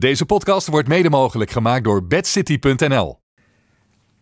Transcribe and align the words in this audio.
Deze 0.00 0.26
podcast 0.26 0.66
wordt 0.66 0.88
mede 0.88 1.10
mogelijk 1.10 1.50
gemaakt 1.50 1.84
door 1.84 2.06
bedcity.nl. 2.06 3.18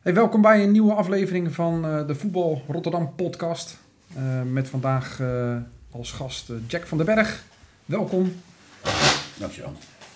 Hey, 0.01 0.15
welkom 0.15 0.43
bij 0.43 0.63
een 0.63 0.71
nieuwe 0.71 0.93
aflevering 0.93 1.55
van 1.55 1.85
eh, 1.85 2.07
de 2.07 2.15
Voetbal 2.15 2.63
Rotterdam 2.69 3.15
podcast. 3.15 3.79
Eh, 4.15 4.43
met 4.43 4.69
vandaag 4.69 5.21
eh, 5.21 5.57
als 5.91 6.13
gast 6.13 6.51
Jack 6.67 6.87
van 6.87 6.99
den 6.99 7.07
Berg. 7.07 7.45
Welkom. 7.85 8.33
Dankjewel. 9.39 9.73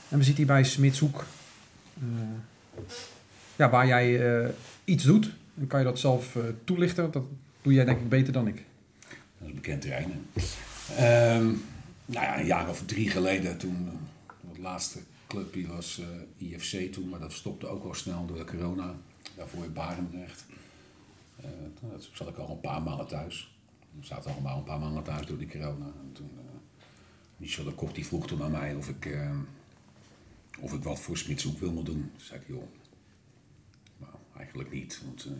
En 0.08 0.18
we 0.18 0.24
zitten 0.24 0.44
hier 0.44 0.52
bij 0.52 0.64
Smitshoek. 0.64 1.24
Eh, 1.94 2.04
ja, 3.56 3.70
waar 3.70 3.86
jij 3.86 4.40
eh, 4.42 4.48
iets 4.84 5.04
doet. 5.04 5.30
En 5.58 5.66
kan 5.66 5.78
je 5.78 5.86
dat 5.86 5.98
zelf 5.98 6.36
toelichten? 6.64 7.10
Dat 7.10 7.24
doe 7.62 7.72
jij 7.72 7.84
denk 7.84 7.98
ik 7.98 8.08
beter 8.08 8.32
dan 8.32 8.46
ik. 8.46 8.64
Dat 9.08 9.14
is 9.40 9.48
een 9.48 9.54
bekend 9.54 9.80
terrein. 9.80 10.26
Ehm, 10.96 11.44
nou 12.06 12.26
ja, 12.26 12.38
een 12.38 12.46
jaar 12.46 12.68
of 12.68 12.82
drie 12.86 13.10
geleden 13.10 13.58
toen 13.58 13.76
uh, 13.84 14.48
het 14.50 14.58
laatste 14.58 14.98
clubje 15.32 15.66
was 15.66 15.98
eh, 15.98 16.48
IFC 16.48 16.92
toen, 16.92 17.08
maar 17.08 17.20
dat 17.20 17.32
stopte 17.32 17.66
ook 17.66 17.84
al 17.84 17.94
snel 17.94 18.26
door 18.26 18.36
de 18.36 18.44
corona. 18.44 18.94
Daarvoor 19.36 19.64
in 19.64 19.72
Barendrecht. 19.72 20.44
Eh, 21.36 21.48
toen 21.80 21.90
zat 22.12 22.28
ik 22.28 22.36
al 22.36 22.50
een 22.50 22.60
paar 22.60 22.82
maanden 22.82 23.06
thuis. 23.06 23.56
We 24.00 24.06
zaten 24.06 24.32
allemaal 24.32 24.58
een 24.58 24.64
paar 24.64 24.78
maanden 24.78 25.02
thuis 25.02 25.26
door 25.26 25.38
die 25.38 25.48
corona. 25.48 25.84
En 25.84 26.10
toen, 26.12 26.30
uh, 26.34 26.40
Michel 27.36 27.64
de 27.64 27.72
Kok 27.72 27.94
die 27.94 28.06
vroeg 28.06 28.26
toen 28.26 28.42
aan 28.42 28.50
mij 28.50 28.74
of 28.74 28.88
ik, 28.88 29.06
eh, 29.06 29.38
of 30.60 30.72
ik 30.72 30.82
wat 30.82 31.00
voor 31.00 31.16
Smitshoek 31.16 31.58
wilde 31.58 31.82
doen. 31.82 32.10
Toen 32.16 32.20
zei 32.26 32.40
ik, 32.40 32.46
joh, 32.46 32.68
nou, 33.96 34.12
eigenlijk 34.36 34.70
niet. 34.70 35.00
Want 35.04 35.24
eh, 35.24 35.32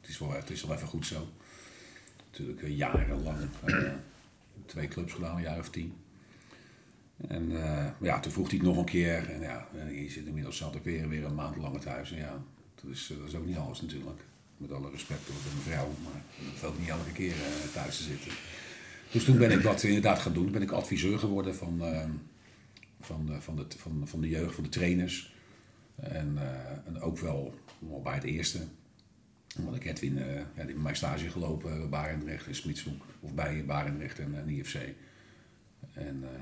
het, 0.00 0.08
is 0.10 0.18
wel, 0.18 0.32
het 0.32 0.50
is 0.50 0.62
wel 0.62 0.76
even 0.76 0.88
goed 0.88 1.06
zo. 1.06 1.28
Natuurlijk 2.30 2.62
eh, 2.62 2.76
jarenlang 2.76 3.48
eh, 3.64 3.92
twee 4.66 4.88
clubs 4.88 5.12
gedaan, 5.12 5.36
een 5.36 5.42
jaar 5.42 5.58
of 5.58 5.70
tien. 5.70 5.92
En 7.28 7.62
eh, 7.62 7.86
ja, 8.00 8.20
toen 8.20 8.32
vroeg 8.32 8.48
hij 8.48 8.58
het 8.58 8.66
nog 8.66 8.76
een 8.76 8.84
keer. 8.84 9.30
En 9.30 9.40
ja, 9.40 9.68
eh, 9.74 10.02
je 10.02 10.10
zit 10.10 10.26
inmiddels 10.26 10.56
zat 10.56 10.82
weer, 10.82 11.08
weer 11.08 11.24
een 11.24 11.34
maand 11.34 11.56
lang 11.56 11.80
thuis. 11.80 12.12
En 12.12 12.18
ja, 12.18 12.42
dat 12.74 12.90
is, 12.90 13.10
eh, 13.10 13.18
dat 13.18 13.28
is 13.28 13.34
ook 13.34 13.46
niet 13.46 13.56
alles 13.56 13.80
natuurlijk. 13.80 14.20
Met 14.56 14.72
alle 14.72 14.90
respect 14.90 15.20
voor 15.20 15.52
mijn 15.52 15.76
vrouw, 15.76 15.94
maar 16.04 16.22
het 16.54 16.64
ook 16.64 16.78
niet 16.78 16.88
elke 16.88 17.12
keer 17.12 17.32
eh, 17.32 17.72
thuis 17.72 17.96
te 17.96 18.02
zitten. 18.02 18.32
Dus 19.10 19.24
toen 19.24 19.38
ben 19.38 19.50
ik 19.50 19.62
dat 19.62 19.82
inderdaad 19.82 20.18
gaan 20.18 20.32
doen. 20.32 20.42
Toen 20.42 20.52
ben 20.52 20.62
ik 20.62 20.70
adviseur 20.70 21.18
geworden 21.18 21.54
van, 21.54 21.82
eh, 21.82 22.08
van, 23.00 23.26
de, 23.26 23.40
van, 23.40 23.56
de, 23.56 23.66
van, 23.76 24.02
van 24.08 24.20
de 24.20 24.28
jeugd, 24.28 24.54
van 24.54 24.64
de 24.64 24.70
trainers. 24.70 25.34
En, 25.96 26.38
eh, 26.38 26.86
en 26.86 27.00
ook 27.00 27.18
wel, 27.18 27.54
bij 28.02 28.14
het 28.14 28.24
eerste. 28.24 28.58
Omdat 29.58 29.74
ik 29.74 29.84
Edwin, 29.84 30.18
eh, 30.18 30.34
ja, 30.56 30.64
mijn 30.76 30.96
stage 30.96 31.30
gelopen 31.30 31.78
bij 31.78 31.88
Barendrecht 31.88 32.46
en 32.46 32.54
Smitshoek. 32.54 33.02
Of 33.20 33.34
bij 33.34 33.64
Barendrecht 33.64 34.18
en, 34.18 34.38
en 34.38 34.48
IFC. 34.48 34.74
En 35.92 36.22
eh, 36.22 36.40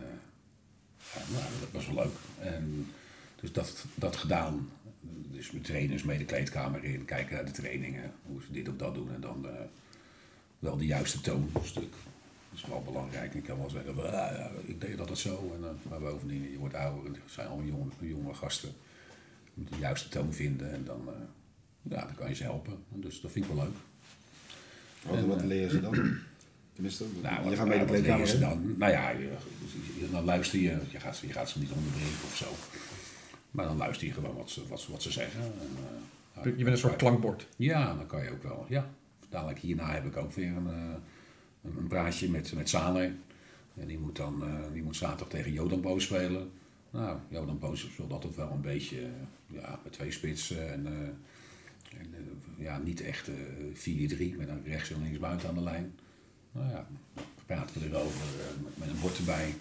nou, 1.15 1.45
dat 1.61 1.71
was 1.73 1.87
wel 1.87 2.05
leuk. 2.05 2.15
En 2.39 2.91
dus 3.41 3.53
dat, 3.53 3.85
dat 3.95 4.17
gedaan. 4.17 4.71
Dus 5.33 5.51
met 5.51 5.65
trainers 5.65 6.03
mee 6.03 6.19
de 6.19 6.25
kleedkamer 6.25 6.85
in, 6.85 7.05
kijken 7.05 7.35
naar 7.35 7.45
de 7.45 7.51
trainingen, 7.51 8.13
hoe 8.27 8.41
ze 8.43 8.53
dit 8.53 8.69
of 8.69 8.77
dat 8.77 8.95
doen. 8.95 9.15
En 9.15 9.21
dan 9.21 9.49
eh, 9.49 9.55
wel 10.59 10.77
de 10.77 10.87
juiste 10.87 11.21
toonstuk. 11.21 11.93
Dat 12.51 12.65
is 12.65 12.67
wel 12.67 12.83
belangrijk. 12.83 13.35
Ik 13.35 13.43
kan 13.43 13.59
wel 13.59 13.71
zeggen, 13.71 13.95
van, 13.95 14.05
ah, 14.05 14.13
ja, 14.13 14.51
ik 14.65 14.81
deed 14.81 14.99
dat 14.99 15.09
het 15.09 15.19
zo. 15.19 15.53
En, 15.55 15.65
eh, 15.65 15.91
maar 15.91 16.01
bovendien, 16.01 16.51
je 16.51 16.59
wordt 16.59 16.75
ouder 16.75 17.07
en 17.07 17.13
het 17.13 17.33
zijn 17.33 17.47
allemaal 17.47 17.67
jonge, 17.67 17.91
jonge 18.01 18.35
gasten. 18.35 18.73
Je 19.45 19.51
moet 19.55 19.69
de 19.69 19.79
juiste 19.79 20.09
toon 20.09 20.33
vinden 20.33 20.73
en 20.73 20.85
dan, 20.85 21.09
eh, 21.09 21.15
ja, 21.83 22.05
dan 22.05 22.15
kan 22.15 22.29
je 22.29 22.35
ze 22.35 22.43
helpen. 22.43 22.85
En 22.93 23.01
dus 23.01 23.21
dat 23.21 23.31
vind 23.31 23.45
ik 23.45 23.53
wel 23.53 23.65
leuk. 23.65 23.77
Wat, 25.03 25.37
wat 25.37 25.45
leren 25.45 25.71
ze 25.71 25.81
dan? 25.81 26.19
Tenminste, 26.77 27.05
Nou, 27.23 27.37
je 27.43 27.49
wat- 27.49 27.59
gaat 27.59 27.67
mee 27.69 27.79
de 27.79 27.85
kleedkamer 27.85 28.41
dan? 28.41 28.75
Nou 28.79 28.93
ja, 28.93 29.11
je, 29.11 29.31
je- 29.99 30.11
dan 30.11 30.25
luister 30.25 30.59
je. 30.59 30.79
Je 30.91 31.01
gaat, 31.01 31.17
ze- 31.17 31.27
je 31.27 31.33
gaat 31.33 31.49
ze 31.51 31.59
niet 31.59 31.71
onderbreken 31.71 32.25
of 32.25 32.37
zo. 32.37 32.47
Maar 33.51 33.65
dan 33.67 33.77
luister 33.77 34.07
je 34.07 34.13
gewoon 34.13 34.37
wat 34.37 34.51
ze, 34.51 34.67
wat 34.69 34.81
ze, 34.81 34.91
wat 34.91 35.03
ze 35.03 35.13
zeggen. 35.13 35.41
En, 35.43 35.53
eh, 36.35 36.45
Je 36.45 36.51
bent 36.65 36.67
een 36.69 36.79
soort 36.79 36.97
klankbord. 36.97 37.47
Ja, 37.57 37.95
dan 37.95 38.07
kan 38.07 38.23
je 38.25 38.31
ook 38.31 38.43
wel. 38.43 38.67
Ja. 38.69 38.87
Dadelijk 39.29 39.59
hierna 39.59 39.93
heb 39.93 40.05
ik 40.07 40.17
ook 40.17 40.33
weer 40.33 40.47
een, 40.57 40.67
eh, 40.69 40.75
een, 41.65 41.77
een 41.79 41.87
praatje 41.89 42.31
met, 42.31 42.53
met 42.55 42.69
Saleh. 42.69 43.11
En 43.77 43.87
die 43.87 43.99
moet 43.99 44.17
dan 44.17 44.43
eh, 44.45 44.73
die 44.73 44.83
moet 44.83 44.97
zaterdag 44.97 45.29
tegen 45.29 45.53
Jodan 45.53 45.81
Boos 45.81 46.05
spelen. 46.05 46.51
Nou, 46.91 47.19
Jodan 47.29 47.59
Boos 47.59 47.81
speelt 47.81 48.13
altijd 48.13 48.35
wel 48.37 48.51
een 48.51 48.61
beetje 48.61 49.07
ja, 49.47 49.81
met 49.85 49.93
twee 49.93 50.11
spitsen. 50.11 50.73
En, 50.73 50.87
eh, 50.87 51.99
en, 52.01 52.15
ja, 52.59 52.79
niet 52.79 53.01
echt 53.01 53.29
eh 53.29 53.35
4-3 53.75 54.37
met 54.37 54.49
een 54.49 54.65
rechts 54.65 54.91
en 54.91 55.03
links 55.03 55.19
buiten 55.19 55.49
aan 55.49 55.55
de 55.55 55.63
lijn. 55.63 55.95
Nou 56.57 56.71
ja, 56.71 56.87
praten 57.47 57.81
we 57.81 57.87
erover 57.87 58.27
eh, 58.41 58.65
met, 58.75 58.89
een 58.89 59.01
bord 59.01 59.19
erbij 59.19 59.55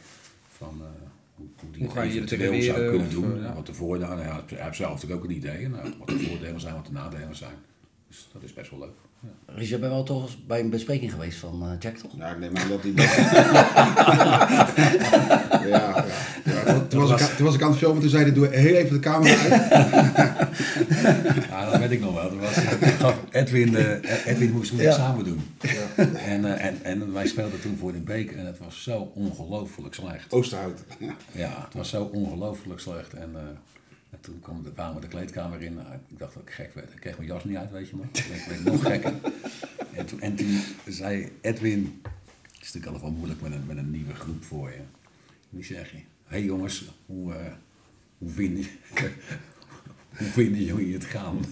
van 0.47 0.81
eh, 0.81 0.87
hoe, 1.35 1.47
hoe 1.59 1.71
die 1.71 1.85
Hoe 1.85 1.95
er 1.95 2.03
eventueel 2.03 2.61
zou 2.61 2.89
kunnen 2.89 3.07
of, 3.07 3.13
doen. 3.13 3.37
eh, 3.37 3.43
ja. 3.43 3.53
Wat 3.53 3.65
de 3.65 3.73
voordelen, 3.73 4.17
hij 4.17 4.41
heeft 4.47 4.75
zelf 4.75 4.93
natuurlijk 4.93 5.23
ook 5.23 5.29
een 5.29 5.35
idee. 5.35 5.69
Nou, 5.69 5.93
wat 5.97 6.07
de 6.07 6.19
voordelen 6.19 6.59
zijn, 6.59 6.73
wat 6.75 6.85
de 6.85 6.91
nadelen 6.91 7.35
zijn. 7.35 7.55
Dus 8.07 8.29
dat 8.33 8.43
is 8.43 8.53
best 8.53 8.69
wel 8.69 8.79
leuk. 8.79 8.97
Ja. 9.47 9.53
Richard, 9.55 9.81
ben 9.81 9.89
wel 9.89 10.03
toch 10.03 10.23
eens 10.23 10.37
bij 10.47 10.59
een 10.59 10.69
bespreking 10.69 11.11
geweest 11.11 11.37
van 11.39 11.61
eh, 11.63 11.69
Jack, 11.79 11.95
toch? 11.97 12.11
Ja, 12.17 12.29
ik 12.31 12.39
neem 12.39 12.57
aan 12.57 12.69
dat 12.69 12.81
die... 12.81 12.93
ja, 13.01 13.05
ja. 15.67 16.05
ja. 16.45 16.79
Toen, 16.89 16.99
was 17.01 17.11
ik, 17.11 17.21
aan- 17.21 17.35
toen 17.35 17.45
was 17.45 17.55
ik 17.55 17.61
aan 17.61 17.69
het 17.69 17.77
filmen, 17.77 18.01
toen 18.01 18.09
zei 18.09 18.23
hij, 18.23 18.33
doe 18.33 18.47
heel 18.47 18.75
even 18.75 18.93
de 18.93 18.99
camera 18.99 19.35
uit. 19.35 19.51
Ja, 21.49 21.69
dat 21.71 21.79
weet 21.79 21.91
ik 21.91 21.99
nog 22.01 22.13
wel. 22.13 22.29
Toen 22.29 22.39
was, 22.39 22.53
gaf 22.99 23.19
Edwin, 23.31 23.75
eh, 23.75 24.25
Edwin 24.25 24.51
moest 24.51 24.71
het 24.71 24.79
Ja. 24.81 24.91
samen 24.91 25.23
doen. 25.25 25.41
En, 26.25 26.45
eh, 26.57 26.65
en, 26.65 26.77
en 26.83 27.13
wij 27.13 27.27
speelden 27.27 27.61
toen 27.61 27.77
voor 27.79 27.91
de 27.91 27.99
beker 27.99 28.37
en 28.37 28.45
het 28.45 28.57
was 28.59 28.83
zo 28.83 29.11
ongelooflijk 29.15 29.93
slecht. 29.93 30.33
Oosterhout. 30.33 30.79
Ja, 31.31 31.51
het 31.65 31.73
was 31.73 31.89
zo 31.89 32.09
ongelooflijk 32.13 32.79
slecht. 32.79 33.13
En, 33.13 33.29
eh, 33.33 33.41
en 34.09 34.19
toen 34.21 34.39
kwam 34.39 34.63
de, 34.63 34.71
kwamen 34.71 34.95
we 34.95 35.01
de 35.01 35.07
kleedkamer 35.07 35.61
in. 35.61 35.73
Nou, 35.73 35.93
ik 35.93 36.19
dacht 36.19 36.33
dat 36.33 36.43
ik 36.43 36.49
gek 36.49 36.73
werd. 36.73 36.93
Ik 36.93 36.99
kreeg 36.99 37.17
mijn 37.17 37.29
jas 37.29 37.43
niet 37.43 37.57
uit, 37.57 37.71
weet 37.71 37.89
je 37.89 37.95
nog. 37.95 38.05
Ik 38.05 38.45
werd 38.47 38.63
nog 38.63 38.81
gekker. 38.81 39.13
En 39.95 40.05
toen, 40.05 40.21
en 40.21 40.35
toen 40.35 40.59
zei 40.87 41.31
Edwin... 41.41 42.01
Het 42.01 42.61
is 42.61 42.73
natuurlijk 42.73 42.85
altijd 42.85 43.01
wel 43.01 43.11
moeilijk 43.11 43.41
met 43.41 43.51
een, 43.51 43.65
met 43.65 43.77
een 43.77 43.91
nieuwe 43.91 44.13
groep 44.13 44.43
voor 44.43 44.69
je. 44.69 44.81
Die 45.49 45.63
zeg 45.63 45.91
je... 45.91 45.97
Hé 45.97 46.03
hey 46.27 46.43
jongens, 46.43 46.91
hoe, 47.05 47.33
eh, 47.33 47.53
hoe 48.17 48.29
vinden 48.29 48.65
hoe 50.17 50.27
vinden 50.27 50.63
jullie 50.63 50.93
het 50.93 51.05
gaan? 51.05 51.45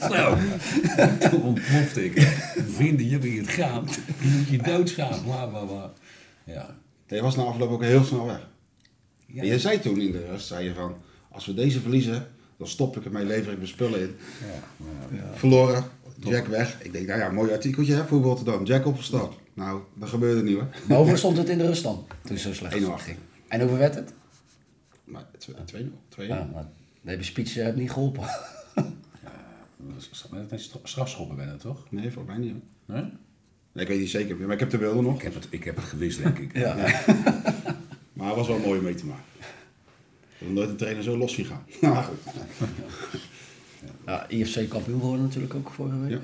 Zo, 0.00 0.36
toen 1.30 1.42
ontplofte 1.42 2.04
ik. 2.04 2.14
Hoe 2.54 2.72
vinden 2.74 3.06
jullie 3.06 3.38
het 3.40 3.48
gaan? 3.48 3.84
Je 4.20 4.28
moet 4.28 4.48
je 4.48 4.58
doodgaan, 4.58 5.22
bla 5.22 5.46
bla 5.46 5.64
bla. 5.64 5.92
Ja, 6.44 6.76
Je 7.06 7.22
was 7.22 7.36
na 7.36 7.42
afloop 7.42 7.70
ook 7.70 7.82
heel 7.82 8.04
snel 8.04 8.26
weg. 8.26 8.48
ja. 9.26 9.42
En 9.42 9.48
je 9.48 9.58
zei 9.58 9.80
toen 9.80 10.00
in 10.00 10.12
de 10.12 10.26
rust, 10.26 10.46
zei 10.46 10.64
je 10.64 10.74
van, 10.74 10.96
als 11.36 11.46
we 11.46 11.54
deze 11.54 11.80
verliezen, 11.80 12.26
dan 12.58 12.68
stop 12.68 12.96
ik 12.96 13.04
ermee, 13.04 13.24
lever 13.24 13.50
ik 13.52 13.56
mijn 13.56 13.68
spullen 13.68 14.00
in. 14.00 14.16
Ja, 14.40 15.16
ja. 15.16 15.34
Verloren, 15.34 15.84
Jack 16.18 16.46
weg. 16.46 16.82
Ik 16.82 16.92
denk, 16.92 17.06
nou 17.06 17.20
ja, 17.20 17.30
mooi 17.30 17.52
artikeltje 17.52 17.94
hè, 17.94 18.06
voor 18.06 18.22
Rotterdam. 18.22 18.64
Jack 18.64 18.86
opgestapt. 18.86 19.36
Nou, 19.54 19.80
dat 19.94 20.08
gebeurde 20.08 20.42
niet 20.42 20.54
hoor. 20.54 20.68
Maar 20.88 20.96
hoeveel 20.98 21.16
stond 21.16 21.36
het 21.36 21.48
in 21.48 21.58
de 21.58 21.66
rust 21.66 21.82
dan? 21.82 22.04
Toen 22.22 22.32
het 22.32 22.40
zo 22.40 22.52
slecht 22.54 22.74
1-0 22.74 22.78
ging. 22.96 23.16
En 23.48 23.60
hoeveel 23.60 23.78
werd 23.78 23.94
het? 23.94 24.12
Maar 25.04 25.24
2-0, 25.50 25.52
2-1. 26.18 26.26
Ja, 26.26 26.48
maar 26.52 26.66
de 27.00 27.10
hele 27.10 27.22
speech 27.22 27.56
eh, 27.56 27.64
heeft 27.64 27.76
niet 27.76 27.90
geholpen. 27.90 28.22
Dat 29.78 30.50
is 30.50 30.64
stra- 30.64 30.78
strafschoppen 30.82 31.36
ben 31.36 31.48
het 31.48 31.60
toch? 31.60 31.86
Nee, 31.90 32.10
volgens 32.12 32.36
mij 32.36 32.44
niet 32.44 32.52
hoor. 32.52 32.96
Nee? 32.96 33.10
Nee, 33.72 33.84
ik 33.84 33.88
weet 33.90 33.98
niet 34.00 34.10
zeker, 34.10 34.36
maar 34.36 34.50
ik 34.52 34.60
heb 34.60 34.70
de 34.70 34.78
beelden 34.78 35.04
nog. 35.04 35.14
Ik, 35.16 35.22
heb 35.22 35.34
het, 35.34 35.46
ik 35.50 35.64
heb 35.64 35.76
het 35.76 35.84
gewist, 35.84 36.22
denk 36.22 36.38
ik. 36.38 36.56
Ja. 36.56 36.76
Maar 38.12 38.26
het 38.26 38.36
was 38.36 38.46
wel 38.46 38.58
mooi 38.58 38.78
om 38.78 38.84
mee 38.84 38.94
te 38.94 39.06
maken. 39.06 39.24
Heb 40.46 40.54
nog 40.54 40.64
nooit 40.64 40.68
een 40.70 40.76
trainer 40.76 41.02
zo 41.02 41.16
los 41.16 41.34
zien 41.34 41.44
gaan. 41.46 41.64
Maar 41.92 42.02
goed. 42.02 42.18
Ja, 44.06 44.26
IFC 44.28 44.68
kampioen 44.68 45.00
geworden 45.00 45.24
natuurlijk 45.24 45.54
ook 45.54 45.70
vorige 45.70 45.98
week. 45.98 46.10
Ja. 46.10 46.20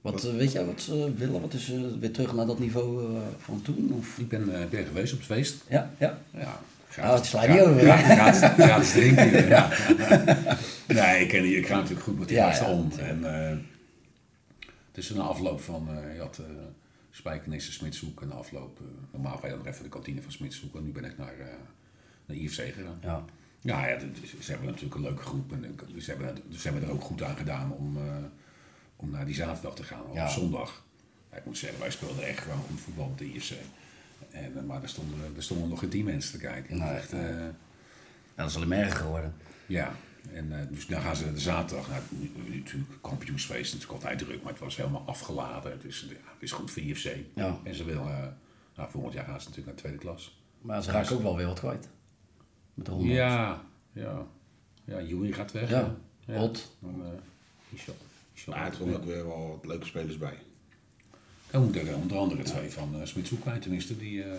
Wat 0.00 0.24
eh, 0.24 0.34
weet 0.34 0.52
jij 0.52 0.64
wat 0.64 0.80
ze 0.80 1.12
willen? 1.16 1.40
Wat 1.40 1.52
is 1.54 1.72
eh, 1.72 1.80
weer 2.00 2.12
terug 2.12 2.34
naar 2.34 2.46
dat 2.46 2.58
niveau 2.58 3.04
eh, 3.14 3.20
van 3.38 3.62
toen? 3.62 3.92
Of? 3.98 4.18
Ik 4.18 4.28
ben, 4.28 4.54
eh, 4.60 4.66
ben 4.68 4.86
geweest 4.86 5.12
op 5.12 5.18
het 5.18 5.26
feest. 5.28 5.56
Ja, 5.68 5.90
ja. 5.98 6.18
Ja. 6.30 6.60
Oh, 6.98 7.14
het 7.14 7.24
slaat 7.26 7.48
niet 7.48 7.60
over, 7.60 7.86
Ja, 7.86 7.96
gratis, 7.96 8.64
gratis 8.64 8.90
drinken. 8.92 9.48
Ja. 9.48 9.68
Nee, 10.86 11.24
ik, 11.26 11.32
ik 11.32 11.66
ga 11.66 11.74
natuurlijk 11.74 12.02
goed 12.02 12.18
met 12.18 12.28
die 12.28 12.36
gasten 12.38 12.66
ja. 12.66 12.72
om. 12.72 12.90
En, 12.98 13.24
eh, 13.50 13.56
het 14.88 14.96
is 15.04 15.10
een 15.10 15.20
afloop 15.20 15.60
van, 15.60 15.88
eh, 15.90 16.14
je 16.14 16.20
had 16.20 16.38
uh, 16.40 16.46
Spijkenissen, 17.10 17.72
Smitshoek 17.72 18.22
en 18.22 18.28
de 18.28 18.34
afloop. 18.34 18.78
eh, 18.80 18.84
normaal 19.12 19.36
ga 19.36 19.46
je 19.46 19.48
dan 19.52 19.58
nog 19.58 19.68
even 19.68 19.82
de 19.82 19.88
kantine 19.88 20.22
van 20.22 20.32
Smitshoek. 20.32 20.74
En 20.76 20.84
nu 20.84 20.90
ben 20.90 21.04
ik 21.04 21.18
naar, 21.18 21.34
eh 21.38 21.46
naar 22.28 22.36
IFC 22.36 22.54
gegaan. 22.74 22.98
Ja. 23.02 23.24
Ja, 23.60 23.86
ja 23.86 23.98
ze 24.40 24.50
hebben 24.50 24.66
natuurlijk 24.66 24.94
een 24.94 25.02
leuke 25.02 25.22
groep. 25.22 25.52
En 25.52 25.78
ze 26.00 26.10
hebben, 26.10 26.42
ze 26.58 26.68
hebben 26.68 26.82
er 26.88 26.90
ook 26.94 27.02
goed 27.02 27.22
aan 27.22 27.36
gedaan 27.36 27.72
om, 27.72 27.96
eh, 27.96 28.16
om 28.96 29.10
naar 29.10 29.26
die 29.26 29.34
zaterdag 29.34 29.74
te 29.74 29.82
gaan. 29.82 30.02
Op 30.02 30.14
Ja. 30.14 30.28
zondag. 30.28 30.84
Ja, 31.30 31.36
ik 31.36 31.44
moet 31.44 31.58
zeggen, 31.58 31.78
wij 31.80 31.90
speelden 31.90 32.26
echt 32.26 32.38
gewoon 32.40 32.60
goed 32.70 32.80
voetbal 32.80 33.08
met 33.08 33.18
de 33.18 33.32
IFC. 33.32 33.52
En, 34.30 34.56
eh, 34.58 34.62
maar 34.62 34.82
er 34.82 34.88
stonden, 34.88 35.18
er 35.36 35.42
stonden 35.42 35.68
nog 35.68 35.78
geen 35.78 35.88
tien 35.88 36.04
mensen 36.04 36.32
te 36.32 36.38
kijken. 36.46 36.78
Nee, 36.78 36.88
echt, 36.88 37.12
eh, 37.12 37.20
Ja, 37.30 38.44
dat 38.44 38.50
is 38.50 38.56
alleen 38.56 38.72
erger 38.72 38.96
geworden. 38.96 39.34
ja, 39.66 39.92
en 40.32 40.68
dus 40.70 40.86
dan 40.86 41.00
gaan 41.00 41.16
ze 41.16 41.32
de 41.32 41.40
zaterdag 41.40 41.88
naar 41.88 42.02
nu 42.10 42.56
natuurlijk 42.58 42.90
kampioensfeest. 43.02 43.72
Het 43.72 43.82
is 43.82 43.88
altijd 43.88 44.18
druk, 44.18 44.42
maar 44.42 44.52
het 44.52 44.60
was 44.60 44.76
helemaal 44.76 45.02
afgeladen. 45.06 45.72
Het 45.72 45.84
is, 45.84 46.06
ja, 46.08 46.14
het 46.32 46.42
is 46.42 46.52
goed 46.52 46.70
voor 46.70 46.82
IFC. 46.82 47.16
Ja. 47.34 47.58
En 47.64 47.74
ze 47.74 47.84
willen, 47.84 48.36
nou, 48.76 48.90
volgend 48.90 49.14
jaar 49.14 49.24
gaan 49.24 49.40
ze 49.40 49.48
natuurlijk 49.48 49.66
naar 49.66 49.74
de 49.74 49.80
tweede 49.80 49.98
klas. 49.98 50.42
Maar 50.60 50.82
ze 50.82 50.90
raken 50.90 51.16
ook 51.16 51.22
wel 51.22 51.36
weer 51.36 51.46
wat 51.46 51.58
kwijt. 51.58 51.88
Met. 52.84 52.88
Ja, 52.98 53.62
ja, 53.92 54.26
ja 54.84 55.02
Joey 55.02 55.32
gaat 55.32 55.52
weg. 55.52 55.70
Ja, 55.70 55.94
ja. 56.24 56.42
Ot. 56.42 56.76
Dan, 56.78 57.02
eh, 57.04 57.08
Michel. 57.68 57.94
Michel 58.34 58.52
Maar 58.52 58.66
er 58.66 58.76
komen 58.78 58.96
ook 58.96 59.04
weer 59.04 59.26
wel 59.26 59.48
wat 59.48 59.66
leuke 59.70 59.86
spelers 59.86 60.18
bij. 60.18 60.34
Dan 61.50 61.64
moet 61.64 61.76
er 61.76 61.96
onder 61.96 62.16
andere 62.18 62.42
twee 62.42 62.70
van 62.70 62.94
uh, 62.96 63.04
Smitshoek 63.04 63.40
kwijt, 63.40 63.62
tenminste 63.62 63.96
die 63.96 64.22
eh 64.22 64.30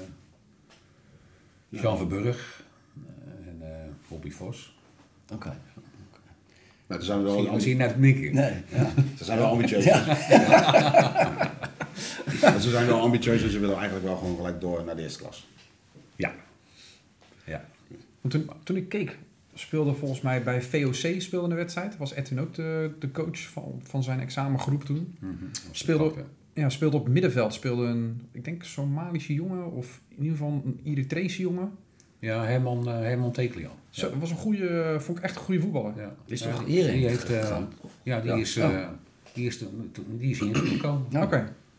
Jean 1.69 1.97
Verburg 1.97 2.63
eh, 3.07 3.47
en 3.47 3.57
eh 3.61 3.89
Bobby 4.07 4.31
Vos. 4.31 4.75
Oké. 5.33 5.57
Maar 6.87 6.97
er 6.97 7.03
zijn 7.03 7.23
wel, 7.23 7.33
Zie 7.33 7.41
je, 7.41 7.47
ambi- 7.49 7.61
zie 7.61 7.69
je 7.71 7.77
net 7.77 7.93
knikken? 7.93 8.33
Nee, 8.33 8.53
ja. 8.69 8.91
ze 9.17 9.23
zijn 9.23 9.37
wel 9.37 9.49
ambitieus. 9.49 9.85
Maar 12.41 12.59
ze 12.61 12.69
zijn 12.69 12.85
wel 12.87 13.01
ambitieus 13.01 13.43
en 13.43 13.49
ze 13.49 13.59
willen 13.59 13.75
eigenlijk 13.75 14.05
wel 14.05 14.17
gewoon 14.17 14.35
gelijk 14.35 14.61
door 14.61 14.83
naar 14.83 14.95
de 14.95 15.01
eerste 15.01 15.19
klas. 15.19 15.47
Ja. 16.15 16.29
Ja. 16.29 16.35
Want 18.21 18.33
toen, 18.33 18.49
toen 18.63 18.75
ik 18.75 18.89
keek, 18.89 19.17
speelde 19.53 19.93
volgens 19.93 20.21
mij 20.21 20.43
bij 20.43 20.61
VOC 20.61 21.21
speelde 21.21 21.49
een 21.49 21.55
wedstrijd. 21.55 21.97
Was 21.97 22.13
Edwin 22.13 22.39
ook 22.39 22.53
de, 22.53 22.91
de 22.99 23.11
coach 23.11 23.39
van, 23.39 23.81
van 23.83 24.03
zijn 24.03 24.19
examengroep 24.19 24.83
toen. 24.83 25.15
Mhm. 25.19 25.33
Speelde, 25.71 26.03
Dat, 26.03 26.15
eh, 26.17 26.23
ja, 26.53 26.69
speelde 26.69 26.97
op 26.97 27.07
middenveld. 27.07 27.53
Speelde 27.53 27.83
een, 27.85 28.21
ik 28.31 28.43
denk, 28.43 28.63
Somalische 28.63 29.33
jongen. 29.33 29.71
Of 29.71 30.01
in 30.09 30.15
ieder 30.23 30.37
geval 30.37 30.61
een 30.65 30.79
Eritrese 30.83 31.41
jongen. 31.41 31.71
Ja, 32.19 32.43
Herman, 32.45 32.87
eh 32.87 32.93
Herman 32.93 33.31
Tekelian. 33.31 33.71
Zo, 33.89 34.17
was 34.19 34.29
een 34.31 34.37
goede, 34.37 34.95
vond 34.99 35.17
ik 35.17 35.23
echt 35.23 35.35
een 35.35 35.41
goede 35.41 35.61
voetballer. 35.61 35.93
Ja. 35.97 36.15
Is 36.25 36.41
toch 36.41 36.65
die 36.65 36.83
heeft, 36.83 37.29
eh? 37.29 37.57
Ja, 38.03 38.19
die 38.21 38.29
Ja. 38.31 38.37
is, 38.37 38.57
eh, 38.57 38.87
die 39.33 39.45
is, 39.45 39.57
de- 39.57 39.67
die 40.17 40.29
is 40.29 40.39
hier 40.39 40.55
gekomen. 40.55 41.05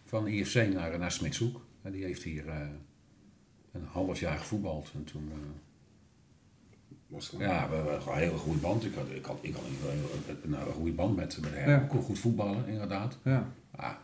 Van 0.04 0.26
IFC 0.28 0.72
naar, 0.72 0.98
naar 0.98 1.12
Smitshoek. 1.12 1.60
En 1.82 1.92
die 1.92 2.04
heeft 2.04 2.22
hier 2.22 2.48
eh, 2.48 2.56
een 3.72 3.84
half 3.92 4.20
jaar 4.20 4.38
gevoetbald. 4.38 4.90
En 4.94 5.04
toen, 5.04 5.28
eh, 5.32 5.36
Was 7.10 7.32
ja, 7.38 7.68
we 7.68 7.74
hebben 7.74 8.02
gewoon 8.02 8.16
een 8.16 8.22
hele 8.22 8.36
goede 8.36 8.60
band. 8.60 8.84
Ik 8.84 8.94
had, 8.94 9.10
ik 9.10 9.24
had, 9.24 9.38
ik 9.40 9.54
had 9.54 9.62
een, 9.62 9.90
een, 10.28 10.36
een, 10.42 10.66
een 10.66 10.72
goede 10.72 10.92
band 10.92 11.16
met, 11.16 11.38
met 11.40 11.54
hem. 11.54 11.70
Ja. 11.70 11.78
Kon 11.78 12.02
goed 12.02 12.18
voetballen, 12.18 12.66
inderdaad. 12.66 13.18
Ja. 13.22 13.52
Ah, 13.70 13.94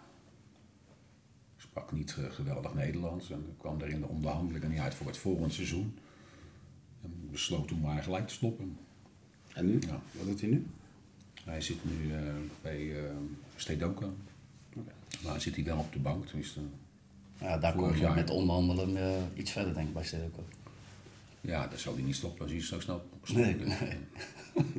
sprak 1.56 1.93
niet 1.93 2.17
eh, 2.19 2.31
geweldig 2.31 2.75
Nederlands. 2.75 3.31
En 3.31 3.55
kwam 3.58 3.81
er 3.81 3.88
in 3.88 4.00
de 4.00 4.06
onderhandelingen 4.06 4.70
niet 4.70 4.79
uit 4.79 4.94
voor 4.94 5.06
het 5.06 5.17
volgende 5.17 5.50
seizoen. 5.50 5.99
En 7.03 7.29
besloot 7.31 7.69
toen 7.69 7.81
maar 7.81 8.03
gelijk 8.03 8.29
te 8.29 8.35
stoppen. 8.35 8.79
En 9.53 9.67
nu? 9.67 9.79
Ja. 9.81 10.00
Wat 10.12 10.26
doet 10.26 10.41
hij 10.41 10.50
nu? 10.50 10.67
Hij 11.44 11.61
zit 11.61 11.85
nu 11.85 12.12
eh, 12.12 12.20
bij 12.62 12.81
uh, 12.81 13.11
Stedoka. 13.56 14.06
Maar 15.25 15.41
zit 15.41 15.55
hij 15.55 15.64
wel 15.64 15.79
op 15.79 15.93
de 15.93 15.99
bank. 15.99 16.26
Tenminste, 16.26 16.61
ja, 17.41 17.58
daar 17.58 17.75
kom 17.75 17.93
je 17.93 18.00
jaar. 18.00 18.14
met 18.14 18.31
onderhandelen 18.31 18.97
eh, 18.97 19.23
iets 19.35 19.53
verder, 19.53 19.75
denk 19.75 19.88
ik, 19.88 19.94
bij 19.94 20.31
ook. 20.37 20.44
Ja, 21.46 21.66
daar 21.66 21.78
zal 21.78 21.94
hij 21.94 22.02
niet 22.02 22.14
stoppen 22.16 22.43
als 22.43 22.50
hij 22.52 22.62
zo 22.62 22.81
snel 22.81 23.08
Nee, 23.34 23.56
nee. 23.56 23.69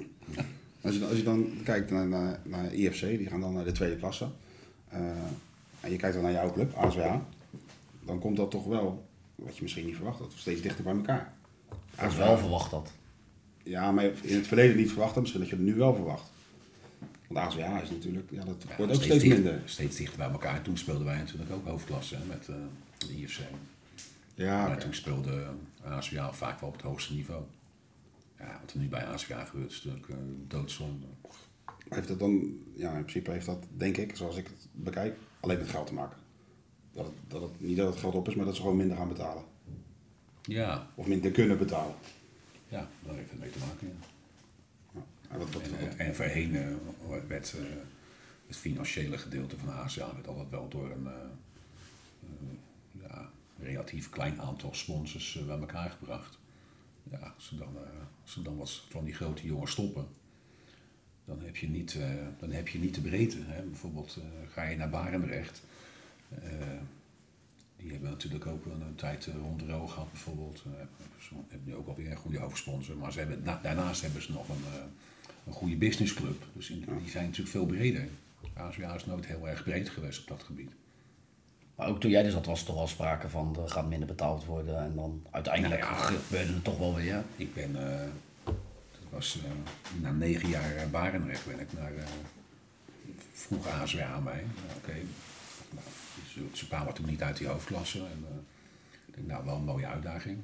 Als 0.82 0.94
je, 0.94 1.00
dan- 1.00 1.10
als 1.10 1.18
je 1.18 1.24
dan 1.24 1.52
kijkt 1.64 1.92
naar, 1.92 2.08
naar, 2.08 2.40
naar 2.44 2.74
IFC, 2.74 3.00
die 3.02 3.28
gaan 3.28 3.42
dan 3.42 3.54
naar 3.54 3.64
de 3.64 3.72
tweede 3.72 3.96
klasse. 3.98 4.28
eh, 4.90 5.00
en 5.82 5.92
je 5.92 5.96
kijkt 5.98 6.14
dan 6.16 6.24
naar 6.24 6.32
jouw 6.34 6.52
club, 6.54 6.74
ASWA. 6.76 7.26
Dan 8.06 8.20
komt 8.20 8.38
dat 8.38 8.52
toch 8.52 8.66
wel, 8.66 9.06
wat 9.36 9.56
je 9.58 9.62
misschien 9.64 9.86
niet 9.86 9.96
verwacht 9.96 10.20
had, 10.20 10.32
steeds 10.36 10.62
dichter 10.62 10.84
bij 10.84 10.94
elkaar. 10.94 11.34
Als 11.96 12.16
wel 12.16 12.38
verwacht 12.38 12.72
dat. 12.72 12.92
Ja, 13.64 13.92
maar 13.92 14.04
in 14.22 14.36
het 14.36 14.48
verleden 14.48 14.78
niet 14.78 14.90
verwacht 14.90 15.14
had, 15.14 15.22
misschien 15.22 15.42
dat 15.42 15.50
je 15.50 15.56
het 15.56 15.66
nu 15.66 15.76
wel 15.76 15.96
verwacht. 15.96 16.32
Want 17.28 17.46
ASWA 17.48 17.82
is 17.82 17.90
natuurlijk, 17.90 18.28
ja, 18.32 18.44
dat 18.46 18.56
Ja, 18.70 18.76
wordt 18.78 18.96
ook 18.96 19.04
steeds 19.04 19.24
minder. 19.24 19.62
Steeds 19.66 19.96
dichter 19.98 20.18
bij 20.18 20.30
elkaar. 20.30 20.62
Toen 20.62 20.78
speelden 20.78 21.06
wij 21.06 21.18
natuurlijk 21.18 21.52
ook 21.52 21.66
hoofdklasse 21.68 22.16
hè, 22.16 22.26
met 22.26 22.48
eh, 22.48 22.56
de 22.98 23.18
IFC. 23.22 23.40
Ja, 24.36 24.68
maar 24.68 24.78
toen 24.80 24.94
speelde 24.94 25.48
ASWA 25.88 26.34
vaak 26.34 26.60
wel 26.60 26.70
op 26.70 26.76
het 26.76 26.86
hoogste 26.86 27.14
niveau. 27.14 27.44
Ja, 28.40 28.58
wat 28.62 28.72
er 28.74 28.80
nu 28.80 28.88
bij 28.88 29.06
ASWA 29.06 29.46
gebeurt 29.46 29.72
is 29.72 29.84
natuurlijk 29.84 30.10
eh, 30.10 30.16
doodzonde. 30.48 31.06
heeft 31.90 32.08
dat 32.08 32.20
dan, 32.20 32.58
ja, 32.76 32.88
in 32.96 33.02
principe 33.02 33.32
heeft 33.32 33.46
dat, 33.46 33.64
denk 33.78 33.98
ik, 33.98 34.16
zoals 34.16 34.38
ik 34.38 34.48
het 34.48 34.68
bekijk, 34.72 35.18
alleen 35.40 35.58
met 35.58 35.70
geld 35.70 35.88
te 35.88 35.94
maken. 35.94 36.18
Dat 36.92 37.06
het, 37.06 37.14
dat 37.28 37.42
het, 37.42 37.62
niet 37.62 37.78
dat 37.78 37.88
het 37.90 38.00
geld 38.00 38.16
op 38.16 38.28
is, 38.28 38.36
maar 38.36 38.46
dat 38.46 38.56
ze 38.56 38.62
gewoon 38.62 38.78
minder 38.78 38.98
gaan 38.98 39.08
betalen. 39.08 39.44
Ja, 40.42 40.88
Of 40.96 41.08
minder 41.08 41.32
kunnen 41.32 41.58
betalen. 41.58 41.96
ja, 42.68 42.88
daar 43.06 43.16
heeft 43.16 43.30
het 43.30 43.40
mee 43.40 43.50
te 43.50 43.60
maken. 43.60 43.88
Ja. 44.94 45.02
En 45.30 45.40
wat, 45.40 45.52
wat, 45.54 45.70
wat- 45.70 45.96
en 45.98 46.16
voorheen 46.16 46.80
werd 47.28 47.54
het 48.48 48.58
financiële 48.58 49.18
gedeelte 49.18 49.58
van 49.58 49.70
werd 50.14 50.28
altijd 50.28 50.50
wel 50.50 50.68
door 50.68 50.92
een 50.92 51.04
ja, 51.04 51.12
relatief 53.60 54.10
klein 54.10 54.42
aantal 54.42 54.74
sponsors 54.74 55.38
eh, 55.38 55.46
bij 55.46 55.60
elkaar 55.60 55.90
gebracht. 55.90 56.38
Ja, 57.12 57.34
als 57.36 57.48
ze 57.48 57.58
dan, 57.58 57.76
eh, 57.78 57.82
als 58.22 58.32
ze 58.32 58.42
dan 58.42 58.58
wat 58.58 58.84
van 58.90 59.06
die 59.06 59.14
grote 59.14 59.46
jongens 59.46 59.72
stoppen, 59.72 60.08
dan 61.26 61.42
heb 61.42 61.56
je 61.56 61.70
niet, 61.70 61.96
eh, 61.96 62.10
dan 62.40 62.52
heb 62.52 62.68
je 62.68 62.80
niet 62.80 62.96
de 62.96 63.02
breedte. 63.02 63.38
Hè. 63.42 63.62
Bijvoorbeeld 63.62 64.18
ga 64.48 64.64
je 64.64 64.78
naar 64.78 64.90
Barendrecht. 64.90 65.62
die 67.78 67.92
hebben 67.92 68.10
natuurlijk 68.10 68.46
ook 68.46 68.66
een, 68.66 68.96
tijd 68.96 69.26
rond 69.26 69.60
de 69.60 69.66
gehad 69.66 70.12
bijvoorbeeld. 70.12 70.64
Ze 71.20 71.34
hebben 71.48 71.68
nu 71.68 71.76
ook 71.76 71.88
alweer 71.88 72.12
een 72.12 72.18
goede 72.18 72.40
hoofdsponsor. 72.40 72.98
Maar 72.98 73.12
ze 73.12 73.20
hebben, 73.20 73.44
na- 73.44 73.60
daarnaast 73.62 74.02
hebben 74.02 74.22
ze 74.22 74.32
nog 74.32 74.50
een, 74.50 74.64
een 75.46 75.54
goede 75.54 75.76
businessclub. 75.76 76.44
Dus 76.54 76.68
die 76.68 77.10
zijn 77.10 77.26
natuurlijk 77.26 77.50
veel 77.52 77.66
breder. 77.66 78.08
ASWA 78.54 78.96
is 78.96 79.06
nooit 79.06 79.26
heel 79.26 79.50
erg 79.50 79.64
breed 79.64 79.90
geweest 79.90 80.20
op 80.22 80.28
dat 80.28 80.44
gebied. 80.44 80.72
Maar 81.78 81.88
ook 81.88 82.00
toen 82.00 82.12
jij 82.12 82.26
er 82.26 82.32
zat, 82.32 82.46
was 82.46 82.60
er 82.60 82.66
toch 82.66 82.76
wel 82.76 82.88
sprake 82.88 83.30
van 83.30 83.58
er 83.62 83.70
gaat 83.70 83.88
minder 83.88 84.08
betaald 84.08 84.46
worden. 84.46 84.84
En 84.84 84.96
dan 84.96 85.26
uiteindelijk 85.32 85.82
Nou 85.82 85.94
ja. 85.94 85.98
gebeurde 85.98 86.54
het 86.54 86.64
toch 86.64 86.78
wel 86.78 86.96
weer. 86.96 87.24
Ik 87.36 87.54
ben, 87.54 87.92
eh, 87.92 88.08
dat 88.92 89.10
was 89.10 89.40
eh, 89.44 89.52
na 90.02 90.12
negen 90.12 90.50
jaar 90.50 90.76
eh, 90.76 90.90
Barendrecht 90.90 91.46
ben 91.46 91.60
ik 91.60 91.74
naar, 91.74 91.92
vroeg 93.34 93.68
ASWA 93.68 94.06
aan 94.06 94.24
mij. 94.24 94.44
Nou, 94.66 94.78
Oké, 94.78 94.94
nou, 95.72 95.86
ze, 96.34 96.58
ze 96.58 96.68
kwamen 96.68 96.94
toen 96.94 97.06
niet 97.06 97.22
uit 97.22 97.38
die 97.38 97.48
hoofdklasse. 97.48 98.00
En, 98.00 98.46
ik 99.08 99.16
denk, 99.16 99.28
nou, 99.28 99.46
wel 99.46 99.56
een 99.56 99.64
mooie 99.64 99.88
uitdaging. 99.88 100.38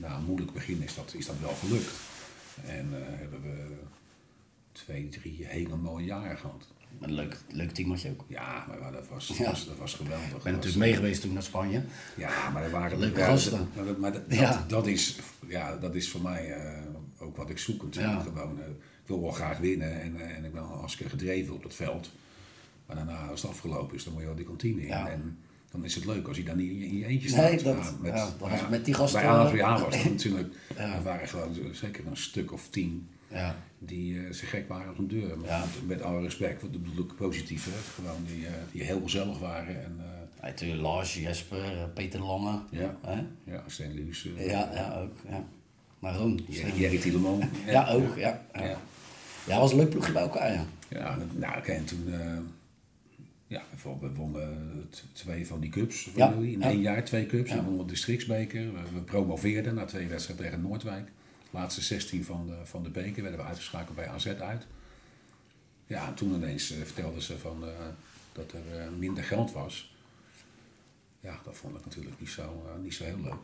Na 0.00 0.16
een 0.16 0.24
moeilijk 0.24 0.52
begin 0.52 0.82
is 0.82 0.94
dat, 0.94 1.14
is 1.14 1.26
dat 1.26 1.38
wel 1.40 1.54
gelukt. 1.54 2.00
En 2.66 2.88
hebben 2.92 3.42
we 3.42 3.76
twee, 4.72 5.08
drie 5.08 5.46
hele 5.46 5.76
mooie 5.76 6.04
jaren 6.04 6.38
gehad. 6.38 6.66
Een 7.00 7.12
leuk, 7.12 7.36
leuk 7.50 7.76
je 7.76 8.08
ook. 8.10 8.24
Ja, 8.28 8.64
maar 8.80 8.92
dat 8.92 9.08
was, 9.08 9.28
Ja. 9.28 9.36
dat 9.36 9.46
was, 9.46 9.66
dat 9.66 9.76
was 9.78 9.94
geweldig. 9.94 10.24
Ik 10.26 10.30
ben 10.32 10.38
Dat 10.42 10.44
natuurlijk 10.52 10.74
was- 10.74 10.84
mee 10.84 10.94
geweest 10.94 11.20
toen 11.20 11.32
naar 11.32 11.42
Spanje. 11.42 11.82
Ja, 12.16 12.50
maar 12.50 12.62
er 12.64 12.70
waren 12.70 12.98
Leuke 12.98 13.18
ja, 13.18 13.26
gasten. 13.26 13.68
dat- 13.74 13.86
dat- 13.86 13.98
Maar 13.98 14.12
dat, 14.12 14.22
Ja. 14.28 14.64
dat, 14.68 14.86
is, 14.86 15.18
ja, 15.48 15.76
dat 15.76 15.94
is 15.94 16.08
voor 16.10 16.20
mij 16.22 16.52
eh, 16.52 16.72
ook 17.18 17.36
wat 17.36 17.50
ik 17.50 17.58
zoek 17.58 17.82
natuurlijk. 17.82 18.22
Gewoon, 18.22 18.60
eh, 18.60 18.66
ik 18.68 19.06
wil 19.08 19.20
wel 19.20 19.30
graag 19.30 19.58
winnen 19.58 20.00
en, 20.02 20.20
eh, 20.20 20.36
en 20.36 20.44
ik 20.44 20.52
ben 20.52 20.62
hartstikke 20.62 21.10
gedreven 21.10 21.54
op 21.54 21.62
dat 21.62 21.74
veld. 21.74 22.10
Maar 22.86 22.96
daarna, 22.96 23.26
als 23.26 23.42
het 23.42 23.50
afgelopen 23.50 23.96
is, 23.96 24.04
dan 24.04 24.12
moet 24.12 24.22
je 24.22 24.28
wel 24.28 24.36
die 24.36 24.46
kantine 24.46 24.80
in. 24.82 24.90
En 24.92 25.38
dan 25.70 25.84
is 25.84 25.94
het 25.94 26.04
leuk 26.04 26.28
als 26.28 26.36
je 26.36 26.44
dan 26.44 26.56
niet 26.56 26.70
in 26.82 26.96
je 26.98 27.06
eentje 27.06 27.28
staat. 27.28 27.50
Nee, 27.50 27.62
dat- 27.62 27.76
Ja, 27.76 27.90
met, 28.00 28.12
ja, 28.14 28.24
dat 28.24 28.38
was 28.38 28.60
maar 28.60 28.70
met 28.70 28.84
die 28.84 28.94
gasten, 28.94 29.20
Bij 29.20 29.28
eh, 29.60 29.80
was 29.80 29.90
dat 29.92 30.04
natuurlijk, 30.10 30.54
Ja. 30.76 30.94
er 30.96 31.02
waren 31.02 31.28
gewoon 31.28 31.56
zeker 31.72 32.06
een 32.06 32.16
stuk 32.16 32.52
of 32.52 32.68
tien 32.68 33.08
Ja. 33.32 33.56
die 33.78 34.18
eh 34.26 34.32
zo 34.32 34.46
gek 34.46 34.68
waren 34.68 34.88
als 34.88 34.98
een 34.98 35.08
deur. 35.08 35.38
Met, 35.38 35.48
Ja. 35.48 35.64
met 35.86 36.02
alle 36.02 36.20
respect, 36.22 36.60
dat 36.60 36.70
bedoel 36.72 37.04
ik 37.04 37.16
positief. 37.16 37.64
Hè? 37.64 38.02
Gewoon 38.02 38.24
die, 38.26 38.46
eh, 38.46 38.52
die 38.72 38.82
heel 38.82 39.00
gezellig 39.02 39.38
waren. 39.38 39.84
En, 39.84 39.96
eh, 39.98 40.42
Natuurlijk 40.42 40.80
Lars, 40.82 41.14
Jesper, 41.14 41.88
Peter 41.94 42.20
Lange. 42.20 42.60
ja, 42.70 42.96
Hè? 43.02 43.22
ja, 43.52 43.62
Steen 43.66 43.94
Luus. 43.94 44.28
Ja, 44.36 44.70
ja, 44.74 45.00
ook. 45.00 45.12
Ja. 45.28 45.44
Maar 45.98 46.16
Ron. 46.16 46.40
Jerry 46.74 46.98
Tielemans. 46.98 47.44
Ja, 47.66 47.90
ook. 47.90 48.16
Ja, 48.16 48.42
ja. 48.54 48.62
Ja, 48.64 48.78
ja, 49.46 49.58
was 49.58 49.70
een 49.72 49.76
leuk 49.78 49.90
ploegje 49.90 50.12
bij 50.12 50.22
elkaar. 50.22 50.52
Ja. 50.52 50.64
ja 50.88 51.18
nou, 51.32 51.58
oké, 51.58 51.72
en 51.72 51.84
toen... 51.84 52.04
ja, 53.46 53.62
we 54.00 54.10
wonnen 54.14 54.88
twee 55.12 55.46
van 55.46 55.60
die 55.60 55.70
cups 55.70 56.02
van 56.02 56.12
Ja, 56.14 56.32
jullie. 56.34 56.52
In 56.52 56.60
ja. 56.60 56.66
één 56.70 56.80
jaar 56.80 57.04
twee 57.04 57.26
cups. 57.26 57.50
Ja. 57.50 57.56
We 57.56 57.62
wonnen 57.62 57.86
de 57.86 57.92
districtsbeker. 57.92 58.72
We, 58.72 58.78
we 58.94 59.00
promoveerden 59.00 59.74
na 59.74 59.84
twee 59.84 60.06
wedstrijden 60.06 60.44
tegen 60.44 60.60
Noordwijk. 60.60 61.08
Laatste 61.52 61.80
16 61.80 62.24
van 62.24 62.46
de, 62.46 62.56
van 62.64 62.82
de 62.82 62.90
beker 62.90 63.22
werden 63.22 63.40
we 63.40 63.46
uitgeschakeld 63.46 63.96
bij 63.96 64.08
AZ 64.08 64.26
uit. 64.26 64.66
Ja, 65.86 66.06
en 66.06 66.14
toen 66.14 66.34
ineens 66.34 66.70
eh, 66.70 66.78
vertelden 66.82 67.22
ze 67.22 67.38
van, 67.38 67.64
eh, 67.64 67.70
dat 68.32 68.52
er 68.52 68.78
eh, 68.80 68.88
minder 68.98 69.24
geld 69.24 69.52
was. 69.52 69.94
Ja, 71.20 71.40
dat 71.44 71.56
vond 71.56 71.76
ik 71.76 71.84
natuurlijk 71.84 72.20
niet 72.20 72.28
zo, 72.28 72.62
niet 72.82 72.94
zo 72.94 73.04
heel 73.04 73.20
leuk. 73.20 73.42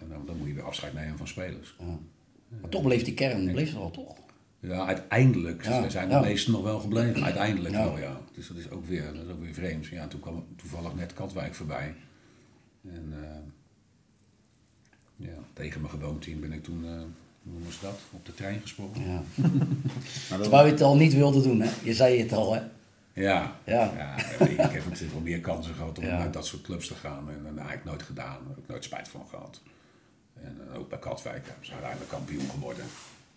En 0.00 0.08
dan, 0.08 0.26
dan 0.26 0.36
moet 0.36 0.48
je 0.48 0.54
weer 0.54 0.64
afscheid 0.64 0.94
nemen 0.94 1.18
van 1.18 1.28
spelers. 1.28 1.74
Ja. 1.78 1.98
Maar 2.60 2.70
toch 2.70 2.82
bleef 2.82 3.02
die 3.02 3.14
kern 3.14 3.52
bleef 3.52 3.72
er 3.72 3.78
wel, 3.78 3.90
toch? 3.90 4.16
Ja, 4.60 4.86
uiteindelijk 4.86 5.64
Ja, 5.64 5.88
zijn 5.88 6.08
ja. 6.08 6.20
de 6.20 6.26
meesten 6.26 6.52
nog 6.52 6.62
wel 6.62 6.80
gebleven. 6.80 7.24
Uiteindelijk 7.24 7.74
Ja. 7.74 7.84
wel, 7.84 7.98
ja. 7.98 8.20
Dus 8.32 8.48
dat 8.48 8.56
is 8.56 8.70
ook 8.70 8.86
weer, 8.86 9.12
dat 9.14 9.24
is 9.24 9.30
ook 9.30 9.40
weer 9.40 9.54
vreemd. 9.54 9.86
Ja, 9.86 10.06
toen 10.08 10.20
kwam 10.20 10.46
toevallig 10.56 10.94
net 10.94 11.12
Katwijk 11.12 11.54
voorbij. 11.54 11.94
En 12.88 13.14
ja, 15.16 15.36
tegen 15.52 15.80
mijn 15.80 15.92
gewoonteam 15.92 16.40
ben 16.40 16.52
ik 16.52 16.64
toen, 16.64 16.84
eh, 16.84 16.90
hoe 17.42 17.52
noemen 17.52 17.72
ze 17.72 17.78
dat, 17.82 17.98
op 18.10 18.26
de 18.26 18.34
trein 18.34 18.60
gesprongen. 18.60 19.00
Ja. 19.02 19.22
maar 19.34 19.50
dat- 20.38 20.40
Terwijl 20.42 20.64
je 20.66 20.70
het 20.72 20.80
al 20.82 20.96
niet 20.96 21.14
wilde 21.14 21.42
doen, 21.42 21.60
hè? 21.60 21.70
Je 21.82 21.94
zei 21.94 22.20
het 22.22 22.32
al, 22.32 22.54
hè? 22.54 22.60
Ja, 23.12 23.56
Ja. 23.64 23.92
ja. 23.96 24.16
ik 24.38 24.48
ik 24.50 24.56
heb 24.56 24.84
natuurlijk 24.84 25.12
wel 25.12 25.20
meer 25.22 25.40
kansen 25.40 25.74
gehad 25.74 25.98
om 25.98 26.04
Ja. 26.14 26.18
naar 26.18 26.30
dat 26.30 26.46
soort 26.46 26.62
clubs 26.62 26.86
te 26.88 26.94
gaan. 26.94 27.28
En, 27.30 27.38
en 27.46 27.56
eigenlijk 27.58 27.84
nooit 27.84 28.02
gedaan. 28.02 28.38
Daar 28.38 28.48
heb 28.54 28.58
ik 28.58 28.68
nooit 28.68 28.84
spijt 28.84 29.08
van 29.08 29.26
gehad. 29.30 29.60
En 30.42 30.56
eh, 30.72 30.78
ook 30.78 30.88
bij 30.88 30.98
Katwijk 30.98 31.46
ze 31.60 31.70
uiteindelijk 31.72 32.10
kampioen 32.10 32.50
geworden. 32.50 32.84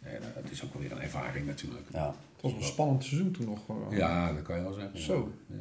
En 0.02 0.22
eh, 0.22 0.28
het 0.34 0.52
is 0.52 0.64
ook 0.64 0.74
wel 0.74 0.82
weer 0.82 0.92
een 0.92 1.02
ervaring 1.02 1.46
natuurlijk. 1.46 1.86
Ja. 1.92 2.06
Het 2.34 2.42
was 2.42 2.52
een 2.52 2.64
spannend 2.64 3.04
seizoen 3.04 3.32
toen 3.32 3.46
nog. 3.46 3.60
eh. 3.90 3.98
Ja, 3.98 4.34
dat 4.34 4.42
kan 4.42 4.56
je 4.58 4.62
wel 4.64 4.74
zeggen. 4.74 5.00
Zo. 5.02 5.34
Ja. 5.48 5.56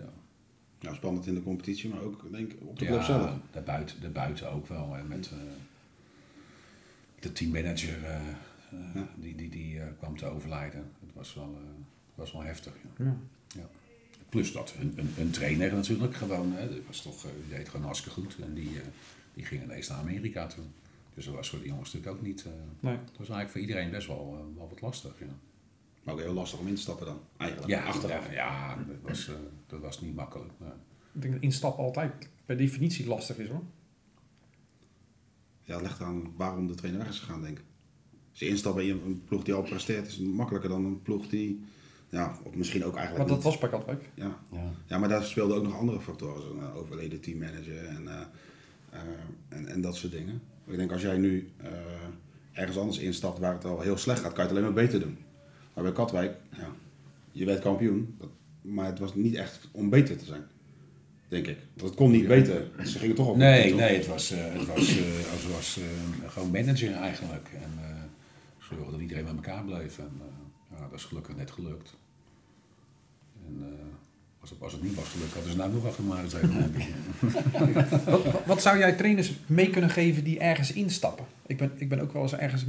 Nou, 0.81 0.95
spannend 0.97 1.27
in 1.27 1.35
de 1.35 1.43
competitie, 1.43 1.91
maar 1.91 2.01
ook 2.03 2.33
denk 2.33 2.53
ik 2.53 2.59
op 2.61 2.79
de 2.79 2.85
Ja, 2.85 2.91
club 2.91 3.03
zelf. 3.03 3.31
daarbuiten, 3.53 4.01
daarbuiten 4.01 4.53
ook 4.53 4.67
wel. 4.69 4.93
Hè, 4.95 5.03
met 5.03 5.27
eh, 5.33 5.39
de 7.21 7.33
teammanager 7.33 8.01
Ja. 8.95 9.09
die, 9.17 9.35
die, 9.35 9.49
die 9.51 9.81
eh, 9.81 9.87
kwam 9.99 10.17
te 10.17 10.27
overlijden. 10.27 10.81
Het 11.07 11.15
was 11.15 11.35
wel, 11.35 11.55
eh, 11.63 11.71
was 12.15 12.33
wel 12.33 12.43
heftig. 12.43 12.73
Ja. 12.99 13.17
Ja. 13.55 13.69
Plus 14.29 14.53
dat 14.53 14.73
hun, 14.73 14.93
hun, 14.97 15.09
hun 15.15 15.31
trainer 15.31 15.73
natuurlijk 15.75 16.15
gewoon, 16.15 16.53
hè, 16.53 16.69
dat 16.69 16.79
was 16.87 17.03
toch, 17.03 17.21
die 17.23 17.57
deed 17.57 17.69
gewoon 17.69 17.85
hartstikke 17.87 18.21
goed. 18.21 18.37
En 18.43 18.55
die, 18.55 18.71
die 19.35 19.45
ging 19.45 19.63
ineens 19.63 19.89
naar 19.89 19.99
Amerika 19.99 20.47
toe. 20.47 20.65
Dus 21.15 21.25
dat 21.25 21.35
was 21.35 21.49
voor 21.51 21.59
de 21.59 21.67
jongens 21.67 21.93
natuurlijk 21.93 22.17
ook 22.21 22.27
niet. 22.27 22.45
eh 22.45 22.53
Nee. 22.81 22.97
dat 22.97 23.17
was 23.17 23.29
eigenlijk 23.29 23.51
voor 23.51 23.61
iedereen 23.61 23.91
best 23.91 24.07
wel, 24.07 24.53
wel 24.57 24.69
wat 24.69 24.81
lastig. 24.81 25.13
Ja, 25.21 25.27
Maar 26.03 26.15
ook 26.15 26.21
heel 26.21 26.33
lastig 26.33 26.59
om 26.59 26.67
in 26.67 26.75
te 26.75 26.81
stappen 26.81 27.07
dan, 27.07 27.21
eigenlijk. 27.37 27.71
ja, 27.71 27.85
achteraf. 27.85 28.27
ja, 28.27 28.33
ja, 28.33 28.77
dat, 28.77 28.97
was, 29.03 29.31
dat 29.67 29.81
was 29.81 30.01
niet 30.01 30.15
makkelijk. 30.15 30.53
nee. 30.59 30.71
Ik 31.13 31.21
denk 31.23 31.33
dat 31.35 31.43
instappen 31.43 31.85
altijd 31.85 32.29
per 32.45 32.57
definitie 32.57 33.07
lastig 33.07 33.37
is 33.39 33.49
hoor. 33.49 33.63
Ja, 35.67 35.81
ligt 35.81 36.01
aan 36.01 36.33
waarom 36.37 36.67
de 36.67 36.75
trainer 36.75 37.01
weg 37.01 37.11
is 37.11 37.19
gegaan, 37.19 37.43
denk 37.43 37.59
ik. 37.59 37.65
Als 38.31 38.39
je 38.39 38.49
instapt 38.49 38.81
in 38.81 39.01
een 39.05 39.23
ploeg 39.25 39.45
die 39.45 39.55
al 39.55 39.63
presteert, 39.63 40.07
is 40.07 40.17
het 40.17 40.27
makkelijker 40.27 40.71
dan 40.71 40.85
een 40.85 41.03
ploeg 41.03 41.29
die, 41.29 41.65
ja, 42.09 42.39
of 42.43 42.55
misschien 42.55 42.85
ook 42.85 42.97
eigenlijk 42.97 43.19
Maar 43.19 43.37
dat 43.37 43.45
niet. 43.45 43.45
was 43.45 43.59
bij 43.59 43.69
Katwijk. 43.79 44.11
Ja. 44.15 44.39
Ja. 44.53 44.73
ja, 44.87 44.99
maar 44.99 45.09
daar 45.09 45.25
speelden 45.25 45.57
ook 45.57 45.63
nog 45.63 45.79
andere 45.79 46.01
factoren, 46.01 46.43
zoals 46.43 46.57
een 46.57 46.73
overleden 46.73 47.21
teammanager 47.21 47.85
en, 47.85 48.09
eh, 48.09 48.21
eh, 48.91 49.01
en, 49.49 49.67
en 49.67 49.81
dat 49.81 49.97
soort 49.97 50.13
dingen. 50.13 50.41
Maar 50.65 50.73
ik 50.75 50.79
denk 50.81 50.93
als 50.93 51.03
jij 51.03 51.19
nu 51.19 51.51
eh, 51.57 51.71
ergens 52.53 52.79
anders 52.79 52.99
instapt 52.99 53.39
waar 53.39 53.53
het 53.53 53.65
al 53.65 53.81
heel 53.81 53.97
slecht 53.97 54.21
gaat, 54.21 54.33
kan 54.33 54.45
je 54.45 54.51
het 54.51 54.59
alleen 54.59 54.75
maar 54.75 54.85
beter 54.85 55.01
doen. 55.01 55.19
Maar 55.75 55.85
bij 55.85 55.93
Katwijk, 55.93 56.37
ja, 56.51 56.69
je 57.33 57.45
werd 57.45 57.61
kampioen, 57.63 58.15
dat, 58.19 58.29
maar 58.63 58.87
het 58.87 58.99
was 58.99 59.15
niet 59.15 59.35
echt 59.35 59.69
om 59.73 59.91
beter 59.91 60.17
te 60.17 60.25
zijn. 60.25 60.45
Denk 61.29 61.47
ik. 61.47 61.59
Het 61.83 61.95
kon 61.95 62.11
niet 62.11 62.27
beter. 62.27 62.71
Ze 62.85 62.99
gingen 62.99 63.15
toch 63.15 63.27
op 63.27 63.35
de 63.35 63.41
Nee, 63.41 63.75
nee, 63.75 63.97
het 63.97 64.07
was, 64.07 64.31
eh, 64.31 64.39
het 64.39 64.67
was, 64.67 64.89
eh, 64.89 65.05
het 65.07 65.53
was 65.53 65.79
eh, 65.79 66.31
gewoon 66.31 66.51
manager 66.51 66.93
eigenlijk. 66.93 67.49
En 67.53 67.71
eh 67.79 67.97
zorgen 68.69 68.93
dat 68.93 69.01
iedereen 69.01 69.25
bij 69.25 69.35
elkaar 69.35 69.65
bleef. 69.65 69.99
En 69.99 70.11
eh, 70.21 70.79
ja, 70.79 70.89
dat 70.91 70.99
is 70.99 71.05
gelukkig 71.05 71.37
net 71.37 71.51
gelukt. 71.51 71.97
En 73.47 73.63
eh, 73.63 74.41
als, 74.41 74.51
het, 74.51 74.63
als 74.63 74.73
het 74.73 74.83
niet 74.83 74.95
was 74.95 75.09
gelukt, 75.09 75.33
hadden 75.33 75.51
ze 75.51 75.57
nou 75.57 75.73
nog 75.73 75.87
achter 75.87 76.05
maar. 76.05 76.25
Wat, 77.93 78.05
wat, 78.05 78.45
wat 78.47 78.63
zou 78.63 78.79
jij 78.79 78.93
trainers 78.93 79.33
mee 79.47 79.71
kunnen 79.71 79.91
geven 79.91 80.25
die 80.25 80.39
ergens 80.39 80.73
instappen? 80.73 81.25
Ik 81.47 81.57
ben, 81.57 81.73
ik 81.77 81.89
ben 81.89 82.01
ook 82.01 82.13
wel 82.13 82.23
eens 82.23 82.35
ergens 82.35 82.65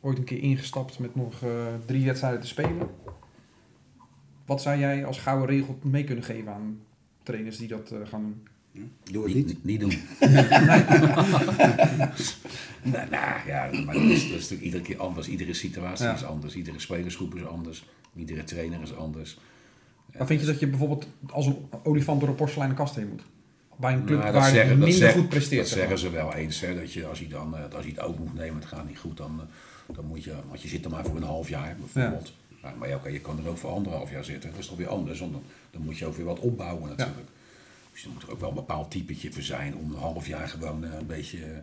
ooit 0.00 0.18
een 0.18 0.24
keer 0.24 0.42
ingestapt 0.42 0.98
met 0.98 1.14
nog 1.14 1.42
eh, 1.42 1.66
drie 1.86 2.04
wedstrijden 2.04 2.40
te 2.40 2.46
spelen. 2.46 2.88
Wat 4.46 4.62
zou 4.62 4.78
jij 4.78 5.04
als 5.06 5.18
gouden 5.18 5.46
regel 5.48 5.78
mee 5.82 6.04
kunnen 6.04 6.24
geven 6.24 6.52
aan 6.52 6.80
trainers 7.22 7.56
die 7.58 7.68
dat 7.68 7.90
eh, 7.90 7.98
gaan 8.08 8.22
doen? 8.22 8.42
Doe 9.10 9.24
het 9.24 9.34
niet. 9.34 9.46
niet, 9.46 9.64
niet 9.64 9.80
doen. 9.80 9.92
nou, 12.82 13.10
nou 13.10 13.46
ja, 13.46 13.68
maar 13.84 13.94
dat 13.94 14.02
is, 14.02 14.22
dat 14.22 14.38
is 14.38 14.48
natuurlijk 14.50 14.62
iedere 14.62 14.82
keer 14.82 14.98
anders. 14.98 15.28
Iedere 15.28 15.54
situatie 15.54 16.04
Ja. 16.06 16.14
is 16.14 16.24
anders. 16.24 16.54
Iedere 16.54 16.80
spelersgroep 16.80 17.34
is 17.34 17.44
anders. 17.46 17.84
Iedere 18.16 18.44
trainer 18.44 18.82
is 18.82 18.94
anders. 18.96 19.38
Maar 20.16 20.26
vind 20.26 20.40
je 20.40 20.46
dat 20.46 20.60
je 20.60 20.66
bijvoorbeeld 20.66 21.06
als 21.30 21.46
een 21.46 21.56
olifant 21.82 22.20
door 22.20 22.28
een 22.28 22.34
porseleinen 22.34 22.76
kast 22.76 22.94
heen 22.94 23.08
moet? 23.08 23.22
Bij 23.76 23.92
een 23.92 24.04
club 24.04 24.18
Nou, 24.18 24.32
waar 24.32 24.54
het 24.54 24.68
minder 24.68 24.92
zeggen- 24.92 25.20
goed 25.20 25.28
presteert. 25.28 25.60
Dat 25.60 25.68
zeg 25.70 25.78
zeggen 25.78 25.98
ze 25.98 26.10
wel 26.10 26.34
eens. 26.34 26.60
Hè, 26.60 26.74
dat 26.74 26.92
je, 26.92 27.06
als, 27.06 27.18
je 27.18 27.28
dan, 27.28 27.56
eh, 27.56 27.74
als 27.74 27.84
je 27.84 27.90
het 27.90 28.00
ook 28.00 28.18
moet 28.18 28.34
nemen, 28.34 28.54
het 28.54 28.64
gaat 28.64 28.88
niet 28.88 28.98
goed, 28.98 29.16
dan, 29.16 29.40
eh, 29.88 29.96
dan 29.96 30.04
moet 30.06 30.24
je, 30.24 30.34
want 30.48 30.62
je 30.62 30.68
zit 30.68 30.84
er 30.84 30.90
maar 30.90 31.04
voor 31.04 31.16
een 31.16 31.22
half 31.22 31.48
jaar 31.48 31.76
bijvoorbeeld. 31.78 32.26
Ja. 32.28 32.34
Maar 32.78 32.88
ja, 32.88 32.96
oké, 32.96 33.08
je 33.08 33.20
kan 33.20 33.38
er 33.38 33.48
ook 33.48 33.58
voor 33.58 33.70
anderhalf 33.70 34.10
jaar 34.10 34.24
zitten. 34.24 34.50
Dat 34.50 34.58
is 34.58 34.66
toch 34.66 34.76
weer 34.76 34.88
anders, 34.88 35.20
want 35.20 35.32
dan, 35.32 35.42
dan 35.70 35.82
moet 35.82 35.98
je 35.98 36.06
ook 36.06 36.16
weer 36.16 36.24
wat 36.24 36.38
opbouwen 36.38 36.88
natuurlijk. 36.96 37.28
Dus 37.92 38.04
er 38.04 38.10
moet 38.10 38.22
er 38.22 38.30
ook 38.30 38.40
wel 38.40 38.48
een 38.48 38.54
bepaald 38.54 38.90
typetje 38.90 39.32
voor 39.32 39.42
zijn 39.42 39.76
om 39.76 39.90
een 39.92 39.98
half 39.98 40.26
jaar 40.26 40.48
gewoon 40.48 40.84
eh, 40.84 40.92
een 40.98 41.06
beetje, 41.06 41.44
eh, 41.44 41.58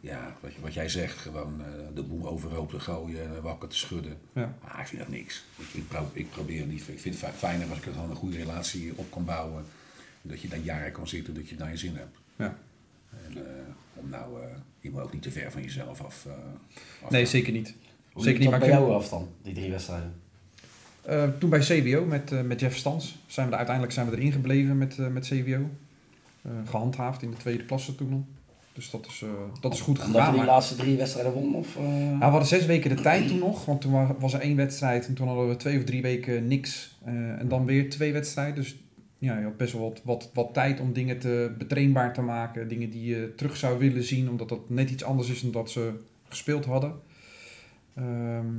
ja, 0.00 0.36
wat, 0.40 0.54
je- 0.54 0.60
wat 0.60 0.74
jij 0.74 0.88
zegt, 0.88 1.18
gewoon 1.18 1.60
eh, 1.60 1.66
de 1.94 2.02
boel 2.02 2.28
overhoop 2.28 2.70
te 2.70 2.80
gooien, 2.80 3.42
wakker 3.42 3.68
te 3.68 3.76
schudden. 3.76 4.18
Ja. 4.32 4.54
Maar 4.62 4.80
ik 4.80 4.86
vind 4.86 5.00
dat 5.00 5.10
niks. 5.10 5.44
Ik, 5.56 5.66
ik, 5.72 5.88
pro- 5.88 6.10
ik 6.12 6.30
probeer 6.30 6.66
niet. 6.66 6.88
Ik 6.88 7.00
vind 7.00 7.20
het 7.20 7.30
fi- 7.30 7.36
fijner 7.38 7.68
als 7.68 7.78
ik 7.78 7.86
er 7.86 7.92
gewoon 7.92 8.10
een 8.10 8.16
goede 8.16 8.36
relatie 8.36 8.92
op 8.96 9.10
kan 9.10 9.24
bouwen. 9.24 9.64
Dat 10.22 10.40
je 10.40 10.48
daar 10.48 10.58
jaren 10.58 10.92
kan 10.92 11.08
zitten, 11.08 11.34
dat 11.34 11.48
je 11.48 11.56
naar 11.56 11.70
je 11.70 11.76
zin 11.76 11.96
hebt. 11.96 12.18
Ja. 12.36 12.58
En, 13.24 13.36
om 13.94 14.08
nou, 14.08 14.42
eh, 14.42 14.48
je 14.80 14.90
moet 14.90 15.02
ook 15.02 15.12
niet 15.12 15.22
te 15.22 15.30
ver 15.30 15.52
van 15.52 15.62
jezelf 15.62 16.00
af. 16.00 16.26
afgaan. 16.26 16.58
Nee, 17.10 17.26
zeker 17.26 17.52
niet. 17.52 17.74
Hoe 18.16 18.24
Zeker 18.24 18.40
niet. 18.40 18.50
Maar 18.50 18.58
bij 18.58 18.68
jou 18.68 18.92
af 18.92 19.08
dan, 19.08 19.28
die 19.42 19.54
drie 19.54 19.70
wedstrijden? 19.70 20.12
Eh, 21.02 21.28
toen 21.38 21.50
bij 21.50 21.58
CWO 21.60 22.04
met, 22.04 22.32
eh, 22.32 22.40
met 22.42 22.60
Jeff 22.60 22.76
Stans 22.76 23.18
zijn 23.26 23.46
we 23.46 23.50
er, 23.52 23.56
uiteindelijk 23.56 23.94
zijn 23.96 24.10
we 24.10 24.16
erin 24.16 24.32
gebleven 24.32 24.78
met, 24.78 24.98
eh, 24.98 25.06
met 25.06 25.26
CWO. 25.26 25.68
Eh, 26.42 26.50
gehandhaafd 26.64 27.22
in 27.22 27.30
de 27.30 27.36
tweede 27.36 27.64
klasse 27.64 27.94
toen 27.94 28.08
nog. 28.08 28.20
Dus 28.72 28.90
dat 28.90 29.06
is, 29.06 29.24
dat 29.60 29.72
is 29.72 29.80
goed 29.80 29.94
Omdat 29.98 30.06
gedaan. 30.10 30.24
je 30.24 30.30
die 30.30 30.38
maar- 30.40 30.48
laatste 30.50 30.74
drie 30.76 30.96
wedstrijden 30.96 31.32
won? 31.32 31.54
Of? 31.54 31.76
Nou, 31.78 32.18
we 32.18 32.24
hadden 32.24 32.46
zes 32.48 32.66
weken 32.66 32.96
de 32.96 33.02
tijd 33.02 33.28
toen 33.28 33.38
nog, 33.38 33.64
want 33.64 33.80
toen 33.80 33.92
wa- 33.92 34.14
was 34.18 34.32
er 34.34 34.40
één 34.40 34.56
wedstrijd 34.56 35.06
en 35.06 35.14
toen 35.14 35.26
hadden 35.26 35.48
we 35.48 35.56
twee 35.56 35.78
of 35.78 35.84
drie 35.84 36.02
weken 36.02 36.46
niks. 36.48 36.96
En 37.38 37.46
dan 37.48 37.64
weer 37.64 37.90
twee 37.90 38.12
wedstrijden. 38.12 38.54
Dus 38.54 38.76
ja, 39.18 39.38
je 39.38 39.44
had 39.44 39.56
best 39.56 39.72
wel 39.72 39.82
wat, 39.82 40.00
wat, 40.04 40.30
wat 40.34 40.54
tijd 40.54 40.80
om 40.80 40.92
dingen 40.92 41.18
te 41.18 41.54
betrainbaar 41.58 42.14
te 42.14 42.20
maken. 42.22 42.68
Dingen 42.68 42.90
die 42.90 43.04
je 43.04 43.32
terug 43.36 43.56
zou 43.56 43.78
willen 43.78 44.04
zien, 44.04 44.28
omdat 44.30 44.48
dat 44.48 44.70
net 44.70 44.90
iets 44.90 45.04
anders 45.04 45.28
is 45.28 45.40
dan 45.40 45.50
dat 45.50 45.70
ze 45.70 45.90
gespeeld 46.28 46.64
hadden. 46.64 46.92
Ehm, 47.96 48.54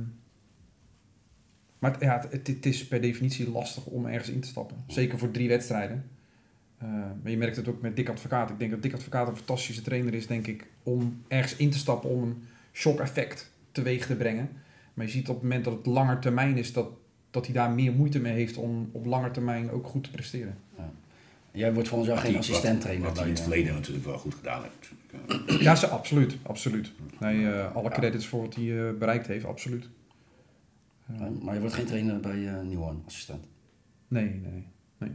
maar 1.78 1.90
het- 1.92 2.00
ja, 2.00 2.26
het, 2.30 2.46
het 2.46 2.66
is 2.66 2.86
per 2.86 3.00
definitie 3.00 3.50
lastig 3.50 3.86
om 3.86 4.06
ergens 4.06 4.30
in 4.30 4.40
te 4.40 4.48
stappen. 4.48 4.76
Zeker 4.86 5.18
voor 5.18 5.30
drie 5.30 5.48
wedstrijden. 5.48 6.04
Eh, 6.78 6.88
maar 7.22 7.30
je 7.30 7.36
merkt 7.36 7.56
het 7.56 7.68
ook 7.68 7.80
met 7.82 7.96
Dick 7.96 8.08
Advocaat. 8.08 8.50
Ik 8.50 8.58
denk 8.58 8.70
dat 8.70 8.82
Dick 8.82 8.94
Advocaat 8.94 9.28
een 9.28 9.36
fantastische 9.36 9.82
trainer 9.82 10.14
is, 10.14 10.26
denk 10.26 10.46
ik, 10.46 10.66
om 10.82 11.22
ergens 11.28 11.56
in 11.56 11.70
te 11.70 11.78
stappen 11.78 12.10
om 12.10 12.22
een 12.22 12.42
shock-effect 12.72 13.50
teweeg 13.72 14.06
te 14.06 14.16
brengen. 14.16 14.48
Maar 14.94 15.04
je 15.06 15.12
ziet 15.12 15.28
op 15.28 15.34
het 15.34 15.42
moment 15.42 15.64
dat 15.64 15.72
het 15.76 15.86
langer 15.86 16.18
termijn 16.18 16.56
is, 16.56 16.72
dat, 16.72 16.88
dat 17.30 17.44
hij 17.44 17.54
daar 17.54 17.70
meer 17.70 17.92
moeite 17.92 18.18
mee 18.20 18.32
heeft 18.32 18.56
om 18.56 18.88
op 18.92 19.04
lange 19.06 19.30
termijn 19.30 19.70
ook 19.70 19.86
goed 19.86 20.04
te 20.04 20.10
presteren. 20.10 20.56
Jij 21.52 21.72
wordt 21.72 21.88
volgens 21.88 22.08
jou 22.10 22.20
geen 22.20 22.30
hij- 22.30 22.40
assistent 22.40 22.80
trainer. 22.80 23.06
Wat, 23.06 23.16
hij 23.16 23.24
in 23.26 23.30
het 23.32 23.40
eh, 23.42 23.46
verleden 23.48 23.74
natuurlijk 23.74 24.06
wel 24.06 24.18
goed 24.18 24.34
gedaan 24.34 24.62
heeft. 24.62 24.92
Eh. 25.46 25.60
Ja, 25.60 25.74
ze, 25.74 25.86
absoluut. 25.86 26.36
absoluut. 26.42 26.92
Nee, 27.20 27.52
eh, 27.52 27.74
alle 27.74 27.90
credits 27.90 28.26
voor 28.26 28.40
wat 28.40 28.54
hij 28.54 28.88
eh, 28.88 28.94
bereikt 28.98 29.26
heeft, 29.26 29.44
absoluut. 29.44 29.88
Eh, 31.06 31.26
eh, 31.26 31.30
Maar 31.42 31.54
je 31.54 31.60
wordt 31.60 31.74
geen 31.74 31.86
trainer 31.86 32.20
bij 32.20 32.36
uh, 32.38 32.60
Nieuwhoorn, 32.60 33.02
assistent. 33.06 33.46
nee, 34.08 34.28
nee, 34.28 34.66
nee. 34.98 35.12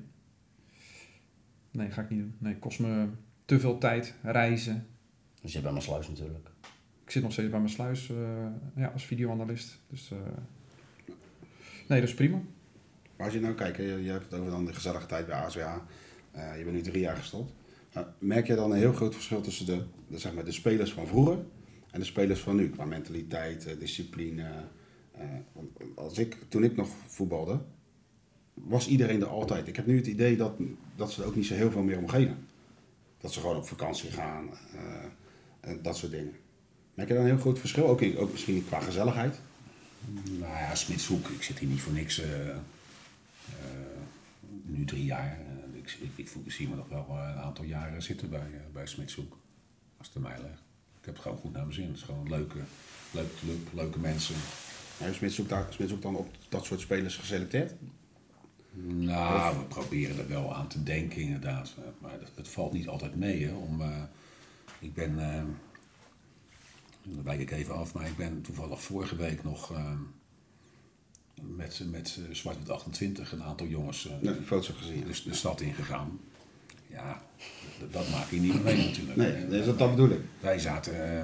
Nee, 1.72 1.92
ga 1.92 2.02
ik 2.02 2.10
niet 2.10 2.20
doen. 2.20 2.36
Nee, 2.38 2.58
kost 2.58 2.80
me 2.80 3.08
te 3.46 3.60
veel 3.60 3.78
tijd, 3.78 4.14
reizen. 4.24 4.88
Dus 5.42 5.54
je 5.54 5.60
bent 5.60 5.72
mijn 5.72 5.86
sluis 5.86 6.08
natuurlijk. 6.08 6.50
Ik 7.06 7.12
zit 7.12 7.24
nog 7.24 7.32
steeds 7.32 7.50
bij 7.50 7.60
mijn 7.60 7.72
sluis 7.72 8.10
eh, 8.10 8.18
ja, 8.76 8.88
als 8.88 9.06
videoanalist. 9.06 9.80
Dus 9.90 10.12
eh, 10.12 10.18
nee, 11.88 12.00
dat 12.00 12.10
is 12.10 12.16
prima. 12.16 12.42
Maar 13.18 13.26
als 13.26 13.34
je 13.36 13.40
nou 13.42 13.54
kijkt, 13.54 13.78
je, 13.78 14.04
je 14.04 14.12
hebt 14.12 14.24
het 14.24 14.40
over 14.40 14.52
dan 14.52 14.66
de 14.66 14.74
gezellige 14.74 15.06
tijd 15.06 15.26
bij 15.26 15.36
ASWA. 15.36 15.82
Eh, 16.32 16.58
je 16.58 16.64
bent 16.64 16.76
nu 16.76 16.82
drie 16.82 17.02
jaar 17.02 17.16
gestopt. 17.18 17.54
Nou, 17.94 18.08
merk 18.20 18.48
je 18.48 18.56
dan 18.56 18.72
een 18.72 18.78
heel 18.78 18.94
groot 18.94 19.14
verschil 19.14 19.42
tussen 19.42 19.66
de, 19.66 19.84
de, 20.08 20.18
zeg 20.18 20.34
maar, 20.34 20.46
de 20.46 20.52
spelers 20.52 20.94
van 20.94 21.08
vroeger 21.08 21.38
en 21.92 22.00
de 22.00 22.06
spelers 22.06 22.40
van 22.40 22.56
nu? 22.56 22.70
Qua 22.70 22.86
mentaliteit, 22.86 23.66
eh, 23.66 23.80
discipline. 23.80 24.44
eh, 25.12 25.26
want 25.54 25.70
als 25.96 26.18
ik, 26.18 26.38
toen 26.50 26.64
ik 26.64 26.76
nog 26.76 26.90
voetbalde, 27.08 27.60
was 28.54 28.88
iedereen 28.88 29.22
er 29.22 29.28
altijd. 29.28 29.68
Ik 29.68 29.76
heb 29.76 29.86
nu 29.86 29.96
het 29.98 30.08
idee 30.08 30.38
dat, 30.38 30.54
dat 30.96 31.12
ze 31.12 31.22
er 31.22 31.28
ook 31.28 31.36
niet 31.36 31.46
zo 31.46 31.54
heel 31.54 31.72
veel 31.72 31.84
meer 31.84 31.98
om 31.98 32.08
geven. 32.08 32.48
Dat 33.18 33.34
ze 33.34 33.40
gewoon 33.40 33.56
op 33.58 33.68
vakantie 33.68 34.12
gaan, 34.12 34.50
eh, 34.74 35.70
en 35.70 35.80
dat 35.82 35.98
soort 35.98 36.12
dingen. 36.12 36.32
Merk 36.94 37.08
je 37.08 37.14
dan 37.14 37.24
een 37.24 37.30
heel 37.30 37.40
groot 37.40 37.60
verschil? 37.60 37.88
Ook, 37.88 38.02
in- 38.02 38.18
ook 38.18 38.32
misschien 38.32 38.66
qua 38.68 38.80
gezelligheid? 38.80 39.40
Nou 40.40 40.52
ja, 40.54 40.76
Smitshoek, 40.76 41.28
ik 41.28 41.44
zit 41.44 41.60
hier 41.60 41.70
niet 41.70 41.82
voor 41.82 41.94
niks. 41.94 42.20
eh, 42.20 42.50
eh, 42.50 42.56
nu 44.66 44.86
drie 44.86 45.06
jaar. 45.06 45.40
Ik, 45.84 45.98
ik, 46.16 46.28
ik, 46.28 46.70
me 46.70 46.76
nog 46.76 46.88
wel 46.88 47.08
een 47.10 47.38
aantal 47.38 47.66
jaren 47.66 48.04
zitten 48.04 48.30
bij, 48.30 48.40
eh, 48.40 48.74
bij 48.74 48.88
Smitshoek. 48.88 49.38
Als 49.98 50.08
het 50.08 50.16
aan 50.16 50.22
mij 50.22 50.42
ligt. 50.42 50.62
Ik 51.00 51.06
heb 51.06 51.14
het 51.14 51.24
gewoon 51.24 51.38
goed 51.38 51.54
naar 51.54 51.62
mijn 51.62 51.74
zin. 51.74 51.88
Het 51.88 51.96
is 51.96 52.04
gewoon 52.04 52.22
een 52.22 52.30
leuke, 52.30 52.60
leuke 53.12 53.36
club, 53.36 53.74
leuke 53.74 54.00
mensen. 54.00 54.36
Heeft 54.98 55.16
Smit 55.16 55.32
zoekt, 55.32 55.50
daar, 55.50 55.74
Smit 55.74 55.90
zoekt 55.90 56.02
dan 56.02 56.16
op 56.16 56.30
dat 56.50 56.66
soort 56.66 56.80
spelers 56.80 57.16
geselecteerd? 57.16 57.74
Nou, 58.86 59.58
we 59.58 59.64
proberen 59.64 60.18
er 60.18 60.28
wel 60.28 60.56
aan 60.56 60.68
te 60.68 60.84
denken 60.84 61.22
inderdaad. 61.22 61.76
Maar 62.00 62.20
het, 62.36 62.48
valt 62.48 62.74
niet 62.74 62.88
altijd 62.88 63.16
mee. 63.16 63.46
Hè, 63.46 63.54
om, 63.54 63.82
eh, 63.82 64.04
ik 64.80 64.94
ben, 64.94 65.20
eh, 65.20 65.44
dan 67.04 67.24
wijk 67.24 67.40
ik 67.40 67.52
even 67.52 67.76
af, 67.76 67.94
maar 67.94 68.08
ik 68.08 68.18
ben 68.18 68.42
toevallig 68.42 68.82
vorige 68.82 69.16
week 69.16 69.44
nog 69.44 69.72
met, 71.56 71.82
met 71.92 72.18
eh, 72.30 72.36
Zwart 72.36 72.60
met 72.60 72.70
28 72.70 73.32
een 73.32 73.44
aantal 73.44 73.68
jongens 73.68 74.08
eh, 74.08 74.14
Nee, 74.22 74.34
foto's 74.46 74.68
heb 74.68 74.78
gezien. 74.78 75.04
de, 75.08 75.30
de 75.30 75.36
stad 75.36 75.62
ingegaan. 75.62 76.20
Ja, 76.88 77.22
dat, 77.92 78.10
maak 78.12 78.30
je 78.30 78.40
niet 78.40 78.54
meer 78.54 78.64
mee 78.64 78.86
natuurlijk. 78.88 79.16
Nee, 79.18 79.32
Eh, 79.32 79.48
nee 79.50 79.66
dat, 79.66 79.80
dat 79.80 79.90
bedoel 79.90 80.10
ik. 80.10 80.20
Wij 80.40 80.60
zaten, 80.60 81.18
eh, 81.18 81.24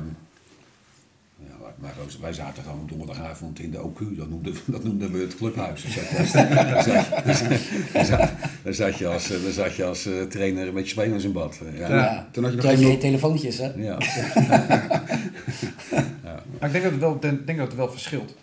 Ja, 1.47 1.55
maar- 1.79 1.93
wij 2.21 2.33
zaten 2.33 2.63
gewoon 2.63 2.79
op 2.79 2.89
donderdagavond 2.89 3.59
in 3.59 3.71
de 3.71 3.77
OQ, 3.77 3.99
dat 4.17 4.29
noemden, 4.29 4.53
we- 4.53 4.59
dat 4.71 4.83
noemden 4.83 5.11
we 5.11 5.19
het 5.19 5.35
clubhuis. 5.35 5.83
Dan 5.83 5.91
zat 5.91 6.09
je 6.09 6.17
als, 6.17 6.31
dan 6.31 7.35
zat, 7.35 7.93
dan 7.93 8.05
zat- 8.05 8.29
dan 8.63 8.73
zat 8.73 8.97
je 8.97 9.07
als, 9.07 9.29
eh, 9.31 9.43
dan 9.43 9.51
zat 9.51 9.75
je 9.75 9.83
als 9.85 10.05
eh, 10.05 10.21
trainer 10.21 10.73
met 10.73 10.83
je 10.83 10.89
spelers 10.89 11.23
in 11.23 11.31
bad. 11.31 11.59
Eh, 11.65 11.77
Ja. 11.79 11.87
Ja. 11.89 11.95
Ja. 11.95 12.29
Toen 12.31 12.43
had 12.43 12.51
je 12.53 12.57
nog 12.61 12.71
Toen 12.71 12.79
je 12.79 12.85
geen 12.85 12.99
telefoontjes, 12.99 13.57
hè? 13.57 13.71
Maar 16.59 16.67
ik 16.67 16.71
denk 16.71 16.83
dat, 16.83 16.91
het 16.91 16.99
wel, 17.01 17.19
denk 17.19 17.45
denk 17.45 17.57
dat 17.57 17.67
het 17.67 17.77
wel 17.77 17.91
verschilt. 17.91 18.35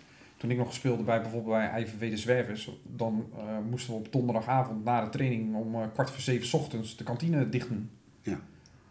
Toen 0.46 0.54
ik 0.58 0.64
nog 0.64 0.74
speelde 0.74 1.02
bij 1.02 1.20
bijvoorbeeld 1.22 1.56
bij 1.56 1.82
IVV 1.82 2.10
de 2.10 2.16
Zwervers, 2.16 2.70
dan 2.82 3.26
eh, 3.36 3.42
moesten 3.70 3.92
we 3.92 3.98
op 3.98 4.12
donderdagavond 4.12 4.84
na 4.84 5.04
de 5.04 5.08
training 5.08 5.54
om 5.54 5.74
eh, 5.74 5.80
kwart 5.92 6.10
voor 6.10 6.20
zeven 6.20 6.46
's 6.46 6.52
ochtends 6.54 6.96
de 6.96 7.04
kantine 7.04 7.48
dichten. 7.48 7.90
Ja. 8.22 8.40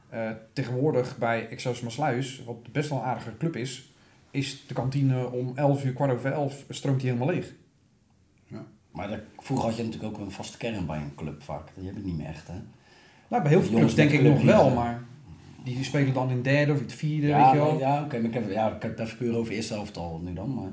Eh, 0.10 0.32
tegenwoordig 0.54 1.18
bij 1.18 1.48
Excelsior 1.50 1.84
Maasluis, 1.86 2.44
wat 2.46 2.72
best 2.72 2.90
wel 2.90 2.98
een 2.98 3.04
aardige 3.06 3.38
club 3.38 3.56
is, 3.56 3.94
is 4.32 4.68
de 4.68 4.74
kantine 4.74 5.32
om 5.32 5.52
11 5.56 5.86
uur, 5.86 5.94
kwart 5.94 6.12
over 6.12 6.32
11, 6.32 6.66
stroomt 6.70 7.00
die 7.02 7.10
helemaal 7.12 7.34
leeg. 7.34 7.54
Maar 8.92 9.10
dat, 9.10 9.20
vroeger 9.38 9.68
had 9.68 9.78
je 9.78 9.84
natuurlijk 9.84 10.14
ook 10.14 10.26
een 10.26 10.32
vaste 10.32 10.58
kern 10.58 10.86
bij 10.86 10.98
een 10.98 11.16
club 11.16 11.44
vaak. 11.44 11.72
Die 11.76 11.86
heb 11.88 11.98
ik 11.98 12.04
niet 12.04 12.18
meer 12.18 12.28
echt, 12.28 12.48
hè? 12.48 12.54
Nou, 13.28 13.42
bij 13.42 13.52
heel 13.52 13.62
veel 13.62 13.72
Jongens 13.72 13.94
clubs 13.94 14.10
denk 14.10 14.22
ik 14.22 14.32
nog 14.32 14.42
wel, 14.44 14.70
maar 14.70 15.04
die 15.64 15.84
spelen 15.84 16.14
dan 16.14 16.30
in 16.30 16.42
derde 16.42 16.72
of 16.72 16.78
in 16.78 16.84
het 16.84 16.94
vierde, 16.94 17.28
Ja, 17.28 17.44
weet 17.44 17.52
je 17.52 17.58
wel. 17.58 17.72
maar- 17.72 17.80
ja 17.80 18.04
oké, 18.04 18.18
maar 18.18 18.28
ik 18.28 18.34
heb, 18.34 18.52
ja, 18.52 18.76
ik 18.76 18.82
heb 18.82 18.98
het 18.98 19.08
even 19.08 19.18
puur 19.18 19.36
over 19.36 19.54
eerste 19.54 19.74
elftal 19.74 20.22
nu 20.24 20.34
dan, 20.34 20.54
maar 20.54 20.72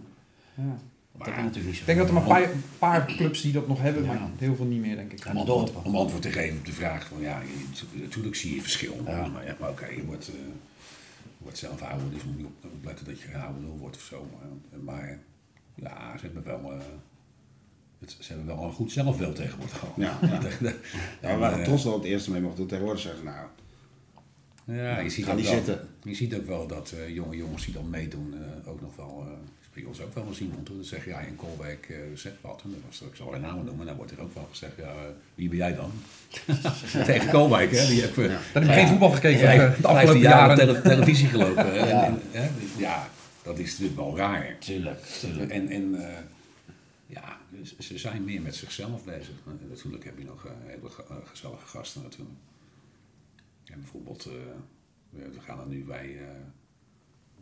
Ja. 0.54 0.78
dat 1.18 1.26
heb 1.26 1.36
je 1.36 1.42
natuurlijk 1.42 1.66
niet 1.66 1.74
zo. 1.74 1.80
Ik 1.80 1.86
denk 1.86 1.98
dat 1.98 2.08
er 2.08 2.14
maar 2.14 2.22
een 2.22 2.28
paar, 2.28 2.50
paar 2.78 3.06
clubs 3.06 3.40
die 3.42 3.52
dat 3.52 3.68
nog 3.68 3.80
hebben, 3.80 4.04
Ja. 4.04 4.08
maar 4.12 4.28
heel 4.38 4.56
veel 4.56 4.64
niet 4.64 4.80
meer, 4.80 4.96
denk 4.96 5.12
ik. 5.12 5.26
Om, 5.30 5.36
antwoord, 5.36 5.72
om 5.82 5.96
antwoord 5.96 6.22
te 6.22 6.30
geven 6.30 6.58
op 6.58 6.64
de 6.64 6.72
vraag 6.72 7.06
van 7.06 7.20
ja, 7.20 7.40
je- 7.40 7.98
natuurlijk 8.00 8.34
zie 8.36 8.54
je 8.54 8.60
verschil. 8.62 9.02
Ja. 9.06 9.26
Maar, 9.26 9.44
ja, 9.46 9.56
maar 9.60 9.70
oké, 9.70 9.86
je 9.86 10.04
wordt, 10.04 10.28
eh, 10.28 10.34
je 10.34 11.38
wordt 11.38 11.58
zelf 11.58 11.82
ouder, 11.82 12.10
dus 12.10 12.22
je 12.22 12.28
moet 12.36 12.46
op- 12.46 12.72
opletten 12.72 13.04
dat 13.06 13.20
je 13.20 13.28
gehouden 13.28 13.64
wordt 13.78 13.96
of 13.96 14.02
zo. 14.02 14.26
Maar, 14.32 14.80
maar 14.82 15.18
ja, 15.74 16.18
ze 16.18 16.24
hebben 16.24 16.44
wel, 16.44 16.72
eh, 16.72 16.78
het, 17.98 18.16
ze 18.20 18.32
hebben 18.32 18.46
wel 18.56 18.64
een 18.64 18.72
goed 18.72 18.92
zelfbeeld 18.92 19.36
tegenwoordig 19.36 19.78
gewoon. 19.78 19.94
Ja, 19.96 20.18
ja. 20.22 20.40
Ja, 21.22 21.32
we 21.32 21.36
waren 21.38 21.58
eh, 21.58 21.64
trots 21.64 21.82
dat 21.84 21.94
het 21.94 22.04
eerste 22.04 22.30
mee 22.30 22.40
mochten 22.40 22.58
doen. 22.58 22.68
Tegenwoordig 22.68 23.02
zeggen 23.02 23.20
ze, 23.20 23.26
nou, 23.26 23.46
Ja, 24.78 24.98
je 24.98 25.10
ziet, 25.10 25.24
Ga 25.24 25.30
ook 25.30 25.36
niet 25.36 25.46
wel, 25.46 25.54
zitten. 25.54 25.88
je 26.02 26.14
ziet 26.14 26.34
ook 26.34 26.46
wel 26.46 26.66
dat 26.66 26.90
eh, 26.92 27.14
jonge 27.14 27.36
jongens 27.36 27.64
die 27.64 27.74
dan 27.74 27.90
meedoen 27.90 28.34
eh, 28.34 28.68
ook 28.70 28.80
nog 28.80 28.96
wel, 28.96 29.26
eh 29.72 29.78
spiegels 29.78 30.00
ook 30.00 30.14
wel 30.14 30.26
eens 30.26 30.40
iemand. 30.40 30.66
Dan 30.66 30.84
zeg 30.84 31.04
je, 31.04 31.10
ja, 31.10 31.20
in 31.20 31.36
Kolwijk 31.36 31.94
zeg 32.14 32.32
wat. 32.40 32.60
En 32.64 32.70
dan 32.70 32.80
was 32.86 33.00
er, 33.00 33.06
ik 33.06 33.14
zal 33.14 33.28
geen 33.30 33.40
namen 33.40 33.64
noemen, 33.64 33.86
dan 33.86 33.96
wordt 33.96 34.12
er 34.12 34.20
ook 34.20 34.34
wel 34.34 34.46
gezegd, 34.50 34.76
ja, 34.76 34.82
eh, 34.82 35.00
wie 35.34 35.48
ben 35.48 35.58
jij 35.58 35.74
dan? 35.74 35.92
Tegen 37.04 37.30
Kolwijk, 37.30 37.70
hè? 37.70 37.86
Die 37.86 38.00
heb, 38.00 38.18
eh, 38.18 38.24
Dan 38.52 38.62
heb 38.62 38.64
je 38.64 38.72
geen 38.72 38.88
voetbal 38.88 39.10
gekeken 39.10 39.40
eh, 39.50 39.56
de 39.58 39.64
15 39.64 39.84
afgelopen 39.86 40.20
jaren. 40.20 40.56
tele- 40.56 40.82
televisie 40.82 41.28
gelopen. 41.28 41.74
Ja. 41.92 42.04
En, 42.32 42.54
ja, 42.76 43.08
dat 43.42 43.58
is 43.58 43.70
natuurlijk 43.70 43.96
wel 43.96 44.16
raar. 44.16 44.56
Tuurlijk, 44.58 45.00
tuurlijk. 45.04 45.50
En, 45.50 45.68
en 45.68 45.96
ja, 47.06 47.38
ze- 47.78 47.98
zijn 47.98 48.24
meer 48.24 48.40
met 48.42 48.54
zichzelf 48.54 49.04
bezig. 49.04 49.34
En 49.46 49.60
natuurlijk 49.68 50.04
heb 50.04 50.18
je 50.18 50.24
nog 50.24 50.46
hele 50.66 50.88
ge- 50.90 51.04
gezellige 51.24 51.66
gasten 51.66 52.02
natuurlijk. 52.02 52.38
En 53.64 53.80
bijvoorbeeld, 53.80 54.24
we 55.10 55.40
gaan 55.46 55.60
er 55.60 55.66
nu 55.68 55.84
bij, 55.84 56.16
eh 56.18 56.26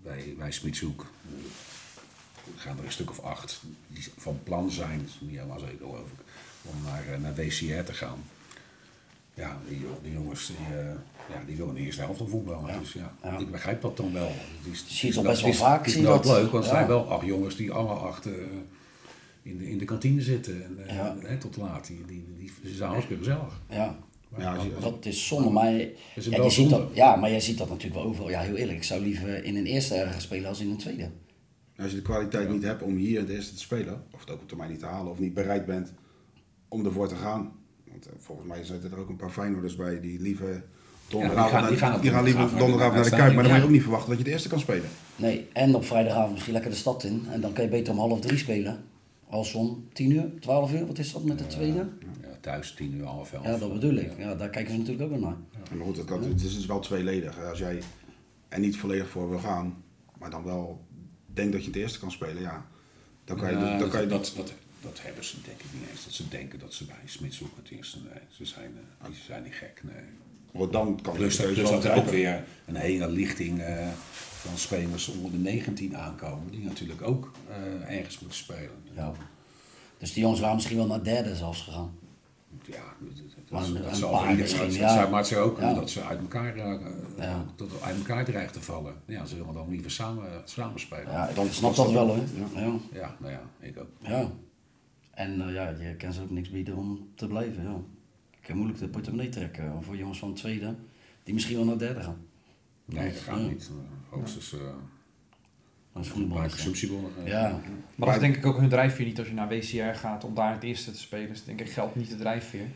bij, 0.03 0.35
bij 0.39 0.51
Smitshoek. 0.53 1.07
We 2.45 2.59
gaan 2.61 2.79
er 2.79 2.85
een 2.85 2.93
stuk 2.93 3.11
of 3.11 3.21
acht 3.21 3.61
die 3.89 4.05
van 4.17 4.41
plan 4.45 4.71
zijn, 4.71 4.99
dat 4.99 5.07
is 5.09 5.17
niet 5.21 5.37
helemaal 5.37 5.59
zeker 5.59 5.77
geloof 5.79 5.99
ik, 5.99 6.25
om 6.63 6.83
naar, 6.85 7.05
eh, 7.13 7.19
naar 7.21 7.35
WCR 7.35 7.83
te 7.85 7.93
gaan. 7.93 8.19
Ja, 9.35 9.59
die, 9.69 9.81
jo- 9.81 9.99
die 10.03 10.13
jongens 10.13 10.47
die, 10.47 10.77
eh, 10.79 10.85
ja, 11.35 11.43
die 11.47 11.57
willen 11.57 11.71
in 11.77 11.81
de 11.81 11.87
eerste 11.87 12.01
helft 12.03 12.21
al 12.21 12.27
voetballen. 12.27 12.73
Ja. 12.73 12.79
Dus 12.79 12.93
ja, 12.93 13.15
Ja. 13.23 13.39
ik 13.39 13.51
begrijp 13.51 13.83
dat 13.83 13.97
dan 13.97 14.13
wel. 14.13 14.29
Het 14.63 14.73
is, 14.73 15.01
Je 15.01 15.13
toch 15.13 15.23
is 15.25 15.31
best 15.31 15.43
wel 15.43 15.53
vaak, 15.53 15.79
Het 15.79 15.87
is 15.87 15.93
zie 15.93 16.01
je 16.03 16.07
dat? 16.09 16.25
leuk, 16.25 16.51
want 16.51 16.65
Ja. 16.65 16.71
zijn 16.71 16.87
wel 16.87 17.11
acht 17.11 17.27
jongens 17.27 17.57
die 17.57 17.73
alle 17.73 17.93
acht 17.95 18.27
eh, 18.27 18.33
in, 19.43 19.59
de, 19.59 19.71
in 19.71 19.79
de 19.79 19.85
kantine 19.85 20.23
zitten. 20.23 20.89
En, 20.89 21.23
eh, 21.27 21.37
tot 21.39 21.57
laat. 21.57 21.87
Die, 21.87 22.05
die, 22.07 22.25
die, 22.39 22.53
die 22.63 22.75
zijn 22.75 22.91
hartstikke 22.91 23.23
gezellig. 23.25 23.61
Ja, 23.69 23.97
Ja, 24.39 24.55
je- 24.63 24.77
dat 24.81 25.05
is 25.07 25.27
zonde, 25.27 25.51
maar, 25.51 25.73
Is 25.75 25.89
het 26.15 26.25
ja, 26.25 26.31
wel 26.31 26.45
je 26.45 26.51
ziet 26.53 26.69
zonde? 26.69 26.85
dat, 26.87 26.95
ja, 26.97 27.17
maar 27.17 27.31
jij 27.31 27.41
ziet 27.41 27.59
dat 27.59 27.69
natuurlijk 27.69 27.95
wel 27.95 28.05
overal. 28.11 28.31
Ja, 28.31 28.41
heel 28.41 28.57
eerlijk, 28.57 28.77
ik 28.79 28.85
zou 28.85 29.01
liever 29.03 29.45
in 29.45 29.57
een 29.57 29.67
eerste 29.67 29.95
ergens 29.95 30.25
spelen 30.25 30.49
als 30.49 30.61
in 30.61 30.71
een 30.71 30.77
tweede. 30.77 31.09
Als 31.83 31.91
je 31.91 31.97
de 31.97 32.03
kwaliteit 32.03 32.49
niet 32.51 32.63
hebt 32.63 32.83
om 32.83 32.97
hier 32.97 33.21
het 33.21 33.29
eerste 33.29 33.55
te 33.55 33.61
spelen, 33.61 34.03
of 34.11 34.21
het 34.21 34.31
ook 34.31 34.41
op 34.41 34.49
termijn 34.49 34.71
niet 34.71 34.79
te 34.79 34.87
halen, 34.87 35.11
of 35.13 35.19
niet 35.19 35.35
bereid 35.35 35.67
bent 35.67 35.93
om 36.69 36.85
ervoor 36.85 37.09
te 37.09 37.15
gaan. 37.15 37.53
Want 37.91 38.07
eh, 38.07 38.13
volgens 38.19 38.49
mij 38.49 38.65
zitten 38.65 38.93
er 38.93 38.99
ook 38.99 39.09
een 39.09 39.17
paar 39.17 39.31
Feyenoorders 39.31 39.77
bij 39.77 40.01
die 40.01 40.21
liever 40.21 40.65
donderdagavond, 41.09 41.69
die 41.69 41.79
gaan 41.79 41.91
naar- 41.91 42.01
die 42.01 42.11
gaan 42.11 42.25
liever 42.25 42.49
donderdagavond 42.49 42.95
naar 42.95 43.05
de 43.05 43.11
Kuip, 43.17 43.35
maar 43.35 43.43
dan 43.43 43.53
moet 43.53 43.61
je 43.61 43.67
ook 43.67 43.73
niet 43.73 43.83
verwachten 43.83 44.09
dat 44.09 44.19
je 44.19 44.25
het 44.25 44.33
eerste 44.33 44.49
kan 44.49 44.61
spelen. 44.61 44.89
Nee, 45.17 45.47
en 45.53 45.75
op 45.75 45.85
vrijdagavond 45.85 46.33
misschien 46.33 46.53
lekker 46.53 46.71
de 46.71 46.77
stad 46.77 47.05
in. 47.05 47.25
En 47.31 47.41
dan 47.41 47.53
kan 47.53 47.65
je 47.65 47.71
beter 47.71 47.93
om 47.93 47.99
half 47.99 48.21
drie 48.21 48.39
spelen. 48.39 48.85
Als 49.29 49.55
om 49.55 49.85
10 49.93 50.11
uur, 50.11 50.31
12 50.41 50.73
uur, 50.73 50.87
wat 50.87 50.99
is 50.99 51.13
dat 51.13 51.25
met 51.25 51.39
de 51.39 51.47
tweede? 51.47 51.79
Ja, 52.23 52.37
thuis 52.41 52.75
tien 52.75 52.95
uur, 52.95 53.05
half 53.05 53.33
elf. 53.33 53.45
Ja, 53.45 53.57
dat 53.57 53.73
bedoel 53.73 53.95
ik. 53.95 54.13
Ja, 54.19 54.35
daar 54.35 54.49
kijken 54.49 54.73
ze 54.73 54.79
natuurlijk 54.79 55.05
ook 55.05 55.11
wel 55.21 55.29
naar. 55.29 55.37
Ja, 55.51 55.77
Maar 55.77 55.87
goed, 55.87 55.97
het, 55.97 56.07
kan, 56.07 56.23
het 56.23 56.43
is 56.43 56.55
dus 56.55 56.67
wel 56.67 56.81
tweeledig. 56.81 57.45
Als 57.49 57.59
jij 57.59 57.79
er 58.49 58.59
niet 58.61 58.77
volledig 58.77 59.09
voor 59.09 59.29
wil 59.31 59.39
gaan, 59.39 59.83
maar 60.19 60.31
dan 60.31 60.45
wel 60.45 60.81
denkt 61.41 61.53
dat 61.53 61.65
je 61.65 61.71
het 61.71 61.77
eerste 61.81 61.99
kan 61.99 62.11
spelen, 62.11 62.43
ja, 62.43 62.67
dan 63.25 63.37
kan 63.37 63.51
je, 63.51 63.57
Ja, 63.57 63.79
dan 63.79 63.89
kan 63.89 64.01
je 64.01 64.07
dat, 64.07 64.33
dat, 64.37 64.53
dat 64.81 64.99
hebben 65.03 65.25
ze 65.25 65.37
denk 65.45 65.59
ik 65.61 65.73
niet 65.73 65.89
eens. 65.91 66.05
Dat 66.05 66.13
ze 66.13 66.29
denken 66.29 66.59
dat 66.59 66.75
ze 66.75 66.85
bij 66.85 66.97
Smitshoek 67.05 67.57
het 67.63 67.71
eerste. 67.71 67.99
Nee, 67.99 68.23
ze 68.31 68.45
zijn, 68.45 68.73
eh, 69.01 69.07
die 69.07 69.19
zijn 69.27 69.43
niet 69.43 69.55
gek. 69.55 69.81
Nee. 69.83 70.05
want 70.53 70.73
dan 70.73 71.01
kan 71.03 71.15
Plus, 71.15 71.37
de 71.37 71.55
dat- 71.55 71.85
er 71.85 71.95
ook 71.97 72.09
weer 72.09 72.45
een 72.67 72.77
hele 72.77 73.09
lichting 73.11 73.61
eh, 73.61 73.89
van 74.41 74.59
spelers 74.59 75.09
onder 75.09 75.31
de 75.31 75.39
19 75.39 75.97
aankomen. 75.97 76.51
Die 76.51 76.65
natuurlijk 76.65 77.03
ook 77.03 77.33
eh, 77.49 77.97
ergens 77.97 78.19
moeten 78.19 78.39
spelen. 78.39 78.83
Ja. 78.95 79.13
Dus 79.99 80.13
die 80.13 80.23
jongens 80.23 80.41
waren 80.41 80.55
misschien 80.55 80.77
wel 80.77 80.87
naar 80.87 81.05
derde 81.05 81.37
zelfs 81.37 81.63
gegaan. 81.63 81.99
Ja, 82.65 82.97
dat, 83.51 83.61
dat, 83.61 83.61
Maar 83.61 83.61
dat, 83.61 83.69
een- 83.77 83.83
dat 83.83 83.91
een 83.91 83.97
zal 83.99 84.11
paar 84.11 84.21
voor 84.21 84.31
iedereen- 84.31 84.53
misschien, 84.67 84.81
dat- 84.81 84.91
ja. 84.91 84.95
zou- 84.97 85.11
Maar 85.11 85.19
het 85.19 85.29
zou 85.29 85.51
ook 85.51 85.61
Ja. 85.61 85.75
dat 85.75 85.91
ze 85.91 86.03
uit 86.05 86.21
elkaar, 86.21 86.57
Ja. 86.57 86.79
dat 87.57 87.71
het 87.71 87.83
uit 87.83 87.97
elkaar 87.97 88.25
dreigen 88.25 88.53
te 88.53 88.61
vallen. 88.63 88.95
Ja, 89.05 89.27
ze 89.27 89.37
willen 89.37 89.55
dan 89.55 89.69
liever 89.71 89.91
samen, 89.91 90.25
samen 90.45 90.81
spelen. 90.81 91.13
Ja, 91.13 91.29
ik 91.29 91.53
snap 91.53 91.75
dat 91.75 91.93
wel 91.93 92.07
hoor. 92.07 92.17
Ja. 92.55 92.73
Ja, 92.93 93.17
nou 93.19 93.33
ja, 93.33 93.41
ik 93.61 93.79
ook. 93.79 93.89
ja. 93.99 94.31
En 95.11 95.47
eh, 95.49 95.55
ja, 95.55 95.69
je 95.69 95.95
kan 95.97 96.13
ze 96.13 96.23
ook 96.23 96.31
niks 96.31 96.51
bieden 96.51 96.77
om 96.77 97.09
te 97.15 97.27
blijven. 97.27 97.63
Ja. 97.63 97.77
Ik 98.31 98.47
kan 98.47 98.57
moeilijk 98.57 98.79
de 98.81 98.89
portemonnee 98.89 99.29
trekken 99.29 99.83
voor 99.83 99.97
jongens 99.97 100.19
van 100.19 100.29
het 100.29 100.39
tweede, 100.39 100.75
die 101.25 101.35
misschien 101.35 101.57
wel 101.57 101.65
naar 101.65 101.79
derde 101.79 102.01
gaan. 102.03 102.17
Nee, 102.85 103.13
dat 103.13 103.21
gaat 103.23 103.39
Ja. 103.41 103.47
niet. 103.47 103.71
Hoogstens 104.09 104.53
eh 104.53 104.61
Dat 105.93 106.13
belangrijk. 106.15 106.51
consumptiebonnen. 106.51 107.11
eh. 107.25 107.27
Ja, 107.27 107.61
Maar 107.97 108.07
dat 108.07 108.15
is 108.17 108.21
denk 108.23 108.37
ik 108.37 108.47
ook 108.47 108.57
hun 108.59 108.69
drijfveer 108.69 109.07
niet 109.07 109.19
als 109.19 109.29
je 109.29 109.35
naar 109.35 109.49
WCR 109.49 109.95
gaat 109.99 110.25
om 110.25 110.35
daar 110.35 110.53
het 110.53 110.63
eerste 110.63 110.91
te 110.91 110.99
spelen. 110.99 111.29
Dus 111.29 111.45
denk 111.45 111.61
ik 111.61 111.71
geldt 111.71 111.95
niet 111.97 112.09
de 112.09 112.17
drijfveer. 112.17 112.67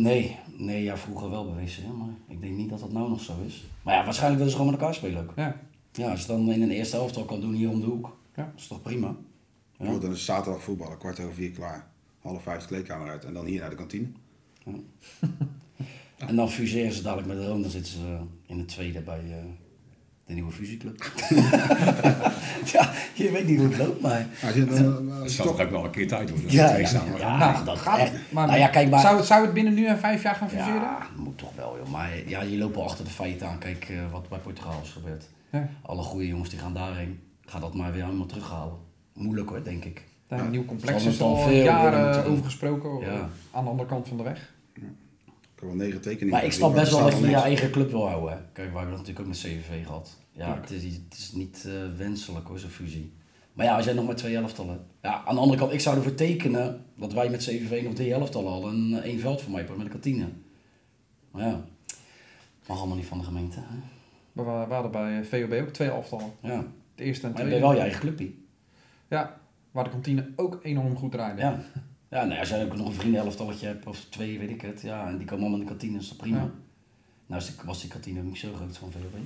Nee, 0.00 0.38
nee, 0.56 0.82
ja, 0.82 0.96
vroeger 0.96 1.30
wel 1.30 1.44
bewezen, 1.44 1.82
ja, 1.82 1.92
maar 1.92 2.14
ik 2.28 2.40
denk 2.40 2.56
niet 2.56 2.70
dat 2.70 2.80
dat 2.80 2.92
nou 2.92 3.08
nog 3.08 3.20
zo 3.20 3.32
is. 3.46 3.64
Maar 3.82 3.94
ja, 3.94 4.04
waarschijnlijk 4.04 4.36
willen 4.38 4.52
ze 4.52 4.58
gewoon 4.58 4.72
met 4.72 4.80
elkaar 4.80 4.94
spelen 4.96 5.22
ook. 5.22 5.32
Ja. 5.36 5.60
Ja, 5.92 6.10
als 6.10 6.20
je 6.20 6.26
dan 6.26 6.50
in 6.52 6.62
een 6.62 6.70
eerste 6.70 6.96
helft 6.96 7.16
al 7.16 7.24
kan 7.24 7.40
doen 7.40 7.52
hier 7.54 7.70
om 7.70 7.80
de 7.80 7.86
hoek, 7.86 8.16
Ja. 8.36 8.52
is 8.56 8.66
toch 8.66 8.82
prima. 8.82 9.16
Ja. 9.78 9.98
Dan 9.98 10.12
is 10.12 10.24
zaterdag 10.24 10.62
voetballen, 10.62 10.98
kwart 10.98 11.20
over 11.20 11.34
vier 11.34 11.50
klaar. 11.50 11.90
Half 12.20 12.42
vijf 12.42 12.60
de 12.60 12.66
kleedkamer 12.66 13.08
uit 13.08 13.24
en 13.24 13.34
dan 13.34 13.44
hier 13.46 13.60
naar 13.60 13.70
de 13.70 13.76
kantine. 13.76 14.06
En 16.16 16.36
dan 16.36 16.50
fuseren 16.50 16.92
ze 16.92 17.02
dadelijk 17.02 17.28
met 17.28 17.46
Roon, 17.46 17.62
dan 17.62 17.70
zitten 17.70 17.92
ze 17.92 18.18
in 18.46 18.58
de 18.58 18.64
tweede 18.64 19.00
bij 19.00 19.20
eh, 19.30 19.36
de 20.26 20.34
nieuwe 20.34 20.52
fusieclub. 20.52 20.96
ja, 22.72 22.90
je 23.14 23.30
weet 23.32 23.46
niet 23.46 23.58
hoe 23.58 23.68
het 23.68 23.78
loopt, 23.78 24.00
maar... 24.00 24.26
Als 24.44 24.54
je 24.54 24.64
dan, 24.64 25.10
eh, 25.12 25.28
zal 25.28 25.46
toch- 25.46 25.60
ook 25.60 25.70
wel 25.70 25.84
een 25.84 25.90
keer 25.90 26.08
tijd 26.08 26.30
worden. 26.30 26.50
Ja, 26.52 26.68
twee 26.68 26.80
ja, 26.80 26.86
samen. 26.88 27.18
ja, 27.18 27.38
Nou, 27.38 27.64
dat 27.64 27.78
gaat 27.78 27.98
echt. 27.98 28.12
Maar, 28.30 28.46
nou 28.46 28.58
ja, 28.58 28.68
kijk 28.68 28.90
maar. 28.90 29.00
Zou, 29.00 29.16
het, 29.16 29.26
zou 29.26 29.44
het 29.44 29.54
binnen 29.54 29.74
nu 29.74 29.86
en 29.86 29.98
vijf 29.98 30.22
jaar 30.22 30.34
gaan 30.34 30.48
fuseren? 30.48 30.74
Ja, 30.74 30.98
dat 30.98 31.24
moet 31.24 31.38
toch 31.38 31.54
wel, 31.56 31.76
joh. 31.78 31.88
Maar 31.90 32.10
ja, 32.26 32.42
je 32.42 32.58
loopt 32.58 32.74
wel 32.74 32.84
achter 32.84 33.04
de 33.04 33.10
feiten 33.10 33.48
aan. 33.48 33.58
Kijk 33.58 33.86
eh, 33.88 33.96
wat 34.10 34.28
bij 34.28 34.38
Portugal 34.38 34.80
is 34.82 34.90
gebeurd. 34.90 35.24
Ja. 35.50 35.68
Alle 35.82 36.02
goede 36.02 36.26
jongens 36.26 36.50
die 36.50 36.58
gaan 36.58 36.74
daarheen. 36.74 37.20
Ga 37.44 37.58
dat 37.58 37.74
maar 37.74 37.92
weer 37.92 38.04
helemaal 38.04 38.26
terughalen. 38.26 38.74
Moeilijk 39.14 39.48
hoor, 39.48 39.64
denk 39.64 39.84
ik. 39.84 40.02
Daar 40.28 40.40
een 40.40 40.50
nieuw 40.50 40.64
complex 40.64 41.04
is 41.04 41.20
al 41.20 41.50
jaren 41.50 42.24
over 42.24 42.44
gesproken. 42.44 42.98
Ja. 43.12 43.28
Aan 43.50 43.64
de 43.64 43.70
andere 43.70 43.88
kant 43.88 44.08
van 44.08 44.16
de 44.16 44.22
weg. 44.22 44.52
Heb 45.68 45.76
wel 45.76 45.86
negen 45.86 46.00
tekeningen. 46.00 46.32
Maar 46.34 46.44
ik 46.44 46.52
snap 46.52 46.74
best 46.74 46.90
wel 46.92 47.02
dat 47.04 47.18
je 47.18 47.26
je 47.28 47.34
eigen 47.36 47.70
club 47.70 47.90
wil 47.90 48.08
houden. 48.08 48.30
Hè. 48.32 48.38
Kijk, 48.52 48.70
we 48.70 48.76
hebben 48.78 48.80
dat 48.96 49.06
natuurlijk 49.06 49.20
ook 49.20 49.26
met 49.26 49.36
CVV 49.38 49.84
gehad. 49.86 50.18
Ja, 50.32 50.60
het 50.60 50.70
is, 50.70 50.82
het 50.84 51.14
is 51.18 51.32
niet 51.32 51.64
eh, 51.66 51.72
wenselijk 51.96 52.46
hoor, 52.48 52.58
zo'n 52.58 52.70
fusie. 52.70 53.12
Maar 53.52 53.66
ja, 53.66 53.76
als 53.76 53.84
jij 53.84 53.94
nog 53.94 54.06
maar 54.06 54.14
twee 54.16 54.36
elftallen 54.36 54.72
hebt. 54.72 54.84
Ja, 55.02 55.22
aan 55.24 55.34
de 55.34 55.40
andere 55.40 55.58
kant, 55.58 55.72
ik 55.72 55.80
zou 55.80 55.96
ervoor 55.96 56.14
tekenen 56.14 56.84
dat 56.96 57.12
wij 57.12 57.30
met 57.30 57.40
CVV 57.44 57.82
nog 57.84 57.94
drie 57.94 58.12
elftallen 58.12 58.52
hadden 58.52 58.70
en 58.94 59.02
één 59.02 59.20
veld 59.20 59.40
voor 59.42 59.50
mij 59.50 59.60
hebben 59.60 59.76
met 59.76 59.86
een 59.86 59.92
kantine. 59.92 60.28
Maar 61.30 61.46
ja, 61.46 61.64
mag 62.66 62.78
allemaal 62.78 62.96
niet 62.96 63.06
van 63.06 63.18
de 63.18 63.24
gemeente. 63.24 63.58
Hè? 63.60 63.76
We, 64.32 64.42
wa- 64.42 64.68
we 64.68 64.74
hadden 64.74 64.92
bij 64.92 65.24
VOB 65.24 65.52
ook 65.52 65.68
twee 65.68 65.88
elftallen. 65.90 66.32
Ja, 66.42 66.56
Het 66.56 66.66
eerste 67.06 67.26
en 67.26 67.32
maar 67.32 67.42
je 67.42 67.46
tweede. 67.48 67.50
bent 67.50 67.60
wel 67.62 67.72
je 67.72 67.78
eigen 67.80 68.00
clubje. 68.00 68.32
Ja, 69.08 69.40
waar 69.70 69.84
de 69.84 69.90
kantine 69.90 70.28
ook 70.36 70.58
enorm 70.62 70.96
goed 70.96 71.12
draaide. 71.12 71.40
Ja. 71.40 71.60
Ja, 72.14 72.24
nee, 72.24 72.38
als 72.38 72.48
jij 72.48 72.64
ook 72.64 72.76
nog 72.76 72.86
een 72.86 72.92
vriendenelftalletje 72.94 73.66
hebt, 73.66 73.86
of 73.86 74.06
twee, 74.08 74.38
weet 74.38 74.50
ik 74.50 74.60
het, 74.60 74.80
ja, 74.80 75.06
en 75.08 75.16
die 75.18 75.26
komen 75.26 75.40
allemaal 75.40 75.60
in 75.60 75.64
de 75.66 75.70
kantine, 75.70 75.98
is 75.98 76.08
dat 76.08 76.16
prima. 76.16 76.36
Ja. 76.36 76.50
Nou 77.26 77.42
was 77.64 77.80
die 77.80 77.90
kantine 77.90 78.20
ook 78.20 78.26
niet 78.26 78.38
zo 78.38 78.48
groot 78.56 78.76
van 78.76 78.92
VOB. 78.92 79.20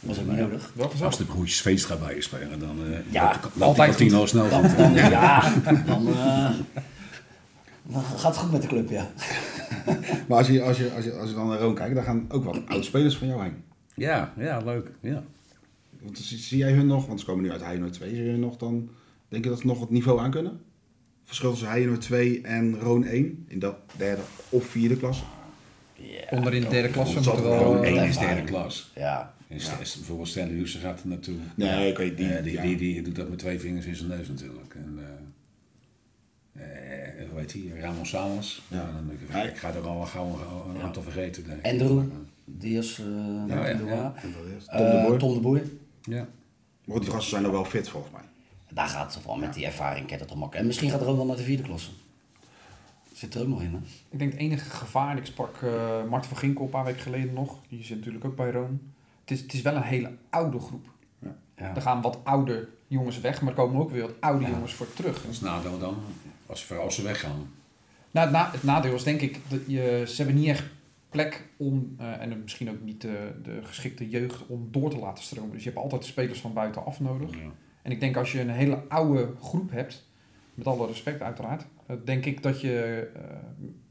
Was 0.00 0.18
ook 0.20 0.26
niet 0.26 0.36
nodig. 0.38 0.72
Als 1.02 1.16
de 1.18 1.24
broertjes 1.24 1.60
Veenstra 1.60 1.96
bij 1.96 2.14
je 2.14 2.22
spelen, 2.22 2.58
dan 2.58 2.78
eh 2.92 3.12
Ja, 3.12 3.40
loopt 3.54 3.76
de- 3.76 3.82
kantine 3.82 4.10
goed. 4.10 4.18
al 4.18 4.26
snel 4.26 4.48
Dan, 4.48 4.68
goed. 4.68 4.78
dan, 4.78 4.94
ja, 5.18 5.52
dan, 5.86 6.08
eh, 6.08 6.50
dan 7.82 8.02
gaat 8.02 8.22
het 8.34 8.36
goed 8.36 8.52
met 8.52 8.62
de 8.62 8.68
club, 8.68 8.90
ja. 8.90 9.10
Maar 10.28 10.38
als 10.38 10.46
je, 10.46 10.62
als, 10.62 10.76
je, 10.78 10.92
als, 10.92 11.04
je, 11.04 11.12
als 11.12 11.28
je 11.28 11.34
dan 11.34 11.48
naar 11.48 11.58
Roon 11.58 11.74
kijkt, 11.74 11.94
dan 11.94 12.04
gaan 12.04 12.24
ook 12.28 12.44
wat 12.44 12.60
oud-spelers 12.66 13.16
van 13.16 13.28
jou 13.28 13.42
heen. 13.42 13.54
Ja, 13.94 14.32
ja, 14.38 14.58
leuk. 14.58 14.90
Ja. 15.00 15.22
Want 16.02 16.18
zie, 16.18 16.38
zie 16.38 16.58
jij 16.58 16.72
hun 16.72 16.86
nog, 16.86 17.06
want 17.06 17.20
ze 17.20 17.26
komen 17.26 17.42
nu 17.44 17.50
uit 17.50 17.62
Heijenoord 17.64 17.92
2, 17.92 18.14
zie 18.14 18.24
je 18.24 18.30
hun 18.30 18.40
nog 18.40 18.56
dan, 18.56 18.88
denk 19.28 19.44
je 19.44 19.50
dat 19.50 19.60
ze 19.60 19.66
nog 19.66 19.80
het 19.80 19.90
niveau 19.90 20.20
aan 20.20 20.30
kunnen? 20.30 20.60
Verschil 21.26 21.50
tussen 21.50 21.68
Heijenoord 21.68 22.00
2 22.00 22.40
en 22.40 22.78
Roon 22.80 23.04
1 23.04 23.44
in 23.48 23.58
de 23.58 23.72
derde 23.96 24.22
of 24.48 24.64
vierde 24.64 24.96
klasse? 24.96 25.22
Ja, 25.94 26.24
Onderin 26.30 26.60
de 26.62 26.68
derde 26.68 26.88
klasse 26.90 27.20
wel... 27.24 27.34
gewoon 27.36 27.84
eh, 27.84 27.90
Eén 27.90 27.96
is 27.96 28.06
ervaring. 28.16 28.34
derde 28.34 28.50
klas. 28.52 28.92
Ja, 28.94 29.34
En 29.48 29.60
st- 29.60 29.78
bijvoorbeeld 29.96 30.28
Stanley 30.28 30.54
Houston 30.54 30.80
gaat 30.80 31.00
er 31.00 31.08
naartoe. 31.08 31.34
Nee, 31.54 31.90
ik 31.90 31.96
weet 31.96 32.16
die- 32.16 32.28
Eh, 32.28 32.42
die, 32.42 32.52
ja. 32.52 32.62
die, 32.62 32.76
die 32.76 33.02
doet 33.02 33.16
dat 33.16 33.28
met 33.28 33.38
twee 33.38 33.60
vingers 33.60 33.86
in 33.86 33.96
zijn 33.96 34.08
neus 34.08 34.28
natuurlijk. 34.28 34.74
En, 34.74 34.98
eh, 36.52 36.62
eh, 37.22 37.30
hoe 37.30 37.38
heet 37.40 37.52
die? 37.52 37.80
Ramon 37.80 38.06
Salas. 38.06 38.62
Ja. 38.68 38.76
Ja. 38.76 38.92
dan, 38.92 39.10
ik, 39.10 39.18
Ja. 39.32 39.42
ik 39.42 39.56
ga 39.56 39.74
er 39.74 39.86
al 39.86 40.00
een 40.00 40.06
gauw 40.06 40.26
een, 40.26 40.70
een 40.70 40.76
Ja. 40.76 40.82
aantal 40.82 41.02
vergeten. 41.02 41.44
Denk 41.46 41.58
ik. 41.66 41.72
Andrew, 41.72 42.02
die 42.44 42.78
is... 42.78 42.96
ja, 43.48 43.54
ja, 43.68 43.78
ja. 43.86 44.14
Tom 44.20 44.32
de 44.92 45.02
Boer. 45.06 45.18
Tom 45.18 45.34
de 45.34 45.40
Boer. 45.40 45.62
Ja. 46.02 46.26
Maar 46.84 47.00
die 47.00 47.10
gasten 47.10 47.30
zijn 47.30 47.42
nog 47.42 47.52
wel 47.52 47.64
fit 47.64 47.88
volgens 47.88 48.12
mij. 48.12 48.22
Daar 48.76 48.88
gaat 48.88 49.14
het 49.14 49.24
wel 49.26 49.36
met 49.36 49.54
die 49.54 49.64
ervaring, 49.66 50.06
kent 50.06 50.20
het 50.20 50.28
toch 50.28 50.38
makkelijk. 50.38 50.60
En 50.60 50.66
misschien 50.66 50.90
gaat 50.90 51.00
er 51.00 51.06
ook 51.06 51.16
wel 51.16 51.26
naar 51.26 51.36
de 51.36 51.42
vierde 51.42 51.62
klasse. 51.62 51.90
Zit 53.12 53.34
er 53.34 53.40
ook 53.40 53.46
nog 53.48 53.62
in, 53.62 53.72
hè? 53.72 53.78
Ik 54.10 54.18
denk 54.18 54.32
het 54.32 54.40
enige 54.40 54.70
gevaar, 54.70 55.10
en 55.10 55.16
ik 55.16 55.26
sprak 55.26 55.56
eh 55.62 56.04
Marten 56.10 56.28
van 56.28 56.38
Ginkel 56.38 56.64
een 56.64 56.70
paar 56.70 56.84
weken 56.84 57.00
geleden 57.00 57.32
nog, 57.34 57.58
die 57.68 57.84
zit 57.84 57.96
natuurlijk 57.96 58.24
ook 58.24 58.36
bij 58.36 58.50
Rome. 58.50 58.76
Het 59.20 59.30
is, 59.30 59.40
het 59.40 59.52
is 59.52 59.62
wel 59.62 59.76
een 59.76 59.82
hele 59.82 60.10
oude 60.30 60.58
groep. 60.60 60.86
Ja. 61.56 61.74
Er 61.74 61.82
gaan 61.82 62.00
wat 62.02 62.18
oude 62.24 62.68
jongens 62.86 63.20
weg, 63.20 63.40
maar 63.40 63.50
er 63.50 63.56
komen 63.58 63.80
ook 63.80 63.90
weer 63.90 64.02
wat 64.02 64.14
oude 64.20 64.44
Ja. 64.44 64.50
jongens 64.50 64.72
voor 64.72 64.92
terug. 64.94 65.22
Dat 65.22 65.30
is 65.30 65.36
het 65.36 65.44
nadeel 65.48 65.78
dan. 65.78 65.96
Als, 66.46 66.64
vooral 66.64 66.84
als 66.84 66.94
ze 66.94 67.02
weggaan. 67.02 67.50
Nou, 68.10 68.26
het, 68.26 68.36
na- 68.36 68.50
het 68.50 68.62
nadeel 68.62 68.94
is 68.94 69.02
denk 69.02 69.20
ik, 69.20 69.38
dat 69.48 69.60
je, 69.66 70.04
ze 70.06 70.16
hebben 70.16 70.34
niet 70.34 70.48
echt 70.48 70.64
plek 71.08 71.48
om, 71.56 71.94
eh, 71.98 72.20
en 72.20 72.40
misschien 72.42 72.70
ook 72.70 72.82
niet 72.82 73.00
de, 73.00 73.32
de 73.42 73.60
geschikte 73.62 74.08
jeugd 74.08 74.46
om 74.46 74.68
door 74.70 74.90
te 74.90 74.98
laten 74.98 75.24
stromen. 75.24 75.52
Dus 75.52 75.62
je 75.64 75.70
hebt 75.70 75.82
altijd 75.82 76.04
spelers 76.04 76.40
van 76.40 76.52
buitenaf 76.52 77.00
nodig. 77.00 77.30
Ja. 77.30 77.50
En 77.86 77.92
ik 77.92 78.00
denk 78.00 78.16
als 78.16 78.32
je 78.32 78.40
een 78.40 78.50
hele 78.50 78.82
oude 78.88 79.28
groep 79.40 79.70
hebt, 79.70 80.04
met 80.54 80.66
alle 80.66 80.86
respect 80.86 81.20
uiteraard, 81.20 81.66
denk 82.04 82.24
ik 82.24 82.42
dat 82.42 82.60
je, 82.60 83.08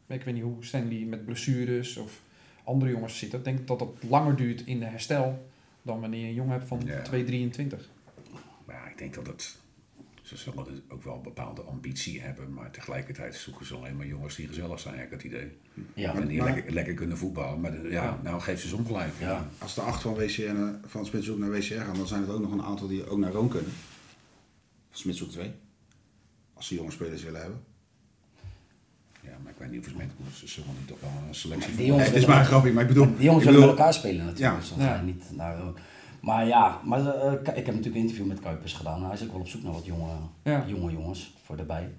eh, 0.08 0.16
ik 0.16 0.24
weet 0.24 0.34
niet 0.34 0.44
hoe 0.44 0.66
Stanley 0.66 1.06
met 1.06 1.26
blessures 1.26 1.98
of 1.98 2.22
andere 2.64 2.92
jongens 2.92 3.20
denk 3.30 3.60
ik 3.60 3.68
dat 3.68 3.80
het 3.80 3.90
langer 4.10 4.36
duurt 4.36 4.66
in 4.66 4.80
de 4.80 4.86
herstel 4.86 5.48
dan 5.82 6.00
wanneer 6.00 6.20
je 6.20 6.28
een 6.28 6.34
jongen 6.34 6.52
hebt 6.52 6.68
van 6.68 6.82
Ja. 6.86 7.02
2,23. 7.02 7.90
Maar 8.66 8.76
ja, 8.76 8.88
ik 8.90 8.98
denk 8.98 9.14
dat 9.14 9.28
het. 9.28 9.58
Ze 10.26 10.38
zullen 10.38 10.64
dus 10.64 10.78
ook 10.88 11.04
wel 11.04 11.16
een 11.16 11.22
bepaalde 11.22 11.62
ambitie 11.62 12.22
hebben, 12.22 12.54
maar 12.54 12.72
tegelijkertijd 12.72 13.36
zoeken 13.36 13.66
ze 13.66 13.76
alleen 13.76 13.96
maar 13.98 14.06
jongens 14.08 14.36
die 14.36 14.48
gezellig 14.48 14.80
zijn, 14.80 14.96
heb 14.96 15.06
ik 15.06 15.12
het 15.12 15.24
idee. 15.24 15.58
Ja, 15.94 16.14
en 16.16 16.28
die 16.28 16.38
maar- 16.42 16.54
lekker, 16.54 16.74
lekker 16.74 16.94
kunnen 16.94 17.18
voetballen. 17.18 17.60
Maar 17.60 17.72
de- 17.72 17.88
ja, 17.90 18.04
Ja. 18.04 18.20
nou 18.24 18.42
geef 18.42 18.62
ze 18.62 18.68
ze 18.68 18.76
ongelijk. 18.76 19.12
Ja. 19.20 19.48
Als 19.58 19.76
de 19.76 19.82
acht 19.82 20.02
van, 20.02 20.14
WCR, 20.14 20.54
naar- 20.54 20.80
van 20.86 21.06
Smitshoek 21.06 21.38
naar 21.38 21.50
WCR 21.52 21.74
gaan, 21.74 21.96
dan 21.98 22.08
zijn 22.08 22.24
er 22.24 22.32
ook 22.34 22.42
nog 22.42 22.52
een 22.52 22.62
aantal 22.64 22.88
die 22.88 23.10
ook 23.10 23.18
naar 23.18 23.32
Roon 23.32 23.50
kunnen. 23.50 23.72
Smitshoek 24.92 25.30
2. 25.32 25.52
Als 26.54 26.68
ze 26.68 26.76
jonge 26.76 26.92
spelers 26.92 27.24
willen 27.24 27.42
hebben. 27.42 27.60
Ja, 29.22 29.38
maar 29.44 29.52
ik 29.52 29.58
weet 29.58 29.72
niet 29.72 29.80
of 29.80 29.86
ze 29.92 29.96
met 29.98 30.10
ze 30.34 30.48
zullen 30.48 30.70
niet 30.80 30.88
toch 30.88 31.00
wel 31.02 31.12
een 31.28 31.36
selectie 31.36 31.74
van- 31.88 32.00
het 32.00 32.14
is 32.16 32.26
maar 32.26 32.40
een 32.40 32.46
grapje, 32.46 32.72
maar 32.74 32.82
ik 32.82 32.88
bedoel... 32.88 33.06
Die 33.16 33.24
jongens 33.26 33.46
willen 33.46 33.60
bedoel- 33.60 33.70
met 33.76 33.80
elkaar 33.80 33.94
spelen 33.94 34.26
natuurlijk. 34.26 34.64
Ja. 34.78 35.04
Dus 35.04 35.14
niet 35.14 35.24
naar... 35.32 35.58
eh, 35.58 35.68
Maar 36.26 36.48
ja, 36.48 36.82
maar, 36.84 37.06
eh, 37.08 37.32
ik 37.32 37.40
ik 37.40 37.46
heb 37.46 37.66
natuurlijk 37.66 37.96
een 37.96 38.02
interview 38.02 38.26
met 38.26 38.40
Kuipers 38.40 38.74
gedaan. 38.74 39.04
Hij 39.04 39.14
is 39.14 39.24
ook 39.24 39.32
wel 39.32 39.40
op 39.40 39.48
zoek 39.48 39.64
naar 39.64 39.72
wat 39.74 39.86
jonge, 39.86 40.12
Ja. 40.44 40.64
jonge 40.68 40.92
jongens 40.92 41.34
voor 41.44 41.58
erbij. 41.58 41.90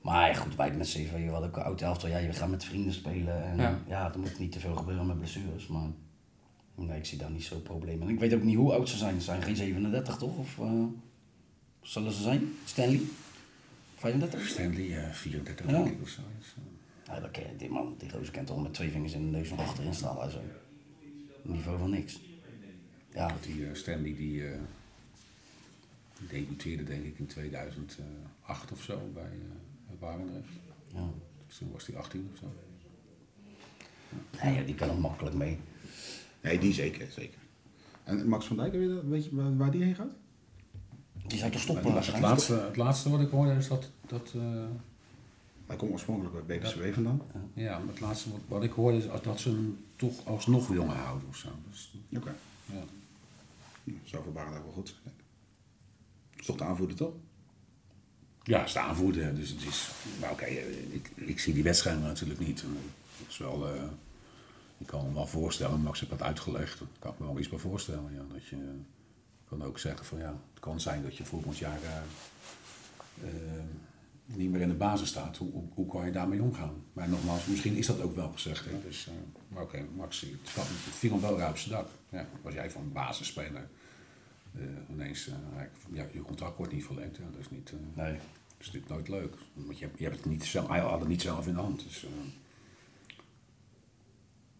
Maar 0.00 0.28
ja, 0.28 0.34
goed, 0.34 0.56
wij 0.56 0.72
met 0.72 0.86
CV, 0.86 1.12
we 1.12 1.30
hadden 1.30 1.48
ook 1.48 1.56
een 1.56 1.62
oud 1.62 1.80
elftal. 1.80 2.08
Ja, 2.08 2.20
we 2.26 2.32
gaan 2.32 2.50
met 2.50 2.64
vrienden 2.64 2.92
spelen. 2.92 3.44
En 3.44 3.56
Ja. 3.56 3.78
ja, 3.86 4.12
er 4.12 4.18
moet 4.18 4.38
niet 4.38 4.52
te 4.52 4.60
veel 4.60 4.74
gebeuren 4.74 5.06
met 5.06 5.18
blessures. 5.18 5.66
Maar 5.66 5.86
nee, 6.74 6.98
ik 6.98 7.04
zie 7.04 7.18
daar 7.18 7.30
niet 7.30 7.44
zo'n 7.44 7.62
probleem 7.62 8.02
in. 8.02 8.08
Ik 8.08 8.18
weet 8.18 8.34
ook 8.34 8.42
niet 8.42 8.56
hoe 8.56 8.72
oud 8.72 8.88
ze 8.88 8.96
zijn. 8.96 9.14
Ze 9.14 9.20
zijn 9.24 9.42
geen 9.42 9.56
37 9.56 10.16
toch? 10.16 10.36
Of 10.38 10.58
eh, 10.58 10.72
zullen 11.80 12.12
ze 12.12 12.22
zijn? 12.22 12.52
Stanley? 12.64 13.00
35? 13.96 14.46
Stanley, 14.48 14.98
eh 15.04 15.10
34 15.12 15.66
Ja. 15.66 15.72
denk 15.72 15.86
ik 15.86 16.02
of 16.02 16.08
zo. 16.08 16.20
Eh, 16.20 17.14
Ja, 17.14 17.20
dat 17.20 17.30
ken, 17.30 17.56
die 17.58 17.68
man, 17.70 17.94
die 17.98 18.10
gozer 18.10 18.32
kent 18.32 18.46
toch 18.46 18.62
met 18.62 18.74
twee 18.74 18.90
vingers 18.90 19.12
in 19.12 19.24
de 19.30 19.36
neus 19.38 19.50
nog 19.50 19.60
achterin 19.60 19.94
staan. 19.94 20.16
Hij 20.18 20.30
zo. 20.30 20.38
Niveau 21.42 21.78
van 21.78 21.90
niks. 21.90 22.20
Ja, 23.14 23.28
dat 23.28 23.42
die 23.42 23.66
eh, 23.66 23.74
Stanley 23.74 24.14
die, 24.14 24.48
eh, 24.48 24.58
die 26.18 26.28
debuteerde 26.28 26.84
denk 26.84 27.04
ik 27.04 27.18
in 27.18 27.26
2008 27.26 28.72
of 28.72 28.82
zo 28.82 29.10
bij 29.14 29.22
uh, 29.32 29.98
Barendrecht. 30.00 30.48
ja. 30.94 31.08
Dus 31.46 31.56
toen 31.56 31.72
was 31.72 31.86
hij 31.86 31.96
18 31.96 32.30
of 32.32 32.38
zo. 32.38 32.46
Nee, 34.42 34.54
ja, 34.54 34.62
die 34.62 34.74
kan 34.74 34.88
er 34.88 34.98
makkelijk 34.98 35.36
mee. 35.36 35.58
Nee, 36.40 36.58
die 36.58 36.72
zeker, 36.72 37.10
zeker. 37.10 37.38
En 38.04 38.28
Max 38.28 38.46
van 38.46 38.56
Dijk, 38.56 38.72
weet 39.08 39.24
je, 39.24 39.34
waar, 39.36 39.56
waar 39.56 39.70
die 39.70 39.82
heen 39.82 39.94
gaat? 39.94 40.12
Die 41.26 41.38
zou 41.38 41.50
toch 41.50 41.60
stoppen 41.60 41.94
het, 41.94 42.20
laatste, 42.20 42.54
het 42.54 42.76
laatste 42.76 43.10
wat 43.10 43.20
ik 43.20 43.30
hoorde 43.30 43.52
is 43.54 43.68
dat, 43.68 43.90
dat 44.06 44.32
eh, 44.36 44.64
Hij 45.66 45.76
komt 45.76 45.92
oorspronkelijk 45.92 46.46
bij 46.46 46.58
BPCW 46.58 46.92
vandaan. 46.94 47.22
ja, 47.54 47.78
maar 47.78 47.88
het 47.88 48.00
laatste 48.00 48.30
wat, 48.30 48.40
wat 48.48 48.62
ik 48.62 48.72
hoorde 48.72 48.96
is 48.96 49.04
dat 49.22 49.40
ze 49.40 49.48
hem 49.48 49.78
toch 49.96 50.26
alsnog 50.26 50.72
jongen 50.74 50.96
houden 50.96 51.28
of 51.28 51.36
zo. 51.36 51.48
Dus, 51.70 51.94
Oké. 52.16 52.34
ja. 52.66 52.82
Ja, 53.84 53.92
Zou 54.04 54.30
Barendrecht 54.30 54.64
wel 54.64 54.74
goed 54.74 55.00
ik. 55.04 55.12
is 56.40 56.46
toch 56.46 56.56
de 56.56 56.64
aanvoerder, 56.64 56.96
toch? 56.96 57.14
Ja, 58.42 58.64
is 58.64 58.72
de 58.72 58.80
aanvoerder. 58.80 59.34
Dus 59.34 59.50
het 59.50 59.62
is. 59.62 59.90
Maar 60.20 60.30
oké, 60.30 60.44
eh, 60.44 60.94
ik, 60.94 61.10
ik 61.14 61.40
zie 61.40 61.54
die 61.54 61.62
wedstrijden 61.62 62.02
natuurlijk 62.02 62.40
niet. 62.40 62.62
Dat 63.18 63.28
is 63.28 63.38
wel. 63.38 63.74
eh, 63.74 63.82
ik 64.82 64.88
kan 64.88 65.06
me 65.06 65.14
wel 65.14 65.26
voorstellen, 65.26 65.80
Max 65.80 66.00
heeft 66.00 66.12
dat 66.12 66.22
uitgelegd. 66.22 66.78
Daar 66.78 66.88
kan 66.98 67.12
ik 67.12 67.18
me 67.18 67.26
wel 67.26 67.38
iets 67.38 67.48
bij 67.48 67.58
voorstellen. 67.58 68.12
Ja, 68.14 68.22
dat 68.32 68.46
je 68.46 68.56
kan 69.48 69.62
ook 69.62 69.78
zeggen 69.78 70.06
van 70.06 70.18
ja, 70.18 70.36
het 70.50 70.60
kan 70.60 70.80
zijn 70.80 71.02
dat 71.02 71.16
je 71.16 71.24
volgend 71.24 71.58
jaar 71.58 71.78
eh, 71.82 71.96
eh, 73.28 73.64
niet 74.24 74.50
meer 74.50 74.60
in 74.60 74.68
de 74.68 74.74
basis 74.74 75.08
staat. 75.08 75.36
Hoe, 75.36 75.62
hoe, 75.74 75.86
kan 75.86 76.06
je 76.06 76.12
daarmee 76.12 76.42
omgaan? 76.42 76.84
Maar 76.92 77.08
nogmaals, 77.08 77.46
misschien 77.46 77.76
is 77.76 77.86
dat 77.86 78.00
ook 78.00 78.16
wel 78.16 78.30
gezegd. 78.32 78.64
Hè? 78.64 78.80
Dus, 78.82 79.06
eh, 79.06 79.14
maar 79.48 79.62
oké, 79.62 79.84
Max, 79.96 80.20
het, 80.20 80.50
viel 80.90 81.10
hem 81.10 81.20
wel 81.20 81.38
ruim 81.38 81.56
zijn 81.56 81.70
dak. 81.70 81.88
Ja, 82.12 82.26
was 82.42 82.54
jij 82.54 82.70
van 82.70 82.92
basisspeler 82.92 83.68
eh 84.56 84.62
ineens, 84.90 85.28
eh, 85.28 85.34
ja, 85.92 86.06
je 86.12 86.22
contract 86.22 86.56
wordt 86.56 86.72
niet 86.72 86.84
verlengd. 86.84 87.16
Ja, 87.16 87.22
dat 87.30 87.40
is 87.40 87.50
niet. 87.50 87.70
eh, 87.72 88.04
Nee. 88.04 88.12
dat 88.12 88.20
is 88.58 88.66
natuurlijk 88.66 88.92
nooit 88.92 89.08
leuk. 89.08 89.34
Want 89.52 89.78
je 89.78 89.88
je 89.96 90.04
hebt 90.04 90.16
het 90.16 90.24
niet 90.26 90.44
zelf, 90.44 90.68
hij 90.68 90.80
had 90.80 91.00
het 91.00 91.08
niet 91.08 91.22
zelf 91.22 91.46
in 91.46 91.54
de 91.54 91.60
hand. 91.60 91.82
Dus. 91.82 92.06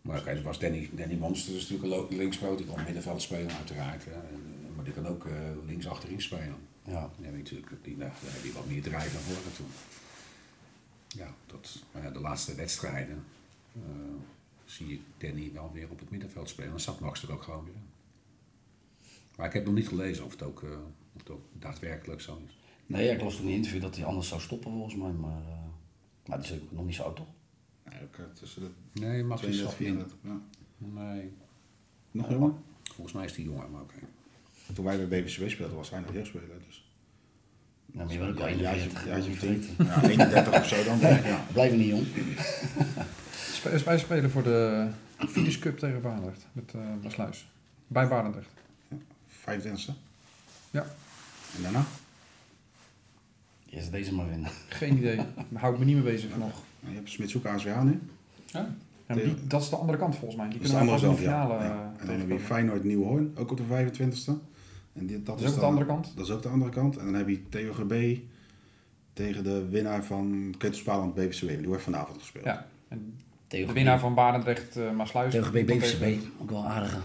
Maar 0.02 0.18
oké, 0.20 0.34
dat 0.34 0.42
was 0.42 0.58
Danny, 0.58 0.90
Danny 0.92 1.14
Monster, 1.16 1.54
is 1.56 1.68
natuurlijk 1.68 2.10
een 2.10 2.16
linkspoot. 2.16 2.58
Die 2.58 2.66
kan 2.66 2.84
middenveld 2.84 3.22
spelen 3.22 3.56
uiteraard. 3.56 4.06
Maar 4.76 4.84
die 4.84 4.92
kan 4.94 5.06
ook 5.06 5.26
eh, 5.26 5.32
links 5.66 5.88
achterin 5.88 6.22
spelen. 6.22 6.56
Ja. 6.84 7.10
Ja, 7.20 7.30
natuurlijk, 7.30 7.72
die, 7.82 7.96
je 7.96 8.52
wat 8.54 8.66
meer 8.66 8.82
drijf 8.82 9.12
naar 9.12 9.22
voren 9.22 9.52
toe. 9.56 9.66
Ja, 11.08 11.34
dat, 11.46 11.82
maar 11.92 12.02
ja, 12.02 12.10
de 12.10 12.20
laatste 12.20 12.54
wedstrijden 12.54 13.24
zie 14.72 14.92
ik 14.92 15.00
Danny 15.18 15.50
wel 15.52 15.70
weer 15.72 15.90
op 15.90 15.98
het 15.98 16.11
middenveld 16.11 16.48
spelen. 16.48 16.70
Dan 16.70 16.80
zat 16.80 17.00
Max 17.00 17.22
er 17.22 17.32
ook 17.32 17.42
gewoon 17.42 17.64
weer 17.64 17.74
in. 17.74 17.90
Maar 19.37 19.46
ik 19.46 19.52
heb 19.52 19.64
nog 19.64 19.74
niet 19.74 19.88
gelezen 19.88 20.24
of 20.24 20.30
het 20.32 20.42
ook, 20.42 20.62
eh, 20.62 20.70
of 21.14 21.20
het 21.20 21.30
ook 21.30 21.44
daadwerkelijk 21.52 22.20
zo 22.20 22.42
is. 22.46 22.56
Nee, 22.87 23.11
ik 23.11 23.22
las 23.22 23.35
toen 23.37 23.42
in 23.44 23.48
een 23.50 23.56
interview 23.56 23.82
dat 23.82 23.96
hij 23.96 24.04
anders 24.04 24.28
zou 24.28 24.40
stoppen 24.40 24.70
volgens 24.72 24.94
mij. 24.96 25.11
Maar, 25.12 25.42
eh, 25.42 25.58
maar 26.26 26.40
die 26.42 26.52
is 26.52 26.61
ook 26.62 26.72
nog 26.72 26.85
niet 26.85 26.94
zo 26.94 27.02
oud 27.02 27.16
toch? 27.16 27.26
Nee, 27.90 28.02
ook 28.02 28.16
eh, 28.16 28.24
tussen 28.38 28.62
de 28.62 29.00
Nee, 29.00 29.24
Max 29.24 29.42
is 29.42 29.56
32 29.56 29.78
wel 29.78 29.87
34. 29.88 30.16
Ja. 30.22 30.40
Nee, 30.78 31.32
Nog 32.11 32.30
jonger? 32.30 32.52
volgens 32.82 33.12
mij 33.16 33.24
is 33.24 33.32
die 33.35 33.44
jonger, 33.44 33.70
maar 33.70 33.82
oké. 33.82 33.94
Toen 34.74 34.85
wij 34.85 35.06
bij 35.08 35.22
BPCW 35.22 35.48
speelden, 35.48 35.76
was 35.76 35.90
hij 35.90 36.00
nog 36.00 36.12
jeugdspeler. 36.12 36.61
Dus. 36.66 36.90
Ja, 37.87 38.04
maar 38.04 38.12
je 38.12 38.18
bent 38.18 38.30
ook 38.30 38.40
al 38.40 38.48
Ja, 38.48 38.54
jaartje- 38.54 38.80
41. 38.82 39.06
jaartje 39.06 39.28
moet 39.30 39.38
of 39.38 39.44
je 39.44 39.48
tien. 39.48 39.76
weten. 39.76 39.87
Ja, 39.87 40.02
31 40.08 40.61
of 40.61 40.68
zo 40.68 40.85
dan. 40.85 40.98
Ja. 40.98 41.46
Blijven 41.52 41.78
niet 41.78 41.88
jong. 41.88 42.06
Sp- 43.62 43.85
Wij 43.85 43.98
spelen 43.98 44.31
voor 44.31 44.42
de 44.42 44.88
Fides 45.18 45.59
Cup 45.59 45.79
tegen 45.79 46.01
Barendrecht 46.03 46.46
met 46.53 46.72
uh, 46.77 46.83
Maasluis. 47.03 47.51
Bij 47.87 48.09
Barendrecht. 48.09 48.48
25e. 49.31 49.92
Ja. 50.70 50.87
En 51.57 51.62
daarna? 51.62 51.85
Eerst 53.70 53.90
deze 53.90 54.14
maar 54.14 54.29
winnen. 54.29 54.51
Geen 54.68 54.96
idee. 54.96 55.16
Daar 55.48 55.61
hou 55.61 55.72
ik 55.72 55.79
me 55.79 55.85
niet 55.85 55.94
mee 55.94 56.05
bezig 56.05 56.37
nog. 56.37 56.53
Je 56.88 56.94
hebt 56.94 57.11
Smitshoek 57.11 57.46
ASWA 57.46 57.83
nu. 57.83 58.01
Ja, 58.46 59.14
die, 59.14 59.46
dat 59.46 59.62
is 59.62 59.68
de 59.68 59.77
andere 59.77 59.98
kant 59.98 60.16
volgens 60.16 60.37
mij. 60.40 60.48
Die 60.48 60.59
Dat 60.59 60.66
is 60.66 60.72
de 60.72 60.77
kunnen 60.77 60.94
andere 60.94 61.11
we 61.11 61.16
pas 61.16 61.25
in 61.25 61.31
zelf, 61.31 61.48
de 61.48 61.55
ja. 61.55 61.59
finale. 61.59 61.75
ja. 61.75 61.92
eh, 61.96 62.01
En 62.01 62.07
dan 62.07 62.29
heb 62.31 62.38
je. 62.38 62.44
Feyenoord 62.44 62.85
Nieuwhoorn, 62.85 63.33
ook 63.37 63.51
op 63.51 63.57
de 63.57 63.62
25e. 63.64 64.33
En 64.92 65.07
die, 65.07 65.22
dat 65.22 65.38
Dat 65.38 65.40
is 65.48 65.55
ook 65.55 65.61
de 65.61 65.66
andere 65.66 65.87
kant. 65.87 66.12
Dat 66.16 66.27
is 66.27 66.33
ook 66.33 66.42
de 66.42 66.48
andere 66.48 66.70
kant. 66.70 66.96
En 66.96 67.05
dan 67.05 67.14
heb 67.14 67.29
je 67.29 67.48
Theo 67.48 67.72
GB 67.72 68.18
tegen 69.12 69.44
de 69.44 69.68
winnaar 69.68 70.05
van 70.05 70.55
Ketelspalen 70.59 71.12
BVCW. 71.14 71.46
Die 71.48 71.66
wordt 71.66 71.83
vanavond 71.83 72.18
gespeeld. 72.18 72.44
Ja. 72.44 72.66
En 72.88 73.14
Theo 73.52 73.66
de 73.66 73.72
winnaar 73.72 73.98
van 73.98 74.14
Barendrecht, 74.14 74.76
uh, 74.76 74.90
Maasluis. 74.90 75.34
TGB, 75.34 75.66
BVCB, 75.66 76.24
ook 76.40 76.50
wel 76.50 76.64
aardige. 76.66 76.98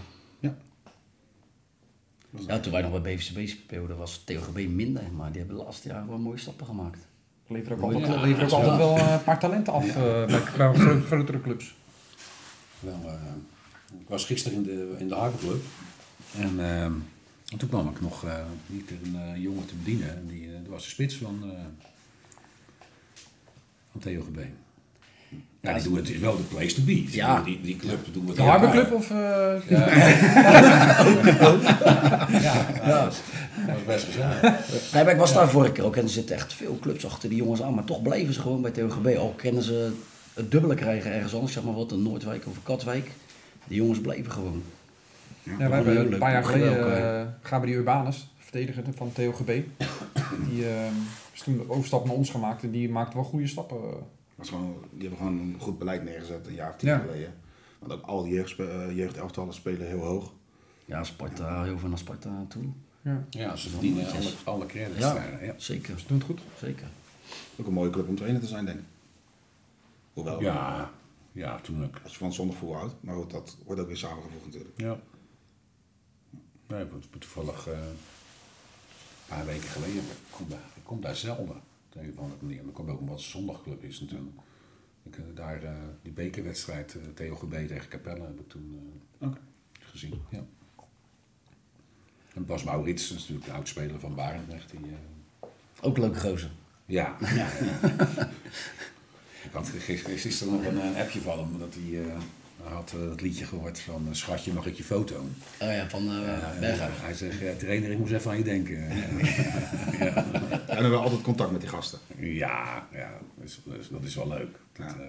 Ja, 2.46 2.58
toen 2.60 2.72
wij 2.72 2.82
nog 2.82 3.02
bij 3.02 3.14
BVCB 3.16 3.48
speelden 3.48 3.96
was 3.96 4.22
TOGB 4.24 4.56
minder, 4.68 5.02
maar 5.16 5.28
die 5.32 5.38
hebben 5.38 5.56
de 5.58 5.62
laatste 5.64 5.88
jaren 5.88 6.08
wel 6.08 6.18
mooie 6.18 6.38
stappen 6.38 6.66
gemaakt. 6.66 6.98
Levert 7.46 7.72
ook 7.82 7.92
Ja, 7.92 7.98
altijd, 7.98 8.06
ja, 8.06 8.42
ook 8.44 8.50
ja. 8.50 8.56
altijd 8.56 8.76
wel 8.76 8.96
eh, 8.96 9.12
een 9.12 9.22
paar 9.24 9.38
talenten 9.38 9.72
af 9.72 9.86
eh, 9.88 9.94
bij, 9.94 10.26
bij 10.26 10.40
gro- 10.40 11.00
grotere 11.06 11.40
clubs. 11.40 11.74
Wel, 12.80 13.00
eh, 13.06 13.12
ik 14.00 14.08
was 14.08 14.24
gisteren 14.24 14.58
in 14.58 14.62
de, 14.64 14.94
in 14.98 15.08
de 15.08 15.14
Harperclub. 15.14 15.62
En, 16.36 16.60
eh, 16.60 16.82
en 16.84 17.02
toen 17.58 17.68
kwam 17.68 17.88
ik 17.88 18.00
nog 18.00 18.24
eh, 18.24 18.44
niet 18.66 18.90
een 18.90 19.16
eh, 19.20 19.42
jongen 19.42 19.66
te 19.66 19.74
bedienen. 19.74 20.16
En 20.16 20.26
Die, 20.26 20.46
eh, 20.46 20.52
dat 20.52 20.66
was 20.66 20.82
de 20.84 20.90
spits 20.90 21.14
van, 21.16 21.42
eh 21.42 21.58
van 23.90 24.00
Theo 24.00 24.22
Gebeen. 24.22 24.54
Ja, 25.60 25.72
die 25.74 25.82
doen 25.82 25.96
het 25.96 26.08
is 26.10 26.18
wel 26.18 26.36
de 26.36 26.42
place 26.42 26.74
to 26.74 26.82
be. 26.82 27.04
Ja. 27.10 27.42
Die, 27.42 27.60
die 27.62 27.76
club 27.76 27.98
doen 28.12 28.26
we 28.26 28.34
De 28.34 28.42
Harbor 28.42 28.70
Club 28.70 28.92
of... 28.92 29.10
eh, 29.10 29.70
Ja, 32.42 32.66
dat 32.86 33.20
was 33.66 33.84
best 33.86 34.04
gezellig. 34.04 34.42
Nee, 34.92 35.04
maar 35.04 35.12
ik 35.12 35.18
was 35.18 35.32
daar 35.34 35.48
vorige 35.50 35.72
keer 35.72 35.84
ook 35.84 35.96
en 35.96 36.02
er 36.02 36.08
zitten 36.08 36.36
echt 36.36 36.52
veel 36.52 36.78
clubs 36.80 37.06
achter 37.06 37.28
die 37.28 37.38
jongens 37.38 37.62
aan, 37.62 37.74
maar 37.74 37.84
toch 37.84 38.02
bleven 38.02 38.34
ze 38.34 38.40
gewoon 38.40 38.62
bij 38.62 38.70
TOGB. 38.70 39.16
Al 39.16 39.34
kennen 39.36 39.62
ze 39.62 39.92
het 40.34 40.50
dubbele 40.50 40.74
krijgen 40.74 41.12
ergens 41.12 41.34
anders, 41.34 41.52
zeg 41.52 41.62
maar 41.64 41.74
wat, 41.74 41.92
een 41.92 42.02
Noordwijk 42.02 42.46
of 42.46 42.56
een 42.56 42.62
Katwijk. 42.62 43.10
Die 43.64 43.76
jongens 43.76 44.00
bleven 44.00 44.32
gewoon. 44.32 44.62
Ja, 45.42 45.56
wij 45.56 45.68
hebben 45.76 45.92
heel 45.92 46.02
een 46.02 46.08
leuk. 46.08 46.18
paar 46.18 46.32
jaar 46.32 46.44
geleden 46.44 46.80
ook, 46.84 46.98
uh, 46.98 47.20
Gabriel 47.42 47.78
Urbanus, 47.78 48.28
verdediger 48.38 48.82
van 48.96 49.12
TOGB. 49.12 49.46
Die 50.50 50.66
eh, 50.68 50.72
is 51.34 51.40
toen 51.40 51.56
de 51.56 51.70
overstap 51.70 52.04
naar 52.06 52.14
ons 52.14 52.30
gemaakt 52.30 52.62
en 52.62 52.70
die 52.70 52.88
maakte 52.88 53.16
wel 53.16 53.24
goede 53.24 53.46
stappen. 53.46 53.78
Was 54.38 54.48
gewoon, 54.48 54.84
die 54.90 55.08
hebben 55.08 55.18
gewoon 55.18 55.38
een 55.38 55.56
goed 55.60 55.78
beleid 55.78 56.04
neergezet 56.04 56.46
een 56.46 56.54
jaar 56.54 56.70
of 56.70 56.76
tien 56.76 56.88
Ja. 56.88 56.98
geleden. 56.98 57.34
Want 57.78 57.92
ook 57.92 58.06
al 58.06 58.22
die 58.22 58.32
jeugdspe- 58.32 58.70
eh, 58.70 58.96
jeugdelftallen 58.96 59.54
spelen 59.54 59.86
heel 59.86 60.00
hoog. 60.00 60.32
Ja, 60.84 61.04
Sparta, 61.04 61.62
heel 61.64 61.78
veel 61.78 61.88
naar 61.88 61.98
Sparta 61.98 62.44
toe. 62.48 62.64
Ja, 63.02 63.24
Ja, 63.30 63.56
ze 63.56 63.68
verdienen 63.68 64.10
alle, 64.12 64.32
alle 64.44 64.66
credits 64.66 64.98
Ja, 64.98 65.14
daar. 65.14 65.44
Ja. 65.44 65.54
zeker, 65.56 65.98
ze 65.98 66.06
doen 66.06 66.16
het 66.18 66.26
goed. 66.26 66.40
zeker. 66.58 66.86
Ook 67.56 67.66
een 67.66 67.72
mooie 67.72 67.90
club 67.90 68.08
om 68.08 68.16
trainer 68.16 68.40
te 68.40 68.46
zijn, 68.46 68.64
denk 68.64 68.78
ik. 68.78 68.84
Hoewel, 70.12 70.40
Ja, 70.42 70.90
ja, 71.32 71.60
toen 71.60 71.84
ook. 71.84 71.98
als 72.02 72.12
je 72.12 72.18
van 72.18 72.32
zondag 72.32 72.56
voetbal 72.56 72.78
houdt. 72.78 72.94
Maar 73.00 73.14
goed, 73.14 73.30
dat 73.30 73.56
wordt 73.64 73.80
ook 73.80 73.86
weer 73.86 73.96
samengevoegd 73.96 74.44
natuurlijk. 74.44 74.80
Ja. 74.80 74.98
Nee, 76.66 76.82
ik 76.82 76.90
ben 76.90 77.02
toevallig 77.18 77.66
eh, 77.66 77.72
een 77.78 77.96
paar 79.28 79.44
weken 79.46 79.68
geleden, 79.68 79.96
ik 80.02 80.02
kom 80.30 80.48
daar, 80.48 80.58
ik 80.74 80.84
kom 80.84 81.00
daar 81.00 81.16
zelden 81.16 81.60
op 81.88 81.92
de 81.92 82.00
een 82.00 82.12
of 82.12 82.18
andere 82.18 82.42
manier. 82.42 82.62
Dan 82.62 82.72
kom 82.72 82.86
ik 82.86 82.92
ook 82.92 83.00
omdat 83.00 83.16
het 83.16 83.24
een 83.24 83.30
zondagclub 83.30 83.82
is 83.84 84.00
natuurlijk. 84.00 84.36
Ik 85.02 85.14
heb 85.14 85.36
daar 85.36 85.62
eh, 85.62 85.72
die 86.02 86.12
bekerwedstrijd 86.12 86.94
uh, 86.94 87.02
TOGB 87.28 87.52
tegen 87.68 87.88
Capelle 87.88 88.24
heb 88.26 88.40
ik 88.40 88.48
toen 88.48 88.94
eh, 89.18 89.28
Oké. 89.28 89.38
gezien. 89.80 90.20
Ja. 90.30 90.44
En 92.34 92.46
Bas 92.46 92.64
Maurits, 92.64 93.08
dat 93.08 93.16
is 93.18 93.22
natuurlijk 93.22 93.48
een 93.48 93.54
oud-speler 93.54 94.00
van 94.00 94.14
Barendrecht. 94.14 94.70
Die, 94.70 94.80
eh, 94.80 95.48
Ook 95.80 95.98
leuke 95.98 96.20
gozer. 96.20 96.50
ja. 96.86 97.16
ja. 97.20 97.48
ik 99.48 99.52
had 99.52 99.68
gisteren 99.68 100.52
nog 100.52 100.64
een, 100.64 100.86
een 100.86 100.96
appje 100.96 101.20
van 101.20 101.38
hem, 101.38 101.58
dat 101.58 101.74
hij 101.74 102.02
eh, 102.02 102.06
hij 102.06 102.22
had 102.62 102.92
eh, 102.94 103.10
het 103.10 103.20
liedje 103.20 103.44
gehoord 103.44 103.80
van 103.80 104.06
eh, 104.08 104.14
Schatje, 104.14 104.52
mag 104.52 104.66
ik 104.66 104.74
je 104.74 104.84
foto? 104.84 105.16
Oh 105.60 105.72
ja, 105.72 105.88
van 105.88 106.02
uh. 106.04 106.10
Hij 106.20 107.14
zegt, 107.14 107.38
ja, 107.40 107.54
trainer, 107.54 107.90
ik 107.90 107.98
moest 107.98 108.12
even 108.12 108.30
aan 108.30 108.38
je 108.38 108.44
denken. 108.44 108.76
Ja, 109.98 110.14
en 110.66 110.76
we 110.76 110.82
hebben 110.82 111.00
altijd 111.00 111.22
contact 111.22 111.50
met 111.50 111.60
die 111.60 111.70
gasten. 111.70 111.98
ja, 112.18 112.86
ja 112.92 113.10
dat, 113.34 113.44
is, 113.44 113.60
dat 113.90 114.02
is- 114.02 114.14
wel 114.14 114.28
leuk. 114.28 114.56
Dat, 114.72 114.86
Ja. 114.86 114.96
eh, 115.02 115.08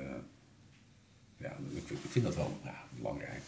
ja, 1.38 1.50
ik, 1.74 1.84
vind- 1.86 2.04
ik 2.04 2.10
vind 2.10 2.26
dat 2.26 2.36
wel 2.36 2.58
ja, 2.64 2.74
belangrijk. 2.98 3.42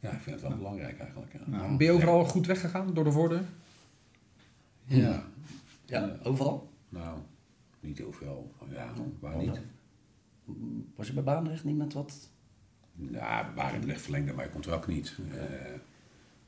Ja, 0.00 0.10
ik 0.10 0.20
vind 0.20 0.40
het 0.40 0.48
wel 0.48 0.56
belangrijk 0.56 0.98
eigenlijk. 0.98 1.32
Ja. 1.32 1.40
Ja. 1.58 1.76
Ben 1.76 1.86
je 1.86 1.92
overal 1.92 2.24
goed 2.24 2.46
weggegaan 2.46 2.94
door 2.94 3.04
de 3.04 3.12
voordeur? 3.12 3.44
Ja. 4.84 5.22
Ja, 5.84 6.16
overal. 6.22 6.70
Nou, 6.88 7.18
niet 7.80 7.98
heel 7.98 8.12
veel. 8.12 8.52
Ja, 8.72 8.92
waar 9.20 9.36
niet? 9.36 9.60
Was 10.96 11.06
je 11.06 11.12
bij 11.12 11.22
Baanrecht 11.22 11.64
niet 11.64 11.76
met 11.76 11.92
wat? 11.92 12.28
Ja, 12.96 13.52
Barendrecht 13.54 14.00
verlengde 14.00 14.32
mijn 14.32 14.50
contract 14.50 14.86
niet. 14.86 15.16
Eh, 15.30 15.74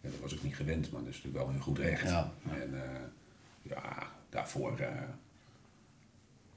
ja, 0.01 0.11
dat 0.11 0.21
was 0.21 0.33
ik 0.33 0.43
niet 0.43 0.57
gewend, 0.57 0.91
maar 0.91 1.01
dat 1.01 1.11
is 1.11 1.17
natuurlijk 1.17 1.45
wel 1.45 1.55
een 1.55 1.61
goed 1.61 1.79
recht. 1.79 2.09
Ja. 2.09 2.33
En 2.51 2.83
eh, 2.83 3.01
ja, 3.63 4.13
daarvoor 4.29 4.79
eh, 4.79 5.03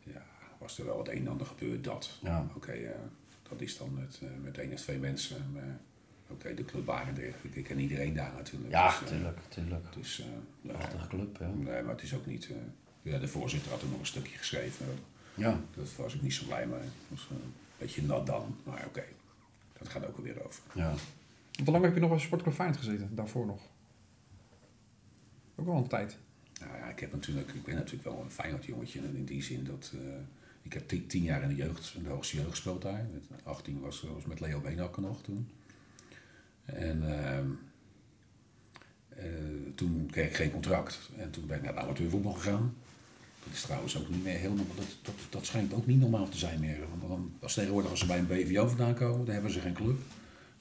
ja, 0.03 0.25
was 0.57 0.79
er 0.79 0.85
wel 0.85 0.97
het 0.97 1.07
een 1.07 1.17
en 1.17 1.27
ander 1.27 1.47
gebeurd. 1.47 1.83
Dat. 1.83 2.19
Ja. 2.21 2.45
Oké, 2.55 2.93
dat 3.49 3.61
is 3.61 3.77
dan 3.77 3.93
met, 3.93 4.21
met 4.41 4.57
één 4.57 4.73
of 4.73 4.79
twee 4.81 4.99
mensen. 4.99 5.51
Maar 5.53 5.79
Oké, 6.31 6.53
de 6.53 6.65
club 6.65 6.85
Barendrecht, 6.85 7.37
ik, 7.51 7.63
ken 7.63 7.79
iedereen 7.79 8.13
daar 8.13 8.33
natuurlijk. 8.33 8.71
Ja, 8.71 8.99
Dus, 8.99 9.09
tuurlijk, 9.09 9.37
tuurlijk. 9.49 9.93
Dus, 9.93 10.23
club, 11.07 11.37
ja. 11.39 11.47
nee, 11.47 11.81
maar 11.81 11.93
het 11.93 12.03
is 12.03 12.13
ook 12.13 12.25
niet... 12.25 12.49
ja, 13.01 13.17
de 13.17 13.27
voorzitter 13.27 13.71
had 13.71 13.81
er 13.81 13.87
nog 13.87 13.99
een 13.99 14.05
stukje 14.05 14.37
geschreven. 14.37 14.85
Ja, 15.39 15.61
Daar 15.75 15.85
was 15.97 16.13
ik 16.15 16.21
niet 16.21 16.33
zo 16.33 16.45
blij 16.45 16.67
mee. 16.67 16.79
Het 16.79 16.91
was 17.09 17.27
eh, 17.31 17.35
een 17.43 17.53
beetje 17.77 18.01
nat 18.03 18.25
dan, 18.25 18.55
maar 18.63 18.85
oké. 18.87 19.03
Dat 19.77 19.87
gaat 19.89 20.05
ook 20.07 20.17
alweer 20.17 20.45
over. 20.45 20.61
ja. 20.73 20.93
Hoe 21.63 21.71
lang 21.71 21.83
heb 21.83 21.93
je 21.93 21.99
nog 21.99 22.09
bij 22.09 22.19
Sportclub 22.19 22.53
Feyenoord 22.55 22.79
gezeten? 22.79 23.09
Daarvoor 23.15 23.45
nog? 23.45 23.61
Ook 25.55 25.65
wel 25.65 25.75
een 25.75 25.87
tijd. 25.87 26.17
Nou 26.59 26.77
ja, 26.77 26.85
ik, 26.89 26.99
heb 26.99 27.11
natuurlijk, 27.11 27.49
ik 27.53 27.63
ben 27.63 27.75
natuurlijk 27.75 28.03
wel 28.03 28.21
een 28.21 28.31
Feyenoord 28.31 28.65
jongetje 28.65 28.99
in 28.99 29.25
die 29.25 29.43
zin 29.43 29.63
dat... 29.63 29.91
eh, 29.95 29.99
ik 30.61 30.73
heb 30.73 30.87
tien, 30.87 31.07
tien 31.07 31.23
jaar 31.23 31.41
in 31.41 31.47
de 31.49 31.55
jeugd, 31.55 31.93
in 31.95 32.03
de 32.03 32.09
hoogste 32.09 32.35
jeugd 32.37 32.49
gespeeld 32.49 32.81
daar. 32.81 33.07
Met 33.29 33.45
18 33.45 33.79
was, 33.79 34.01
was 34.13 34.25
met 34.25 34.39
Leo 34.39 34.59
Beenhakker 34.59 35.01
nog 35.01 35.21
toen. 35.21 35.49
En 36.65 37.23
ehm, 37.23 37.47
eh, 39.09 39.25
toen 39.75 40.07
kreeg 40.11 40.27
ik 40.27 40.35
geen 40.35 40.51
contract. 40.51 41.09
En 41.17 41.31
toen 41.31 41.45
ben 41.47 41.57
ik 41.57 41.63
naar 41.63 41.73
het 41.73 41.83
amateurvoetbal 41.83 42.33
gegaan. 42.33 42.73
Dat 43.43 43.53
is 43.53 43.61
trouwens 43.61 43.97
ook 43.97 44.09
niet 44.09 44.23
meer 44.23 44.37
heel 44.37 44.53
normaal. 44.53 44.75
Dat, 44.75 44.85
dat, 45.01 45.13
dat 45.29 45.45
schijnt 45.45 45.73
ook 45.73 45.85
niet 45.87 45.99
normaal 45.99 46.29
te 46.29 46.37
zijn 46.37 46.59
meer. 46.59 46.77
Want 46.89 47.01
dan, 47.11 47.31
als 47.41 47.53
tegenwoordig 47.53 47.91
als 47.91 47.99
ze 47.99 48.05
bij 48.05 48.17
een 48.19 48.27
BVO 48.27 48.67
vandaan 48.67 48.93
komen, 48.93 49.25
dan 49.25 49.33
hebben 49.33 49.51
ze 49.51 49.59
geen 49.59 49.73
club. 49.73 49.97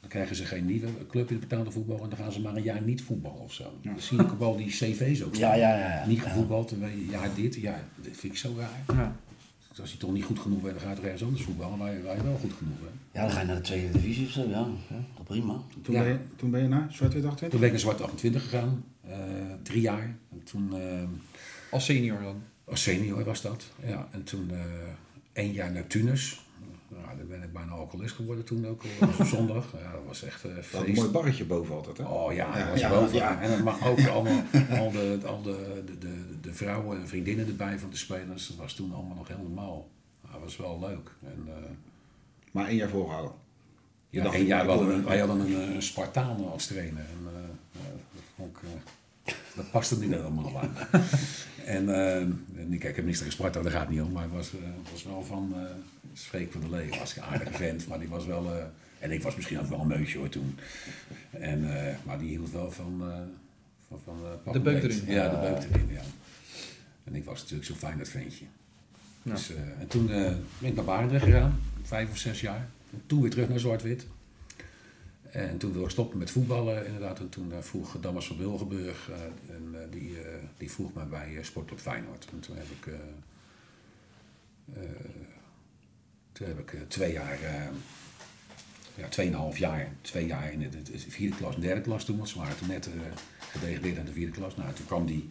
Dan 0.01 0.09
krijgen 0.11 0.37
ze 0.37 0.45
geen 0.45 0.67
nieuwe 0.67 0.89
club 1.09 1.31
in 1.31 1.41
de 1.41 1.47
betaalde 1.47 1.71
voetbal 1.71 2.03
en 2.03 2.09
dan 2.09 2.19
gaan 2.19 2.33
ze 2.33 2.41
maar 2.41 2.57
een 2.57 2.63
jaar 2.63 2.83
niet 2.83 3.03
voetballen 3.03 3.41
of 3.41 3.53
zo. 3.53 3.73
Dan 3.83 4.01
zie 4.01 4.19
ik 4.23 4.33
ook 4.33 4.39
wel 4.39 4.57
die 4.57 4.67
cv's 4.67 5.23
ook 5.23 5.35
Ja, 5.35 5.39
staan. 5.47 5.59
ja, 5.59 5.79
ja, 5.79 5.95
ja. 6.01 6.07
Niet 6.07 6.21
gevoetbald, 6.23 6.73
en 6.73 6.81
weet 6.81 6.93
je, 6.93 7.07
ja 7.11 7.29
dit, 7.35 7.55
ja, 7.55 7.85
dit 8.03 8.17
vind 8.17 8.33
ik 8.33 8.39
zo 8.39 8.55
raar. 8.59 8.97
Ja. 8.99 9.17
Dus 9.69 9.81
als 9.81 9.93
je 9.93 9.99
toch 9.99 10.13
niet 10.13 10.25
goed 10.25 10.39
genoeg 10.39 10.61
bent, 10.63 10.75
dan 10.75 10.83
ga 10.83 10.89
je 10.91 10.95
toch 10.97 11.05
ergens 11.05 11.23
anders 11.25 11.43
voetballen 11.43 11.79
waar 11.79 11.93
je, 11.95 12.03
waar 12.03 12.17
je 12.17 12.23
wel 12.23 12.37
goed 12.41 12.53
genoeg 12.53 12.79
bent. 12.81 12.93
Ja, 13.13 13.21
dan 13.23 13.31
ga 13.31 13.41
je 13.41 13.47
naar 13.47 13.57
de 13.57 13.63
tweede 13.63 13.93
divisie 13.93 14.27
of 14.27 14.33
zo, 14.33 14.41
ja. 14.49 14.69
ja 14.89 14.97
dat 15.17 15.25
prima. 15.27 15.61
Toen, 15.83 15.95
Ja. 15.95 16.03
ben, 16.03 16.13
je, 16.13 16.19
toen 16.37 16.51
ben 16.51 16.63
je 16.63 16.69
naar 16.69 16.87
Zwart 16.93 17.13
Toen 17.13 17.25
28? 17.25 17.59
ben 17.59 17.67
ik 17.69 17.71
naar 17.75 17.81
Zwart 17.81 18.01
28 18.01 18.43
gegaan, 18.43 18.85
eh, 19.09 19.17
drie 19.63 19.81
jaar. 19.81 20.17
En 20.31 20.43
toen, 20.45 20.81
eh, 20.81 21.03
Als 21.71 21.85
senior 21.85 22.23
dan? 22.23 22.43
Als 22.71 22.83
senior 22.83 23.25
was 23.25 23.43
dat. 23.43 23.65
Ja, 23.85 24.09
en 24.11 24.25
toen 24.25 24.51
eh 24.51 24.59
één 25.33 25.53
jaar 25.53 25.73
naar 25.73 25.87
Tunis. 25.87 26.41
Nou, 26.89 27.17
daar 27.17 27.27
ben 27.27 27.43
ik 27.43 27.53
bijna 27.53 27.73
alcoholist 27.73 28.15
geworden 28.15 28.45
toen 28.45 28.67
ook, 28.67 28.83
eh, 28.85 29.21
op 29.21 29.27
zondag. 29.37 29.73
Ja, 29.83 29.93
dat 29.93 30.01
was 30.07 30.23
echt 30.23 30.45
eh 30.45 30.51
Dat 30.73 30.87
een 30.87 30.93
mooi 30.95 31.09
barretje 31.11 31.45
boven 31.45 31.75
altijd, 31.75 31.97
hè? 31.97 32.05
Oh 32.05 32.33
ja, 32.33 32.47
dat 32.53 32.57
Ja, 32.65 32.71
was 32.71 32.81
ja, 32.81 32.89
boven. 32.91 33.17
ja. 33.17 33.41
En, 33.41 33.63
maar 33.63 33.89
ook 33.89 34.07
allemaal, 34.07 34.43
al, 34.71 34.91
de, 34.91 35.19
al 35.25 35.43
de, 35.43 35.83
de, 35.87 35.99
de, 35.99 36.25
de 36.41 36.55
vrouwen 36.55 37.01
en 37.01 37.09
vriendinnen 37.09 37.47
erbij 37.47 37.79
van 37.79 37.91
de 37.91 37.97
spelers. 37.97 38.47
Dat 38.49 38.57
was 38.57 38.75
toen 38.75 38.93
allemaal 38.95 39.17
nog 39.17 39.29
helemaal. 39.29 39.89
Dat 40.33 40.41
was 40.41 40.57
wel 40.57 40.79
leuk. 40.81 41.11
En, 41.25 41.49
Maar 42.53 42.67
één 42.67 42.77
jaar 42.77 42.89
volgehouden. 42.89 43.33
Je 44.11 44.23
ja, 44.23 44.33
één 44.33 44.47
jaar 44.47 44.67
wel 44.67 44.91
een, 44.91 45.05
wij 45.05 45.19
hadden 45.19 45.41
een, 45.41 45.75
een 45.75 45.83
Spartaan 45.83 46.51
als 46.51 46.67
trainer. 46.67 46.99
En, 47.05 47.33
dat, 47.73 48.23
vond 48.37 48.57
ik, 48.57 49.35
dat 49.57 49.71
paste 49.71 49.99
niet 49.99 50.11
helemaal 50.11 50.59
aan. 50.61 50.71
en 51.69 51.95
eh, 51.95 52.17
en 52.61 52.73
ik, 52.73 52.85
ik 52.85 52.97
heb 52.97 53.05
niks 53.05 53.19
tegen 53.19 53.33
Sparta, 53.33 53.63
daar 53.63 53.73
gaat 53.73 53.81
het 53.81 53.91
niet 53.91 54.01
om. 54.01 54.13
Maar 54.13 54.23
het 54.23 54.33
was, 54.33 54.53
eh, 54.55 54.61
was 54.93 55.05
wel 55.05 55.25
van 55.25 55.53
uh, 55.57 55.63
Freek 56.15 56.53
van 56.53 56.61
der 56.61 56.71
Lee. 56.71 56.89
Was 56.99 57.17
een 57.17 57.23
aardige 57.23 57.53
vent, 57.53 57.87
maar 57.89 57.99
die 57.99 58.09
was 58.09 58.27
wel... 58.27 58.55
eh, 58.55 58.65
en 58.99 59.11
ik 59.11 59.23
was 59.23 59.37
misschien 59.37 59.61
ook 59.61 59.67
wel 59.69 59.81
een 59.81 59.87
meutje 59.87 60.19
hoor 60.19 60.29
toen. 60.29 60.59
En, 61.31 61.87
eh, 61.89 61.95
maar 62.05 62.19
die 62.19 62.29
hield 62.29 62.51
wel 62.51 62.71
van... 62.71 63.01
eh, 63.01 63.17
van, 63.89 63.99
van 64.05 64.17
eh, 64.45 64.53
De 64.53 64.61
beuk 64.61 64.83
erin. 64.83 65.03
Ja, 65.07 65.29
de 65.29 65.37
beuk 65.37 65.71
erin, 65.71 65.89
ja. 65.93 66.03
En 67.05 67.15
ik 67.15 67.25
was 67.25 67.41
natuurlijk 67.41 67.67
zo'n 67.69 67.77
fijn 67.77 67.99
dat 67.99 68.09
ventje. 68.09 68.45
Ja. 69.23 69.33
Dus, 69.33 69.51
eh, 69.51 69.57
en 69.81 69.87
toen 69.89 70.11
eh, 70.11 70.33
ben 70.59 70.69
ik 70.71 70.75
naar 70.75 70.85
Barendrecht 70.85 71.25
gegaan, 71.25 71.61
vijf 71.83 72.11
of 72.11 72.19
zes 72.19 72.41
jaar. 72.41 72.69
En 72.93 73.03
toen 73.07 73.21
weer 73.21 73.31
terug 73.31 73.49
naar 73.49 73.59
Zwart-Wit. 73.61 74.07
En 75.31 75.59
toen 75.59 75.71
wilde 75.71 75.87
ik 75.87 75.93
stoppen 75.93 76.19
met 76.19 76.31
voetballen 76.31 76.87
inderdaad. 76.87 77.19
En 77.19 77.29
toen 77.29 77.53
eh, 77.53 77.59
vroeg 77.59 78.01
Damas 78.01 78.27
van 78.27 78.37
Wilgenburg, 78.37 79.11
eh, 79.11 79.55
en, 79.55 79.75
eh, 79.75 79.81
die, 79.91 80.17
die 80.57 80.71
vroeg 80.71 80.95
mij 80.95 81.07
bij 81.07 81.31
uh, 81.31 81.45
Sportclub 81.45 81.81
Feyenoord. 81.81 82.27
En 82.33 82.41
toen 82.41 82.57
heb 82.57 82.67
ik, 82.71 82.93
toen 86.33 86.47
heb 86.47 86.59
ik 86.59 86.89
twee 86.89 87.13
jaar, 87.13 87.39
ja, 88.95 89.09
tweeënhalf 89.09 89.59
jaar, 89.59 89.93
twee 90.01 90.27
jaar 90.27 90.53
in 90.53 90.59
de, 90.59 90.69
de, 90.69 90.83
de 90.83 90.99
vierde 90.99 91.37
klas 91.37 91.55
en 91.55 91.61
derde 91.61 91.81
klas 91.81 92.05
toen. 92.05 92.17
Want 92.17 92.29
ze 92.29 92.39
waren 92.39 92.57
toen 92.57 92.69
net 92.69 92.87
eh 92.87 92.93
gedegradeerd 93.51 93.99
aan 93.99 94.05
de 94.05 94.13
vierde 94.13 94.33
klas. 94.33 94.57
Nou, 94.57 94.73
toen 94.73 94.87
kwam 94.87 95.07
die 95.07 95.31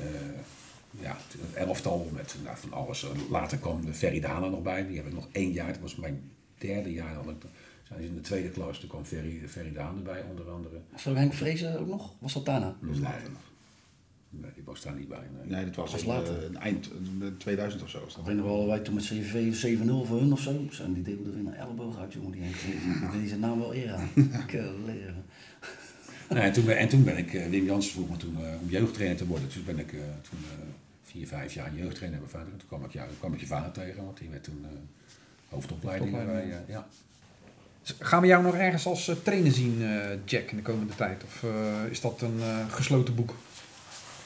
eh, 0.00 1.00
ja, 1.00 1.16
elftal 1.54 2.10
met 2.12 2.36
nou, 2.44 2.56
van 2.56 2.72
alles. 2.72 3.06
Later 3.30 3.58
kwam 3.58 3.84
de 3.84 3.94
Ferry 3.94 4.20
Dana 4.20 4.48
nog 4.48 4.62
bij. 4.62 4.86
Die 4.86 4.96
heb 4.96 5.06
ik 5.06 5.12
nog 5.12 5.28
één 5.32 5.52
jaar. 5.52 5.72
Dat 5.72 5.80
was 5.80 5.96
mijn 5.96 6.30
derde 6.58 6.92
jaar. 6.92 7.14
Had 7.14 7.28
ik, 7.28 7.42
Dus 7.96 8.06
in 8.06 8.14
de 8.14 8.20
tweede 8.20 8.48
klas, 8.50 8.78
toen 8.78 8.88
kwam 8.88 9.04
Ferry, 9.04 9.42
Ferry 9.48 9.72
Daan 9.72 9.96
erbij 9.96 10.22
onder 10.30 10.50
andere. 10.50 10.80
Zo 10.96 11.14
Henk 11.14 11.32
Vrezen 11.32 11.78
ook 11.80 11.88
nog? 11.88 12.14
Was 12.18 12.32
dat 12.32 12.44
daarna? 12.44 12.76
Dus 12.80 12.98
later 12.98 13.30
nog. 13.30 13.40
Nee, 14.30 14.50
die 14.54 14.62
was 14.64 14.82
daar 14.82 14.94
niet 14.94 15.08
bij. 15.08 15.28
Nee. 15.38 15.50
Nee, 15.56 15.64
dat 15.64 15.74
was, 15.76 15.92
Was 15.92 16.04
later. 16.04 16.52
eh, 16.54 16.60
eind 16.62 16.88
eh, 17.20 17.26
2000 17.38 17.82
of 17.82 17.90
zo. 17.90 18.00
Was 18.00 18.08
dat. 18.14 18.20
Ik 18.20 18.26
weet 18.26 18.36
nog 18.36 18.46
wel, 18.46 18.66
wij 18.66 18.78
toen 18.78 18.94
met 18.94 19.04
CV 19.04 19.64
7-0 19.78 20.06
voor 20.06 20.18
hun 20.20 20.32
of 20.32 20.40
zo. 20.40 20.50
En 20.82 20.92
die 20.92 21.02
deelde 21.02 21.24
er 21.30 21.36
weer 21.36 21.46
een 21.46 21.54
elleboog 21.54 21.98
uit, 21.98 22.12
jongen. 22.12 22.30
Die 22.32 22.42
Henk 22.42 22.54
Vrezen. 22.54 23.10
Die 23.10 23.20
deed 23.20 23.28
zijn 23.28 23.40
naam 23.40 23.58
wel 23.58 23.74
eer 23.74 23.92
aan. 23.92 24.08
Ik, 24.46 24.52
eh, 24.52 24.64
leren. 24.86 25.24
Nee, 26.28 26.42
en, 26.42 26.52
toen 26.52 26.64
ben, 26.64 26.76
en 26.78 26.88
toen 26.88 27.04
ben 27.04 27.16
ik, 27.16 27.34
eh, 27.34 27.48
Wim 27.48 27.64
Jansen 27.64 27.92
vroeg 27.92 28.10
me 28.10 28.16
toen 28.16 28.36
eh, 28.44 28.60
om 28.62 28.68
jeugdtrainer 28.68 29.16
te 29.18 29.26
worden. 29.26 29.48
Dus 29.48 29.64
ben 29.64 29.78
ik 29.78 29.92
eh, 29.92 29.98
toen 30.00 30.38
eh, 30.38 30.66
vier, 31.02 31.26
vijf 31.26 31.54
jaar 31.54 31.74
jeugdtrainer 31.74 32.20
bij 32.20 32.28
vader. 32.28 32.56
Toen 32.56 32.68
kwam 32.68 32.84
ik, 32.84 32.92
jou, 32.92 33.08
kwam 33.18 33.32
ik 33.32 33.40
je 33.40 33.46
vader 33.46 33.72
tegen, 33.72 34.04
want 34.04 34.18
die 34.18 34.28
werd 34.30 34.44
toen 34.44 34.64
eh, 34.64 34.70
hoofdopleiding 35.48 36.10
bij, 36.12 36.50
eh, 36.50 36.68
ja. 36.68 36.88
Gaan 37.82 38.20
we 38.20 38.26
jou 38.26 38.42
nog 38.42 38.54
ergens 38.54 38.86
als 38.86 39.08
eh, 39.08 39.16
trainer 39.22 39.52
zien, 39.52 39.82
eh, 39.82 40.18
Jack, 40.24 40.50
in 40.50 40.56
de 40.56 40.62
komende 40.62 40.94
tijd? 40.94 41.24
Of 41.24 41.42
eh, 41.42 41.84
is 41.90 42.00
dat 42.00 42.20
een 42.20 42.40
gesloten 42.70 43.14
boek? 43.14 43.34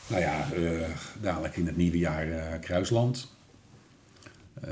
Nou 0.06 0.22
ja, 0.22 0.48
dadelijk 1.20 1.56
in 1.56 1.66
het 1.66 1.76
nieuwe 1.76 1.98
jaar 1.98 2.58
Kruisland. 2.58 3.34
Dat 4.54 4.70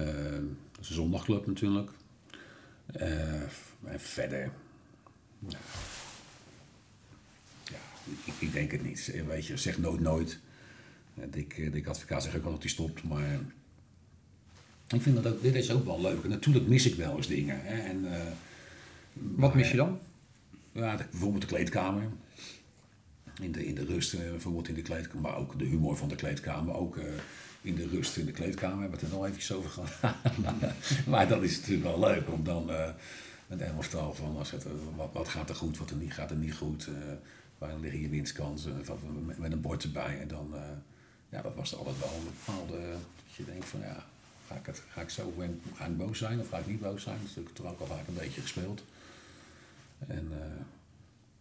is 0.81 0.89
een 0.89 0.95
zondagclub 0.95 1.47
natuurlijk. 1.47 1.91
En 2.93 4.01
verder. 4.01 4.51
Ja, 7.65 7.79
ik, 8.25 8.35
ik 8.39 8.53
denk 8.53 8.71
het 8.71 8.85
niet. 8.85 9.13
Weet 9.27 9.47
je, 9.47 9.57
zeg 9.57 9.79
nooit 9.79 10.01
nooit. 10.01 10.39
Dick 11.31 11.89
Advocaat 11.89 12.23
zegt 12.23 12.37
ook 12.37 12.43
wel 12.43 12.53
dat 12.53 12.63
hij 12.63 12.71
stopt, 12.71 13.05
maar 13.05 13.39
ik 14.89 15.03
vind 15.03 15.23
dat 15.23 15.33
ook, 15.33 15.43
dit 15.43 15.55
is 15.55 15.71
ook 15.71 15.85
wel 15.85 16.01
leuk. 16.01 16.29
Natuurlijk 16.29 16.67
mis 16.67 16.87
ik 16.87 16.95
wel 16.95 17.17
eens 17.17 17.29
dingen. 17.29 17.61
Hè. 17.63 17.83
En, 17.83 18.07
Wat 19.15 19.55
mis 19.55 19.71
je 19.71 19.77
dan? 19.77 19.99
ja, 20.73 20.97
bijvoorbeeld 21.11 21.41
de 21.41 21.49
kleedkamer. 21.49 22.03
In 23.41 23.53
de, 23.53 23.67
in 23.67 23.75
de 23.75 23.85
rust, 23.85 24.15
eh, 24.15 24.21
bijvoorbeeld 24.21 24.69
in 24.69 24.75
de 24.75 24.83
kleedkamer, 24.83 25.23
maar 25.23 25.37
ook 25.37 25.59
de 25.59 25.65
humor 25.65 25.97
van 25.97 26.09
de 26.09 26.15
kleedkamer. 26.15 26.75
Ook 26.75 26.97
eh, 26.97 27.05
in 27.63 27.75
de 27.75 27.87
rust 27.87 28.17
in 28.17 28.27
de 28.27 28.33
kleedkamer, 28.33 28.81
hebben 28.81 28.99
we 28.99 29.05
het 29.05 29.13
er 29.13 29.19
nog 29.19 29.27
eventjes 29.27 29.53
over 29.53 29.71
gehad. 29.71 30.17
maar 31.07 31.29
dat 31.29 31.43
is 31.43 31.57
natuurlijk 31.57 31.87
wel 31.87 32.01
leuk 32.01 32.33
om 32.33 32.45
dan 32.45 32.71
eh 32.71 32.89
met 33.47 33.61
een 33.61 33.67
elftal 33.67 34.15
van 34.15 34.37
als 34.37 34.51
het, 34.51 34.65
eh, 34.65 34.73
wat, 35.13 35.29
gaat 35.29 35.49
er 35.49 35.55
goed, 35.55 35.79
wat 35.79 35.91
er 35.91 35.97
niet, 35.97 36.13
gaat 36.13 36.31
er 36.31 36.37
niet 36.37 36.55
goed. 36.55 36.87
eh 36.87 37.13
waar 37.59 37.79
liggen 37.79 38.01
je 38.01 38.09
winstkansen, 38.09 38.85
met, 39.37 39.53
een 39.53 39.61
bord 39.61 39.83
erbij. 39.83 40.21
En 40.21 40.29
dan, 40.29 40.51
eh, 40.55 40.61
ja, 41.29 41.43
dat 41.43 41.55
was 41.55 41.77
altijd 41.77 41.99
wel 41.99 42.09
een 42.09 42.25
bepaalde, 42.25 42.81
dat 42.91 43.35
je 43.37 43.45
denkt 43.45 43.65
van 43.65 43.81
ja, 43.81 44.07
ga 44.47 44.55
ik, 44.55 44.67
het, 44.67 44.83
ga 44.91 45.01
ik 45.01 45.11
zo, 45.11 45.35
ga 45.75 45.87
ik 45.87 45.97
boos 45.97 46.19
zijn 46.19 46.41
of 46.41 46.49
ga 46.49 46.59
ik 46.59 46.67
niet 46.67 46.81
boos 46.81 47.03
zijn? 47.03 47.17
Dat 47.17 47.29
is 47.29 47.35
natuurlijk 47.35 47.57
toch 47.57 47.67
ook 47.67 47.81
al 47.81 47.87
vaak 47.87 48.07
een 48.09 48.15
beetje 48.15 48.41
gespeeld. 48.41 48.85
En, 50.07 50.29
eh, 50.33 50.65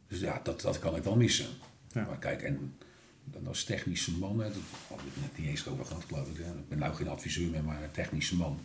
dus 0.07 0.19
ja, 0.19 0.39
dat, 0.43 0.61
dat 0.61 0.79
kan 0.79 0.95
ik 0.95 1.03
wel 1.03 1.15
missen. 1.15 1.47
Ja. 1.91 2.05
Maar 2.05 2.19
kijk, 2.19 2.41
en 2.41 2.75
dan 3.23 3.47
als 3.47 3.63
technische 3.63 4.17
man, 4.17 4.39
hè, 4.39 4.47
dat 4.47 4.61
had 4.87 4.99
ik 4.99 5.21
net 5.21 5.37
niet 5.37 5.47
eens 5.47 5.67
over 5.67 5.85
gehad, 5.85 6.03
geloof 6.07 6.29
ik. 6.29 6.37
Hè. 6.37 6.51
Ik 6.51 6.69
ben 6.69 6.77
nou 6.77 6.93
geen 6.95 7.07
adviseur 7.07 7.49
meer, 7.49 7.63
maar 7.63 7.83
een 7.83 7.91
technische 7.91 8.35
man 8.35 8.59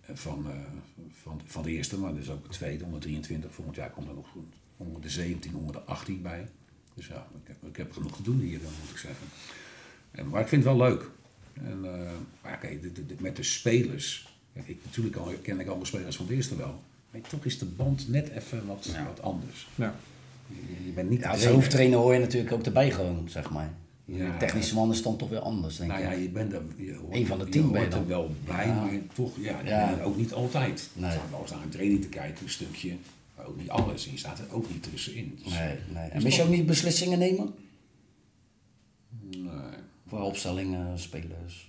eh, 0.00 0.16
van, 0.16 0.50
eh, 0.50 0.56
van, 1.22 1.40
van 1.46 1.62
de 1.62 1.70
eerste, 1.70 1.98
maar 1.98 2.14
dus 2.14 2.30
ook 2.30 2.42
de 2.42 2.48
tweede, 2.48 2.84
onder 2.84 3.00
23. 3.00 3.54
Volgend 3.54 3.76
jaar 3.76 3.90
komt 3.90 4.08
er 4.08 4.14
nog 4.14 4.28
onder 4.76 5.02
de 5.02 5.10
17, 5.10 5.54
onder 5.54 5.72
de 5.72 5.80
18 5.80 6.22
bij. 6.22 6.48
Dus 6.94 7.06
ja, 7.06 7.26
ik 7.42 7.48
heb, 7.48 7.70
ik 7.70 7.76
heb 7.76 7.92
genoeg 7.92 8.16
te 8.16 8.22
doen 8.22 8.40
hier, 8.40 8.62
dan 8.62 8.72
moet 8.80 8.90
ik 8.90 8.96
zeggen. 8.96 9.26
En, 10.10 10.28
maar 10.28 10.40
ik 10.40 10.48
vind 10.48 10.64
het 10.64 10.76
wel 10.76 10.88
leuk. 10.88 11.10
En, 11.52 11.80
maar 12.42 12.58
kijk, 12.58 13.20
met 13.20 13.36
de 13.36 13.42
spelers. 13.42 14.36
Kijk, 14.52 14.68
ik, 14.68 14.78
natuurlijk 14.84 15.16
al, 15.16 15.34
ken 15.42 15.60
ik 15.60 15.68
alle 15.68 15.84
spelers 15.84 16.16
van 16.16 16.26
de 16.26 16.34
eerste 16.34 16.56
wel. 16.56 16.82
Maar 17.10 17.20
toch 17.20 17.44
is 17.44 17.58
de 17.58 17.64
band 17.64 18.08
net 18.08 18.28
even 18.28 18.66
wat, 18.66 18.88
Ja. 18.92 19.04
wat 19.06 19.22
anders. 19.22 19.68
Ja. 19.74 19.94
Je, 20.46 20.86
je 20.86 20.92
bent 20.92 21.10
niet 21.10 21.18
Ja, 21.18 21.24
de 21.24 21.30
als 21.30 21.38
trainer. 21.40 21.60
hoofdtrainer 21.62 21.98
hoor 21.98 22.12
je 22.12 22.18
natuurlijk 22.20 22.52
ook 22.52 22.62
erbij 22.66 22.90
gewoon, 22.90 23.28
zeg 23.28 23.50
maar. 23.50 23.70
Ja. 24.04 24.30
De 24.32 24.36
technische 24.38 24.74
man 24.74 24.90
is 24.90 25.02
dan 25.02 25.16
toch 25.16 25.28
weer 25.28 25.38
anders, 25.38 25.76
denk 25.76 25.90
Nou 25.90 26.02
ja, 26.02 26.10
ik. 26.10 26.22
je 26.22 26.28
bent 26.28 26.52
er, 26.52 26.62
je 26.76 26.94
hoort, 26.94 27.14
Eén 27.14 27.26
van 27.26 27.38
de 27.38 27.48
tien 27.48 27.72
ben 27.72 27.80
je 27.82 27.88
er 27.88 28.06
wel 28.06 28.30
bij, 28.44 28.66
Ja. 28.66 28.74
maar 28.74 28.90
toch, 29.14 29.32
ja, 29.40 29.60
Ja. 29.64 29.98
ook 30.02 30.16
niet 30.16 30.32
altijd. 30.32 30.88
Nee. 30.92 31.10
Je 31.10 31.16
staat 31.16 31.30
wel 31.30 31.40
eens 31.40 31.50
naar 31.50 31.62
een 31.62 31.68
training 31.68 32.02
te 32.02 32.08
kijken, 32.08 32.44
een 32.44 32.50
stukje, 32.50 32.96
maar 33.36 33.46
ook 33.46 33.56
niet 33.56 33.68
alles. 33.70 34.06
En 34.06 34.12
je 34.12 34.18
staat 34.18 34.38
er 34.38 34.44
ook 34.54 34.70
niet 34.70 34.82
tussenin. 34.82 35.38
Dus, 35.44 35.52
Nee, 35.52 35.76
nee. 35.92 36.08
En 36.10 36.16
is 36.16 36.22
mis 36.24 36.36
je 36.36 36.42
ook 36.42 36.48
niet 36.48 36.66
beslissingen 36.66 37.18
nemen? 37.18 37.54
Nee. 39.30 39.50
Voor 40.08 40.20
opstellingen, 40.20 40.98
spelers. 40.98 41.68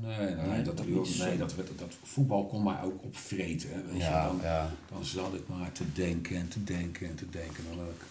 Eh. 0.00 0.06
Nee, 0.18 0.34
nee, 0.34 0.46
Nee, 0.46 0.62
dat, 0.62 0.76
dat 0.76 0.86
niet. 0.86 1.18
nee 1.18 1.38
dat, 1.38 1.54
dat, 1.56 1.78
dat 1.78 1.94
voetbal 2.02 2.46
kon 2.46 2.62
mij 2.62 2.82
ook 2.82 3.02
opvreten. 3.04 3.68
Hè, 3.72 3.82
weet 3.92 4.00
Ja, 4.00 4.22
je, 4.22 4.26
dan, 4.28 4.38
ja. 4.42 4.70
dan 4.92 5.04
zat 5.04 5.34
ik 5.34 5.48
maar 5.48 5.72
te 5.72 5.92
denken 5.92 6.36
en 6.36 6.48
te 6.48 6.64
denken 6.64 7.06
en 7.08 7.14
te 7.14 7.30
denken. 7.30 7.64
Dan 7.68 7.78
had 7.78 7.88
ik 7.88 8.02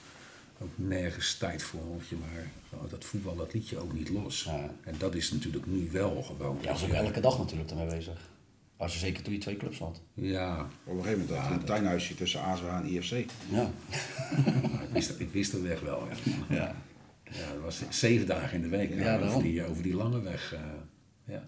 ook 0.62 0.70
nergens 0.76 1.38
tijd 1.38 1.63
voor. 1.63 1.89
Want 1.89 2.08
je 2.08 2.15
maar 2.15 2.48
gewoon 2.70 2.88
dat 2.89 3.06
voetbal, 3.06 3.36
dat 3.36 3.54
liet 3.54 3.70
je 3.70 3.78
ook 3.80 3.94
niet 3.94 4.10
los. 4.10 4.44
Ja. 4.44 4.70
En 4.84 4.96
dat 4.98 5.15
is 5.15 5.32
natuurlijk 5.32 5.65
nu 5.65 5.89
wel 5.91 6.24
gewoon. 6.24 6.58
Ja, 6.62 6.72
was 6.72 6.84
ook 6.84 6.89
elke 6.89 7.20
dag 7.20 7.38
natuurlijk 7.38 7.70
ermee 7.70 7.86
bezig. 7.89 8.30
Als 8.78 8.94
je 8.94 9.00
zeker 9.00 9.24
toen 9.24 9.34
je 9.34 9.39
twee 9.39 9.58
clubs 9.58 9.80
had. 9.80 10.02
Ja, 10.13 10.67
Op 10.84 10.96
een 10.98 11.04
gegeven 11.04 11.20
moment 11.20 11.38
had 11.38 11.48
je 11.48 11.52
een 11.54 11.58
dat- 11.58 11.67
tuinhuisje 11.67 12.15
tussen 12.15 12.41
ASWA 12.41 12.82
en 12.82 12.88
IFC. 12.89 13.26
Ja. 13.50 13.70
maar 14.72 14.84
ik, 14.88 14.89
wist, 14.91 15.20
ik 15.20 15.30
wist 15.32 15.52
de 15.52 15.62
weg 15.62 15.80
wel. 15.80 16.08
Ja. 16.08 16.56
ja. 16.56 16.76
Ja, 17.24 17.54
dat 17.54 17.62
was 17.63 17.82
zeven 17.89 18.28
dagen 18.28 18.56
in 18.56 18.62
de 18.62 18.78
week. 18.78 18.89
Ja, 18.96 19.13
Ja, 19.17 19.26
over, 19.28 19.41
die, 19.44 19.65
over 19.65 19.84
die 19.84 19.96
lange 19.96 20.22
weg. 20.22 20.54
eh, 20.54 20.60
ja. 21.26 21.44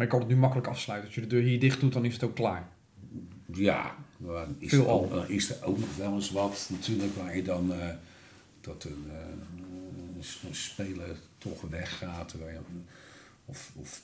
Maar 0.00 0.08
je 0.08 0.14
kan 0.14 0.24
het 0.24 0.34
nu 0.34 0.40
makkelijk 0.40 0.68
afsluiten. 0.68 1.06
Als 1.08 1.14
je 1.14 1.20
de 1.20 1.26
deur 1.34 1.42
hier 1.42 1.60
dicht 1.60 1.80
doet, 1.80 1.92
dan 1.92 2.04
is 2.04 2.12
het 2.12 2.22
ook 2.22 2.34
klaar. 2.34 2.68
Ja, 3.52 3.96
maar 4.16 4.46
is, 4.58 4.68
Veel 4.68 4.84
er 4.84 4.90
ook, 4.90 5.12
al. 5.12 5.24
is 5.26 5.50
er 5.50 5.64
ook 5.64 5.78
nog 5.78 5.96
wel 5.96 6.14
eens 6.14 6.30
wat 6.30 6.68
natuurlijk 6.72 7.16
waar 7.16 7.36
je 7.36 7.42
dan 7.42 7.72
eh, 7.72 7.88
dat 8.60 8.84
een, 8.84 9.04
eh, 9.10 9.18
een 10.48 10.54
speler 10.54 11.16
toch 11.38 11.60
weggaat. 11.60 12.32
Je, 12.32 12.58
of, 13.44 13.72
of 13.74 14.02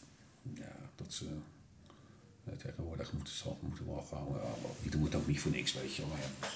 ja, 0.54 0.76
dat 0.96 1.12
ze 1.12 1.24
eh, 2.44 2.52
tegenwoordig 2.56 3.12
moeten 3.12 3.34
ze 3.34 3.48
moeten 3.60 3.86
wel 3.86 4.04
gewoon, 4.08 4.34
uh, 4.36 4.84
ieder 4.84 4.98
moet 5.00 5.14
ook 5.14 5.26
niet 5.26 5.40
voor 5.40 5.50
niks, 5.52 5.72
weet 5.74 5.94
je. 5.94 6.02
wel, 6.02 6.10
Maar 6.10 6.18
ja, 6.20 6.48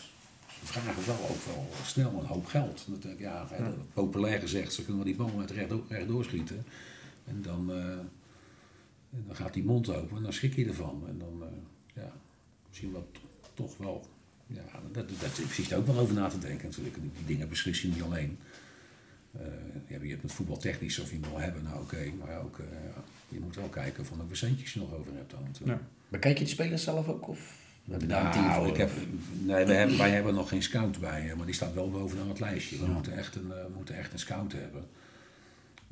ze 0.61 0.67
vragen 0.67 1.07
wel 1.07 1.29
ook 1.31 1.45
wel 1.45 1.69
snel 1.85 2.11
een 2.21 2.27
hoop 2.27 2.47
geld. 2.47 2.87
Dat, 2.89 3.19
ja, 3.19 3.47
hè, 3.51 3.65
dat- 3.65 3.93
populair 3.93 4.41
gezegd, 4.41 4.73
ze 4.73 4.85
kunnen 4.85 5.05
wel 5.05 5.15
die 5.15 5.25
bal 5.25 5.37
met 5.37 5.51
rechtdoor, 5.51 5.83
rechtdoor 5.89 6.25
schieten. 6.25 6.65
En 7.25 7.43
dan, 7.43 7.71
en 9.11 9.25
dan 9.27 9.37
gaat 9.37 9.55
die 9.55 9.65
mond 9.65 9.89
open 9.89 10.17
en 10.17 10.23
dan 10.23 10.33
schrik 10.33 10.55
je 10.55 10.67
ervan. 10.67 11.05
En 11.09 11.19
dan, 11.19 11.43
eh, 11.43 12.03
ja, 12.03 12.13
misschien 12.69 12.93
wel 12.93 13.11
toch 13.55 13.77
wel. 13.77 14.07
Ja, 14.47 14.63
dat, 14.93 15.09
dat, 15.21 15.39
er 15.71 15.77
ook 15.77 15.87
wel 15.87 15.99
over 15.99 16.15
na 16.15 16.29
te 16.29 16.39
denken 16.39 16.69
natuurlijk. 16.69 16.97
Die, 17.01 17.11
dingen 17.27 17.49
beslis 17.49 17.83
je 17.83 17.89
niet 17.89 18.03
alleen. 18.03 18.39
Eh, 19.33 19.41
je, 19.87 19.93
hebt, 19.93 20.03
je 20.05 20.11
hebt 20.11 20.23
het 20.23 20.33
voetbaltechnisch 20.33 20.99
of 20.99 21.11
je 21.11 21.21
wil 21.21 21.39
hebben, 21.39 21.63
nou 21.63 21.81
oké. 21.83 22.13
maar 22.19 22.41
ook, 22.43 22.57
ja, 22.59 23.03
je 23.29 23.41
moet 23.41 23.57
wel 23.57 23.69
kijken 23.69 24.07
van 24.07 24.19
hoeveel 24.19 24.37
centjes 24.37 24.73
je 24.73 24.81
nog 24.81 24.95
over 24.95 25.13
hebt 25.15 25.31
dan. 25.31 25.47
Ja. 25.65 25.81
Bekijk 26.09 26.39
je 26.39 26.45
die 26.45 26.53
spelers 26.53 26.83
zelf 26.83 27.09
ook? 27.09 27.29
Of 27.29 27.59
heb 27.91 28.01
je 28.01 28.07
daar 28.07 28.25
een 28.27 28.33
team 28.33 28.45
Nou, 28.45 28.61
voor? 28.63 28.73
ik 28.73 28.77
heb, 28.77 28.91
nee, 29.43 29.65
wij 29.65 29.77
hebben, 29.77 29.99
wij 29.99 30.11
hebben 30.11 30.35
nog 30.35 30.49
geen 30.49 30.63
scout 30.63 31.01
bij, 31.01 31.35
maar 31.37 31.47
die 31.47 31.55
staat 31.55 31.75
wel 31.75 31.91
bovenaan 31.91 32.29
het 32.29 32.41
lijstje. 32.41 32.79
We 32.79 32.85
Ja. 32.85 32.91
moeten, 32.93 33.17
echt 33.17 33.35
een, 33.35 33.49
we 33.49 33.69
moeten 33.75 33.97
echt 33.97 34.13
een 34.13 34.19
scout 34.19 34.53
hebben. 34.53 34.87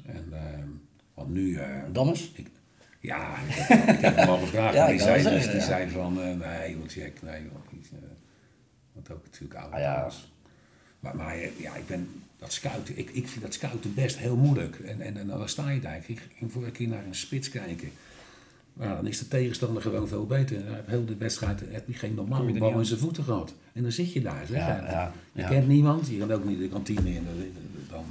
En, 0.04 0.24
eh, 0.32 0.64
want 1.14 1.28
nu... 1.30 1.58
Dammers? 1.92 2.32
ik, 2.34 2.48
ja, 3.00 3.36
ik 3.48 3.54
heb, 3.54 3.88
ik 3.88 4.00
heb 4.00 4.16
hem 4.16 4.28
al 4.28 4.38
gevraagd. 4.38 4.74
Ja, 4.78 4.82
maar 4.82 4.90
die 4.90 5.00
zei, 5.00 5.14
dus, 5.14 5.22
zeggen, 5.22 5.50
die 5.50 5.60
ja. 5.60 5.66
zei 5.66 5.90
van, 5.90 6.20
eh, 6.22 6.26
nee 6.36 6.70
joh, 6.76 6.88
Jack, 6.88 7.22
nee 7.22 7.42
joh. 7.42 7.72
niet, 7.72 7.88
eh, 7.92 7.98
want 8.92 9.10
ook 9.10 9.24
natuurlijk 9.24 9.60
oude 9.60 9.76
Ah, 9.76 9.82
ja. 9.82 9.96
dames. 9.96 10.32
Maar, 11.00 11.16
maar 11.16 11.36
ja, 11.56 11.74
ik 11.74 11.86
ben 11.86 12.08
dat 12.38 12.52
scouten, 12.52 12.98
ik, 12.98 13.10
ik 13.10 13.28
vind 13.28 13.42
dat 13.44 13.54
scouten 13.54 13.94
best 13.94 14.18
heel 14.18 14.36
moeilijk. 14.36 14.78
En, 14.78 15.00
en, 15.00 15.16
en 15.16 15.26
dan 15.26 15.48
sta 15.48 15.70
je 15.70 15.80
daar, 15.80 15.96
ik 16.06 16.22
ging 16.36 16.52
vorige 16.52 16.70
keer 16.70 16.88
naar 16.88 17.04
een 17.04 17.14
spits 17.14 17.48
kijken. 17.50 17.90
Nou, 18.72 18.94
dan 18.94 19.06
is 19.06 19.18
de 19.18 19.28
tegenstander 19.28 19.82
gewoon 19.82 20.08
veel 20.08 20.26
beter. 20.26 20.64
Hij 20.64 20.74
heeft 20.74 20.86
heel 20.86 21.04
de 21.04 21.16
wedstrijd 21.16 21.60
heb 21.70 21.86
je 21.86 21.92
geen 21.94 22.14
normale 22.14 22.52
je 22.52 22.58
bal 22.58 22.70
in 22.70 22.76
aan. 22.76 22.86
zijn 22.86 23.00
voeten 23.00 23.24
gehad. 23.24 23.54
En 23.72 23.82
dan 23.82 23.92
zit 23.92 24.12
je 24.12 24.20
daar. 24.20 24.46
Zeg. 24.46 24.56
Ja, 24.58 24.78
En 24.78 24.84
ja, 24.90 25.12
je 25.32 25.40
ja. 25.42 25.48
kent 25.48 25.68
niemand, 25.68 26.08
je 26.08 26.18
kan 26.18 26.32
ook 26.32 26.44
niet 26.44 26.58
de 26.58 26.68
kantine 26.68 27.14
in. 27.14 27.26
Dan, 27.90 28.04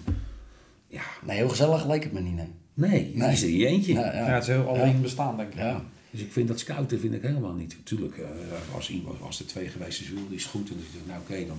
ja, 0.87 1.01
Nee, 1.25 1.37
heel 1.37 1.49
gezellig 1.49 1.85
lijkt 1.87 2.03
het 2.03 2.13
me 2.13 2.19
niet, 2.19 2.35
nee. 2.35 2.51
Nee, 2.77 3.11
je 3.11 3.17
Nee. 3.17 3.31
is 3.31 3.43
er 3.43 3.49
je 3.49 3.65
eentje. 3.65 3.93
Ja, 3.93 3.99
Ja, 4.05 4.13
ja. 4.13 4.33
het 4.33 4.41
is 4.41 4.47
heel 4.49 4.67
alleen 4.67 5.01
bestaan, 5.01 5.37
denk 5.37 5.49
ik. 5.53 5.57
Ja. 5.59 5.83
Dus 6.11 6.21
ik 6.21 6.31
vind 6.31 6.47
dat 6.47 6.59
scouten 6.59 6.99
vind 6.99 7.13
ik 7.13 7.21
helemaal 7.21 7.53
niet. 7.53 7.77
Tuurlijk, 7.83 8.17
eh, 8.17 8.29
als, 8.75 8.89
iemand, 8.89 9.21
als 9.21 9.39
er 9.39 9.45
twee 9.47 9.67
geweest 9.67 10.01
is, 10.01 10.09
wil, 10.09 10.27
die 10.27 10.35
is 10.37 10.45
goed. 10.45 10.69
En 10.69 10.75
dan 10.75 10.83
zeg 10.91 11.01
je, 11.01 11.07
nou 11.07 11.19
oké, 11.21 11.45
dan, 11.47 11.57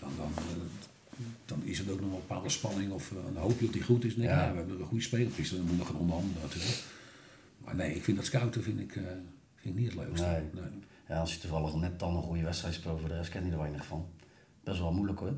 dan, 0.00 0.10
dan, 0.16 0.32
eh, 0.36 1.22
dan 1.44 1.60
is 1.64 1.78
het 1.78 1.90
ook 1.90 2.00
nog 2.00 2.08
wel 2.08 2.18
een 2.18 2.24
bepaalde 2.28 2.48
spanning. 2.48 2.92
Of 2.92 3.10
eh, 3.12 3.16
dan 3.34 3.42
hoop 3.42 3.58
je 3.58 3.64
dat 3.64 3.72
die 3.74 3.82
goed 3.82 4.04
is. 4.04 4.14
Ik, 4.14 4.22
Ja. 4.22 4.50
we 4.52 4.56
hebben 4.56 4.80
een 4.80 4.86
goede 4.86 5.02
speler. 5.04 5.28
Dus 5.36 5.50
dan 5.50 5.60
moet 5.60 5.70
je 5.70 5.76
nog 5.76 5.86
gaan 5.86 5.96
onderhandelen 5.96 6.42
natuurlijk. 6.42 6.82
Maar 7.64 7.74
nee, 7.76 7.94
ik 7.94 8.04
vind 8.04 8.16
dat 8.16 8.26
scouten 8.26 8.62
vind 8.62 8.80
ik, 8.80 8.96
eh, 8.96 9.02
vind 9.56 9.74
ik 9.74 9.80
niet 9.80 9.92
het 9.92 10.00
leukste. 10.04 10.26
Nee. 10.52 10.62
Ja, 11.08 11.20
als 11.20 11.32
je 11.34 11.40
toevallig 11.40 11.74
net 11.74 11.98
dan 11.98 12.16
een 12.16 12.22
goede 12.22 12.42
wedstrijd 12.42 12.74
speelt, 12.74 13.00
voor 13.00 13.08
de 13.08 13.16
rest 13.16 13.30
ken 13.30 13.44
je 13.46 13.52
er 13.52 13.58
weinig 13.58 13.86
van. 13.86 14.06
Best 14.64 14.78
wel 14.78 14.92
moeilijk 14.92 15.18
hoor. 15.18 15.32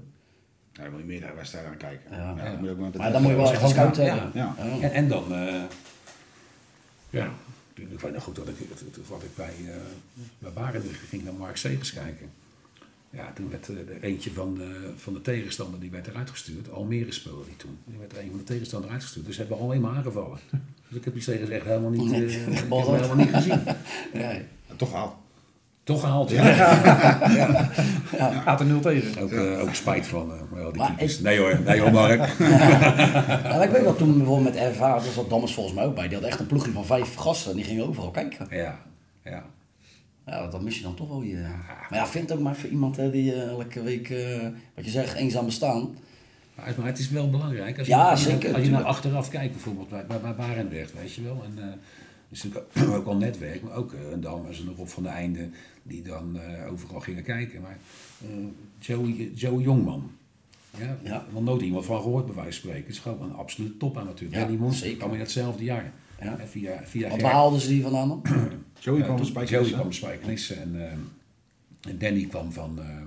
Ja, 0.78 0.84
dan 0.84 0.92
moet 0.92 1.00
je 1.00 1.06
meerdere 1.06 1.34
wedstrijden 1.34 1.70
aan 1.70 1.76
kijken. 1.76 2.10
Ja. 2.16 2.34
dan 2.34 2.56
moet 2.56 2.64
je 2.64 2.70
ook 2.70 2.78
met 2.78 2.92
de 2.92 2.98
Maar 2.98 3.12
dan 3.12 3.22
moet 3.22 3.30
je 3.30 3.36
wel 3.36 3.52
echt 3.52 3.62
een 3.62 3.68
scout 3.68 3.96
Ja. 3.96 4.02
hebben. 4.02 4.30
Ja. 4.34 4.54
En, 4.80 4.92
en 4.92 5.08
dan, 5.08 5.32
eh, 5.34 5.62
ja, 7.10 7.30
ik 7.74 8.00
weet 8.00 8.12
nog 8.12 8.22
goed 8.22 8.36
dat 8.36 8.48
ik, 8.48 8.68
dat- 8.68 8.82
dat- 8.94 9.06
wat 9.06 9.22
ik 9.22 9.34
bij, 9.36 9.54
eh 9.66 9.74
bij 10.38 10.52
Barendrecht 10.52 11.00
ging 11.08 11.24
naar 11.24 11.34
Mark 11.34 11.56
Segers 11.56 11.92
kijken. 11.92 12.30
Ja, 13.10 13.32
toen 13.34 13.50
werd 13.50 13.68
eh, 13.68 13.76
er 13.76 14.02
eentje 14.02 14.32
van 14.32 14.54
de, 14.54 14.92
van 14.96 15.12
de 15.12 15.20
tegenstander, 15.20 15.80
die 15.80 15.90
werd 15.90 16.06
eruit 16.06 16.30
gestuurd. 16.30 16.70
Almere 16.70 17.12
speelde 17.12 17.44
die 17.44 17.56
toen. 17.56 17.78
Die 17.84 17.98
werd 17.98 18.12
er 18.12 18.18
een 18.22 18.28
van 18.30 18.38
de 18.38 18.44
tegenstander 18.44 18.90
uitgestuurd. 18.90 19.26
Dus 19.26 19.34
ze 19.34 19.40
hebben 19.40 19.58
alleen 19.60 19.80
maar 19.80 19.96
aangevallen. 19.96 20.38
Dus 20.88 20.98
ik 20.98 21.04
heb 21.04 21.14
die 21.14 21.22
tegen 21.24 21.50
echt 21.50 21.64
helemaal 21.64 21.90
niet, 21.90 22.12
eh, 22.12 22.46
ik 22.48 22.54
heb 22.54 22.70
hem 22.70 22.94
helemaal 22.94 23.16
niet 23.16 23.30
gezien. 23.34 23.60
Nee. 24.12 24.42
Toch 24.76 24.90
gehaald. 24.90 25.14
Toch 25.88 26.00
gehaald, 26.00 26.30
ja. 26.30 26.42
Gaat 28.44 28.60
er 28.60 28.66
nul 28.66 28.80
tegen. 28.80 29.22
Ook, 29.22 29.30
eh, 29.32 29.60
ook 29.60 29.74
spijt 29.74 30.06
van 30.06 30.32
eh, 30.32 30.58
wel 30.58 30.72
die 30.72 30.80
Maar 30.82 30.94
ik- 31.02 31.20
Nee 31.22 31.38
hoor, 31.38 31.60
nee 31.64 31.80
hoor 31.80 31.92
Mark. 31.92 32.34
Ja, 32.38 32.46
maar 33.42 33.62
ik 33.62 33.70
weet 33.70 33.82
wel, 33.82 33.96
toen 33.96 34.16
bijvoorbeeld 34.18 34.54
met 34.54 34.62
RVA, 34.72 34.88
daar 34.92 35.02
zat 35.14 35.30
Dammers 35.30 35.54
volgens 35.54 35.74
mij 35.74 35.84
ook 35.84 35.94
bij. 35.94 36.08
Die 36.08 36.16
had 36.18 36.26
echt 36.26 36.40
een 36.40 36.46
ploegje 36.46 36.72
van 36.72 36.84
vijf 36.86 37.14
gasten 37.14 37.50
en 37.50 37.56
die 37.56 37.64
gingen 37.66 37.88
overal 37.88 38.10
kijken. 38.10 38.46
Ja, 38.50 38.78
ja. 39.24 39.42
Ja, 40.26 40.46
dat 40.46 40.62
mis 40.62 40.76
je 40.76 40.82
dan 40.82 40.94
toch 40.94 41.08
wel. 41.08 41.22
Je. 41.22 41.36
Maar 41.90 41.98
ja, 41.98 42.06
vind 42.06 42.32
ook 42.32 42.40
maar 42.40 42.56
voor 42.56 42.68
iemand 42.70 42.96
hè, 42.96 43.10
die 43.10 43.34
eh, 43.34 43.48
elke 43.48 43.82
week, 43.82 44.10
eh, 44.10 44.38
wat 44.74 44.84
je 44.84 44.90
zegt, 44.90 45.14
eenzaam 45.14 45.44
bestaan. 45.44 45.88
Maar, 46.54 46.74
maar 46.76 46.86
het 46.86 46.98
is 46.98 47.10
wel 47.10 47.30
belangrijk. 47.30 47.78
Als 47.78 47.86
je, 47.86 47.92
Ja, 47.92 48.10
als 48.10 48.22
je, 48.22 48.28
zeker, 48.30 48.38
Als 48.48 48.56
je 48.56 48.56
naar 48.56 48.64
tuurlijk. 48.64 48.86
achteraf 48.88 49.28
kijkt, 49.28 49.52
bijvoorbeeld 49.52 49.88
bij, 49.88 50.04
bij, 50.06 50.20
bij 50.20 50.34
Barendrecht, 50.34 50.92
weet 51.00 51.14
je 51.14 51.22
wel. 51.22 51.42
En, 51.44 51.80
eh, 52.30 52.36
is 52.36 52.42
natuurlijk 52.42 52.96
ook 52.96 53.06
al 53.12 53.16
netwerk, 53.16 53.62
maar 53.62 53.74
ook 53.76 53.92
uh, 53.92 54.10
een 54.10 54.20
Dammers 54.20 54.60
en 54.60 54.74
Rob 54.76 54.86
van 54.88 55.02
de 55.02 55.08
Einde, 55.08 55.48
die 55.82 56.02
dan 56.02 56.40
eh, 56.40 56.72
overal 56.72 57.00
gingen 57.00 57.22
kijken. 57.22 57.60
Maar 57.60 57.78
eh, 58.22 58.28
Joey, 58.78 59.30
Joey 59.34 59.62
Jongman, 59.62 60.10
ja, 60.78 60.96
Ja. 61.02 61.26
nog 61.32 61.42
nooit 61.42 61.62
iemand 61.62 61.84
van 61.84 62.02
gehoord 62.02 62.26
bij 62.26 62.34
wijze 62.34 62.60
van 62.60 62.70
spreken. 62.70 62.88
is 62.90 62.98
gewoon 62.98 63.22
een 63.22 63.32
absolute 63.36 63.76
top 63.76 63.98
aan 63.98 64.06
natuurlijk. 64.06 64.40
Ja, 64.40 64.46
die 64.48 64.58
monster 64.58 64.84
zeker. 64.86 64.98
kwam 64.98 65.12
in 65.14 65.20
hetzelfde 65.20 65.64
jaar. 65.64 65.92
Ja. 66.20 66.38
Via, 66.46 66.80
via 66.84 67.08
Wat 67.08 67.20
Ger- 67.20 67.30
haalden 67.30 67.60
ze 67.60 67.68
die 67.68 67.82
vandaan 67.82 68.08
dan? 68.08 68.22
Joey 68.80 69.02
kwam 69.02 69.18
een 69.18 69.26
spijker. 69.26 69.60
Joey 69.60 69.72
kwam 69.72 69.92
Spijkenis 69.92 70.50
en, 70.50 70.86
eh, 70.86 70.92
en 71.90 71.98
Danny 71.98 72.24
kwam 72.24 72.52
van, 72.52 72.78
eh, 72.78 73.02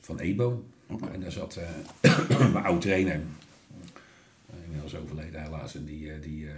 van 0.00 0.18
Ebo. 0.18 0.64
En 1.12 1.20
daar 1.20 1.32
zat 1.32 1.58
eh, 2.00 2.28
mijn 2.52 2.64
oud 2.64 2.80
trainer, 2.80 3.14
uh, 3.14 4.64
inmiddels 4.64 4.94
overleden 4.96 5.42
helaas, 5.42 5.74
en 5.74 5.84
die, 5.84 6.12
eh, 6.12 6.22
die 6.22 6.46
eh, 6.46 6.52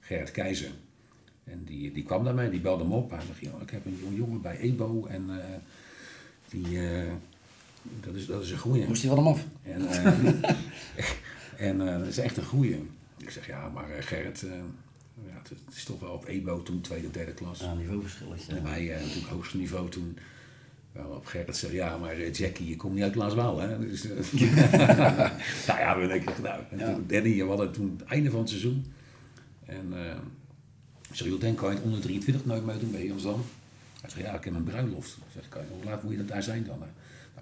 Gerrit 0.00 0.30
Keizer. 0.30 0.70
En 1.46 1.64
die, 1.64 1.92
die 1.92 2.02
kwam 2.04 2.24
daarmee, 2.24 2.50
die 2.50 2.60
belde 2.60 2.82
hem 2.82 2.92
op. 2.92 3.10
Hij 3.10 3.20
"Joh, 3.38 3.62
ik 3.62 3.70
heb 3.70 3.86
een 3.86 3.98
jong 4.02 4.16
jongen 4.16 4.40
bij 4.40 4.58
Ebo 4.58 5.06
en 5.06 5.24
eh, 5.28 5.56
die, 6.48 6.88
eh, 6.88 7.12
dat, 8.00 8.14
is, 8.14 8.26
dat 8.26 8.42
is 8.42 8.50
een 8.50 8.58
goeie. 8.58 8.86
Moest 8.86 9.02
hij 9.02 9.14
van 9.14 9.24
hem 9.24 9.32
af? 9.32 9.44
En, 9.62 9.88
eh, 9.88 10.50
en 11.68 11.78
dat 11.78 12.06
is 12.06 12.18
echt 12.18 12.36
een 12.36 12.44
goeie. 12.44 12.88
Ik 13.16 13.30
zeg, 13.30 13.46
ja, 13.46 13.68
maar 13.68 13.86
Gerrit, 14.00 14.40
ja, 15.26 15.34
het, 15.42 15.74
is 15.74 15.84
toch 15.84 16.00
wel 16.00 16.12
op 16.12 16.26
Ebo 16.26 16.62
toen, 16.62 16.80
tweede, 16.80 17.10
derde 17.10 17.32
klas. 17.32 17.60
Ja, 17.60 17.74
niveauverschilletje. 17.74 18.56
En 18.56 18.62
wij 18.62 18.86
natuurlijk 18.86 19.26
hoogste 19.26 19.56
niveau 19.56 19.88
toen. 19.88 20.18
Wel 20.92 21.10
op 21.10 21.26
Gerrit 21.26 21.56
zei, 21.56 21.74
ja, 21.74 21.96
maar 21.96 22.30
Jackie, 22.30 22.68
je 22.68 22.76
komt 22.76 22.94
niet 22.94 23.02
uit 23.02 23.14
Laaswaal, 23.14 23.60
hè? 23.60 23.78
Dus, 23.78 24.02
nou 25.66 25.78
ja, 25.78 25.98
we 25.98 26.06
denken, 26.06 26.42
nou, 26.42 26.62
en 26.70 26.78
toen 26.78 27.04
Danny, 27.06 27.36
we 27.36 27.48
hadden 27.48 27.72
toen 27.72 27.96
het 27.98 28.08
einde 28.08 28.30
van 28.30 28.40
het 28.40 28.48
seizoen. 28.48 28.86
En 29.64 29.92
ik 31.16 31.22
zeg, 31.22 31.30
joh, 31.30 31.40
denk 31.40 31.58
kan 31.58 31.70
je 31.70 31.76
het 31.76 31.84
onder 31.84 32.00
23 32.00 32.44
nooit 32.44 32.64
meedoen 32.64 32.90
bij 32.90 33.10
Amsterdam? 33.10 33.44
Hij 34.00 34.10
zei, 34.10 34.24
ja, 34.24 34.34
ik 34.34 34.44
heb 34.44 34.54
een 34.54 34.64
bruiloft. 34.64 35.16
Ik 35.16 35.32
zeg, 35.32 35.48
kan 35.48 35.60
je, 35.62 35.68
hoe 35.74 35.84
laat 35.84 36.02
moet 36.02 36.12
je 36.12 36.18
dat 36.18 36.28
daar 36.28 36.42
zijn 36.42 36.64
dan? 36.64 36.78
Nou, 36.78 36.90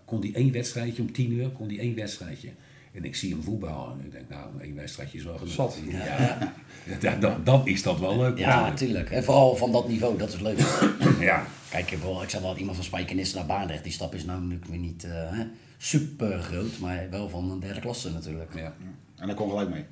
kon 0.05 0.20
die 0.20 0.35
één 0.35 0.53
wedstrijdje, 0.53 1.03
om 1.03 1.12
10 1.12 1.33
uur 1.33 1.49
kon 1.49 1.68
die 1.68 1.79
één 1.79 1.95
wedstrijdje. 1.95 2.49
En 2.93 3.05
ik 3.05 3.16
zie 3.16 3.31
hem 3.31 3.43
voetballen 3.43 4.01
en 4.01 4.05
ik 4.05 4.12
denk, 4.12 4.29
nou, 4.29 4.61
één 4.61 4.75
wedstrijdje 4.75 5.18
is 5.18 5.25
wel 5.25 5.39
genoeg. 5.39 5.53
Zat. 5.53 5.79
Ja, 5.89 6.05
ja. 6.05 6.55
ja 7.01 7.16
dan, 7.16 7.45
dan 7.45 7.66
is 7.66 7.83
dat 7.83 7.99
wel 7.99 8.16
leuk. 8.16 8.39
Ja, 8.39 8.61
natuurlijk. 8.61 9.11
En 9.11 9.25
vooral 9.25 9.57
van 9.57 9.72
dat 9.72 9.89
niveau, 9.89 10.18
dat 10.18 10.33
is 10.33 10.41
leuk. 10.41 10.59
Ja, 11.20 11.47
Kijk, 11.70 11.91
ik, 11.91 12.31
zeg 12.31 12.41
wel, 12.41 12.57
iemand 12.57 12.77
van 12.77 12.85
Spijkenisse 12.85 13.37
naar 13.37 13.47
Baardrecht, 13.47 13.83
die 13.83 13.93
stap 13.93 14.14
is 14.14 14.25
nou 14.25 14.41
natuurlijk 14.41 14.70
weer 14.70 14.79
niet 14.79 15.05
eh, 15.05 15.41
super 15.79 16.43
groot, 16.43 16.79
maar 16.79 17.11
wel 17.11 17.29
van 17.29 17.51
een 17.51 17.61
derde 17.61 17.81
klasse 17.81 18.12
natuurlijk. 18.12 18.55
ja. 18.55 18.75
En 19.16 19.27
daar 19.27 19.37
kon 19.37 19.51
gelijk 19.51 19.68
mee. 19.68 19.85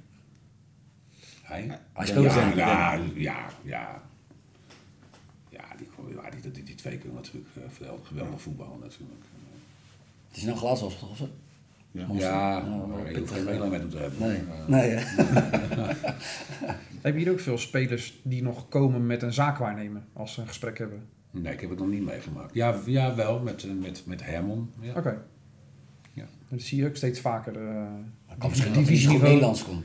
Hij? 1.53 1.79
Hij 1.93 2.07
speelde 2.07 2.29
ja, 2.29 2.53
ja, 2.55 2.95
ja, 3.15 3.47
ja. 3.63 4.03
Ja, 5.51 5.65
die, 5.77 5.89
ja, 6.15 6.31
die, 6.31 6.51
die, 6.51 6.63
die 6.63 6.75
twee 6.75 6.99
kunnen 6.99 7.17
natuurlijk 7.17 7.47
uh, 7.59 7.63
geweldig, 7.77 8.07
geweldig 8.07 8.41
voetballen 8.41 8.79
natuurlijk. 8.81 9.21
Het 10.29 10.37
is 10.37 10.43
nou 10.43 10.59
glazen 10.59 10.87
of? 10.87 11.23
Ja. 11.91 12.07
Ja, 12.13 12.61
maar 12.61 13.03
pittig, 13.03 13.19
hoeft 13.19 13.33
geen 13.33 13.41
eh. 13.41 13.47
meelijn 13.47 13.71
met 13.71 13.81
hem 13.81 13.91
te 13.91 13.97
hebben. 13.97 14.19
Nee, 14.29 14.37
Eh, 14.37 14.67
nee 14.67 14.91
hè? 14.91 15.01
Heb 17.01 17.15
je 17.15 17.21
hier 17.21 17.31
ook 17.31 17.41
veel 17.41 17.59
spelers 17.59 18.21
die 18.23 18.43
nog 18.43 18.69
komen 18.69 19.07
met 19.07 19.23
een 19.23 19.33
zaakwaarnemer 19.33 20.03
als 20.13 20.35
ze 20.35 20.41
een 20.41 20.47
gesprek 20.49 20.79
hebben? 20.79 21.07
nee, 21.31 21.53
ik 21.53 21.61
heb 21.61 21.71
het 21.71 21.79
nog 21.79 21.89
niet 21.89 22.05
meegemaakt. 22.05 22.55
Ja, 22.55 22.81
ja 22.87 23.15
wel, 23.15 23.41
met, 23.41 23.65
eh, 23.65 23.71
met, 23.81 24.03
met 24.07 24.25
Herman. 24.25 24.71
Ja. 24.81 24.93
Oké. 24.97 25.23
Ja. 26.13 26.25
Dat 26.49 26.61
zie 26.61 26.79
je 26.79 26.87
ook 26.89 26.97
steeds 26.97 27.21
vaker. 27.21 27.57
eh 27.69 27.85
Het 28.27 28.39
kan 28.39 28.49
misschien 28.49 28.73
dat 28.73 28.83
hij 28.83 28.93
niet 28.93 29.03
goed 29.03 29.11
divisieniveau. 29.13 29.33
Nederlands 29.33 29.65
kon. 29.65 29.85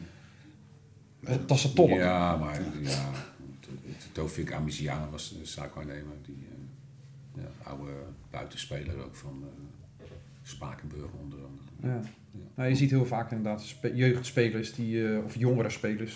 Dat, 1.27 1.47
dat 1.47 1.57
is 1.57 1.63
het 1.63 1.75
tolk. 1.75 1.89
Ja, 1.89 2.35
maar 2.35 2.61
ja, 2.81 3.09
Tofik 4.11 4.51
Amisiaan 4.53 5.09
was 5.11 5.29
de 5.39 5.45
zaakwaarnemer. 5.45 6.15
Die 6.25 6.47
eh, 7.35 7.41
ja, 7.43 7.69
oude 7.69 7.91
buitenspeler 8.31 9.03
ook 9.05 9.15
van 9.15 9.43
eh, 9.99 10.05
Spakenburg 10.43 11.09
onder 11.23 11.39
andere. 11.39 11.99
Ja. 12.01 12.09
Nou, 12.55 12.69
je 12.69 12.75
ziet 12.75 12.89
heel 12.89 13.05
vaak 13.05 13.31
inderdaad 13.31 13.61
spe- 13.61 13.95
jeugdspelers 13.95 14.73
die, 14.73 15.07
eh, 15.13 15.23
of 15.25 15.35
jongere 15.35 15.69
spelers. 15.69 16.13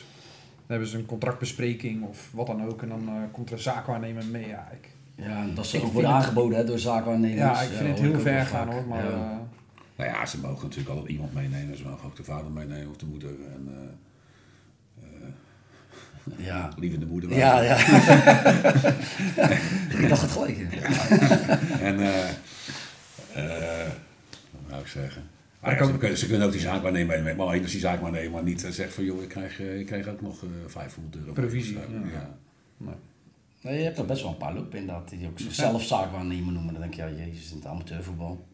Dan 0.56 0.66
hebben 0.80 0.88
ze 0.88 0.98
een 0.98 1.06
contractbespreking 1.06 2.04
of 2.04 2.30
wat 2.34 2.48
dan 2.48 2.66
ook. 2.66 2.82
En 2.82 2.90
dan 2.90 3.08
eh, 3.08 3.14
komt 3.32 3.48
er 3.50 3.54
een 3.56 3.62
zaakwaarnemer 3.62 4.26
mee. 4.26 4.48
Ja, 4.48 4.70
ik, 4.72 4.90
Ja, 5.16 5.46
dat 5.56 5.66
ze 5.66 5.78
ook 5.78 5.82
vind 5.84 5.96
het- 5.96 6.06
aangeboden 6.06 6.58
hè, 6.58 6.66
door 6.66 6.80
zaakwaarnemers. 6.80 7.38
ja, 7.40 7.62
ik 7.62 7.70
vind 7.70 7.90
het 7.90 8.00
heel 8.00 8.20
ver 8.20 8.40
vaak. 8.40 8.48
gaan 8.48 8.72
hoor. 8.72 8.86
Maar 8.88 9.04
Ja. 9.04 9.10
eh, 9.12 9.38
Nou 9.96 10.10
ja, 10.14 10.26
ze 10.26 10.40
mogen 10.40 10.62
natuurlijk 10.64 10.90
altijd 10.90 11.10
iemand 11.12 11.34
meenemen. 11.34 11.78
Ze 11.78 11.84
mogen 11.84 12.06
ook 12.06 12.16
de 12.16 12.24
vader 12.24 12.52
meenemen 12.52 12.90
of 12.90 12.98
de 12.98 13.06
moeder. 13.06 13.30
En, 13.30 13.68
eh, 13.68 13.78
ja. 16.38 16.70
liever 16.78 17.00
de 17.00 17.06
moeder. 17.06 17.34
Ja, 17.34 17.54
wel. 17.54 17.64
ja. 17.64 17.78
ik 20.02 20.10
dacht 20.10 20.22
het 20.22 20.32
gelijk. 20.32 20.58
En, 21.82 22.00
eh 22.00 22.30
eh 23.34 23.90
wat 24.52 24.62
wou 24.70 24.82
ik 24.82 24.88
zeggen? 24.88 25.30
Maar 25.60 25.80
ja, 25.80 25.86
ze, 25.86 25.98
kunnen, 25.98 26.18
ze 26.18 26.28
kunnen 26.28 26.48
ook 26.48 26.52
die 26.52 26.62
zaak 26.62 26.82
maar 26.82 26.92
nemen. 26.92 27.24
Maar 27.24 27.48
alleen 27.48 27.62
als 27.62 27.72
die 27.72 27.80
zaak 27.80 28.02
maar 28.02 28.12
nemen, 28.12 28.32
maar 28.32 28.44
niet 28.44 28.64
eh, 28.64 28.72
zeggen 28.72 28.96
van 28.96 29.04
joh, 29.04 29.22
ik 29.22 29.30
krijg, 29.30 29.60
ik 29.60 29.86
krijg 29.86 30.08
ook 30.08 30.22
nog 30.22 30.44
eh 30.44 30.50
500 30.68 31.16
euro. 31.16 31.34
Provisie, 31.34 31.74
ja. 31.74 31.82
ja. 32.12 32.38
Nee, 33.62 33.78
je 33.78 33.84
hebt 33.84 33.98
er 33.98 34.06
best 34.06 34.22
wel 34.22 34.32
een 34.32 34.38
paar 34.38 34.54
lopen 34.54 34.80
inderdaad, 34.80 35.10
die 35.10 35.28
ook 35.28 35.40
zichzelf 35.40 35.84
zaakwaarnemer 35.84 36.54
noemen. 36.54 36.74
Dan 36.74 36.82
denk 36.82 36.94
je, 36.94 37.02
ja, 37.02 37.26
jezus, 37.26 37.52
in 37.52 37.58
het 37.58 37.66
amateurvoetbal. 37.66 38.46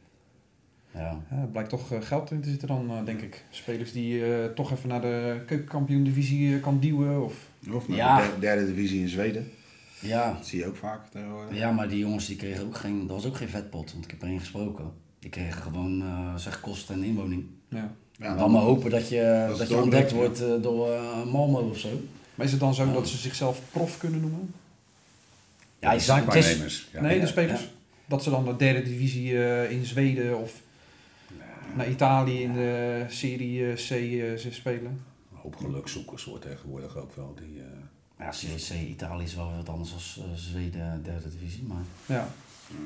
Ja. 0.93 1.21
ja, 1.29 1.41
er 1.41 1.47
blijkt 1.47 1.69
toch 1.69 1.91
geld 1.99 2.31
in 2.31 2.41
te 2.41 2.49
zitten 2.49 2.67
dan, 2.67 2.89
eh, 2.89 3.05
denk 3.05 3.21
ik. 3.21 3.45
Spelers 3.49 3.91
die 3.91 4.25
eh, 4.25 4.45
toch 4.45 4.71
even 4.71 4.89
naar 4.89 5.01
de 5.01 5.41
keukenkampioen-divisie 5.45 6.59
kan 6.59 6.79
duwen. 6.79 7.23
Of... 7.23 7.49
Of 7.73 7.87
naar 7.87 7.97
Ja. 7.97 8.17
de 8.21 8.27
der- 8.31 8.39
derde 8.39 8.65
divisie 8.73 9.01
in 9.01 9.07
Zweden. 9.09 9.51
Ja. 9.99 10.33
Dat 10.33 10.47
zie 10.47 10.59
je 10.59 10.65
ook 10.65 10.75
vaak 10.75 11.07
tegenwoordig. 11.11 11.57
ja, 11.57 11.71
maar 11.71 11.89
die 11.89 11.99
jongens 11.99 12.25
die 12.25 12.35
kregen 12.35 12.65
ook 12.65 12.75
geen, 12.77 12.99
dat 13.07 13.15
was 13.15 13.25
ook 13.25 13.35
geen 13.37 13.49
vetpot, 13.49 13.91
want 13.91 14.03
ik 14.05 14.11
heb 14.11 14.21
er 14.21 14.27
één 14.27 14.39
gesproken. 14.39 14.91
Die 15.19 15.29
kregen 15.29 15.61
gewoon, 15.61 16.01
eh, 16.01 16.35
zeg, 16.35 16.59
kosten 16.59 16.95
en 16.95 17.03
inwoning. 17.03 17.45
Ja. 17.69 17.91
Ja, 18.19 18.35
dan 18.35 18.51
maar 18.51 18.61
hopen 18.61 18.89
dat 18.91 19.09
je, 19.09 19.53
dat 19.57 19.69
je 19.69 19.81
ontdekt 19.81 20.11
wordt 20.11 20.41
eh, 20.41 20.61
door 20.61 20.91
eh, 20.91 21.23
Malmo 21.23 21.59
of 21.69 21.77
zo. 21.77 21.89
Maar 22.35 22.45
is 22.45 22.51
het 22.51 22.61
dan 22.61 22.73
zo 22.73 22.93
dat 22.93 23.07
ze 23.07 23.17
zichzelf 23.17 23.61
prof 23.71 23.97
kunnen 23.97 24.21
noemen? 24.21 24.53
Ja, 25.79 25.89
de 25.89 25.95
is- 25.95 26.05
zaakwaarnemers. 26.05 26.87
Ja. 26.93 27.01
nee, 27.01 27.15
ja, 27.15 27.21
de 27.21 27.27
spelers. 27.27 27.61
ja. 27.61 27.67
Dat 28.05 28.23
ze 28.23 28.29
dan 28.29 28.45
de 28.45 28.55
derde 28.55 28.83
divisie 28.83 29.43
eh, 29.45 29.71
in 29.71 29.85
Zweden 29.85 30.39
of 30.41 30.61
naar 31.75 31.89
Italië 31.89 32.41
in 32.41 32.53
de 32.53 33.03
Serie 33.07 33.65
eh, 33.67 33.73
C 33.73 33.89
eh, 33.89 34.35
ze 34.37 34.47
spelen. 34.51 35.01
Hoop 35.47 35.55
gelukzoekers 35.55 36.23
wordt 36.25 36.43
tegenwoordig 36.43 36.97
ook 36.97 37.15
wel. 37.15 37.35
Die, 37.35 37.59
eh, 37.59 37.65
Ja, 38.19 38.29
CVC 38.29 38.69
Italië 38.89 39.23
is 39.23 39.35
wel 39.35 39.51
wat 39.55 39.69
anders 39.69 40.15
dan 40.15 40.25
eh, 40.25 40.31
Zweden, 40.35 41.03
derde 41.03 41.29
divisie. 41.29 41.63
Maar, 41.63 41.81
Ja. 42.05 42.27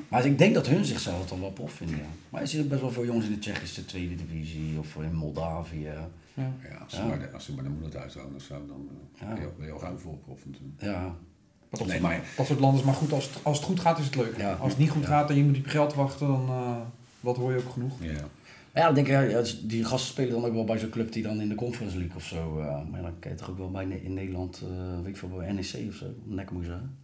maar 0.08 0.26
ik 0.26 0.38
denk 0.38 0.54
dat 0.54 0.66
hun 0.66 0.84
zichzelf 0.84 1.26
dan 1.28 1.40
wel 1.40 1.50
prof 1.50 1.72
vinden. 1.72 1.96
Ja. 1.96 2.02
Maar 2.30 2.40
je 2.40 2.46
ziet 2.46 2.62
ook 2.62 2.68
best 2.68 2.80
wel 2.80 2.90
veel 2.90 3.04
jongens 3.04 3.26
in 3.26 3.32
de 3.32 3.38
Tsjechische 3.38 3.84
tweede 3.84 4.14
divisie 4.14 4.78
of 4.78 4.96
in 4.96 5.14
Moldavië. 5.14 5.82
ja. 5.82 6.08
ja, 6.34 6.76
als, 6.84 6.92
ze 6.92 6.98
Ja. 7.00 7.06
Maar 7.06 7.18
de, 7.18 7.30
als 7.30 7.44
ze 7.44 7.52
bij 7.54 7.64
de 7.64 7.70
moeder 7.70 7.90
thuis 7.90 8.14
wonen 8.14 8.34
of 8.34 8.42
zo, 8.42 8.66
dan 8.66 8.88
eh, 9.14 9.20
Ja. 9.28 9.34
ben 9.34 9.42
je 9.66 9.72
ook- 9.72 9.72
al 9.72 9.80
ruim 9.80 9.98
voorprof 9.98 10.46
natuurlijk. 10.46 10.80
Ja, 10.80 11.00
Maar 11.00 11.80
dat, 11.80 11.86
Nee, 11.86 12.00
maar 12.00 12.24
dat 12.36 12.46
soort 12.46 12.60
landen 12.60 12.80
is 12.80 12.86
maar 12.86 12.94
goed. 12.94 13.12
Als 13.12 13.24
het, 13.24 13.44
als 13.44 13.56
het 13.56 13.66
goed 13.66 13.80
gaat 13.80 13.98
is 13.98 14.04
het 14.04 14.14
leuk. 14.14 14.36
Ja. 14.36 14.52
Als 14.52 14.70
het 14.70 14.78
niet 14.78 14.90
goed 14.90 15.02
Ja. 15.02 15.08
gaat 15.08 15.30
en 15.30 15.36
je 15.36 15.44
moet 15.44 15.56
op 15.58 15.64
je 15.64 15.70
geld 15.70 15.94
wachten, 15.94 16.26
dan 16.26 16.48
uh, 16.48 16.76
wat 17.20 17.36
hoor 17.36 17.52
je 17.52 17.58
ook 17.58 17.72
genoeg. 17.72 17.92
Ja. 18.00 18.28
Maar 18.72 18.82
ja, 18.82 18.86
dan 18.86 18.94
denk 18.94 19.06
ik, 19.06 19.12
ja, 19.12 19.20
ja, 19.20 19.42
die 19.62 19.84
gasten 19.84 20.10
spelen 20.10 20.30
dan 20.30 20.44
ook 20.44 20.52
wel 20.54 20.64
bij 20.64 20.78
zo'n 20.78 20.90
club 20.90 21.12
die 21.12 21.22
dan 21.22 21.40
in 21.40 21.48
de 21.48 21.54
Conference 21.54 21.98
League 21.98 22.16
of 22.16 22.24
zo. 22.24 22.58
eh, 22.58 22.80
maar 22.90 23.02
dan 23.02 23.18
kan 23.18 23.30
je 23.30 23.36
toch 23.36 23.50
ook 23.50 23.58
wel 23.58 23.70
bij 23.70 23.84
in 24.02 24.14
Nederland, 24.14 24.62
eh 24.62 24.96
weet 24.96 25.06
ik 25.06 25.16
veel, 25.16 25.28
bij 25.28 25.52
NEC 25.52 25.88
of 25.88 25.94
zo. 25.94 26.06
Nek 26.24 26.50
moet 26.50 26.64
zeggen. 26.64 26.96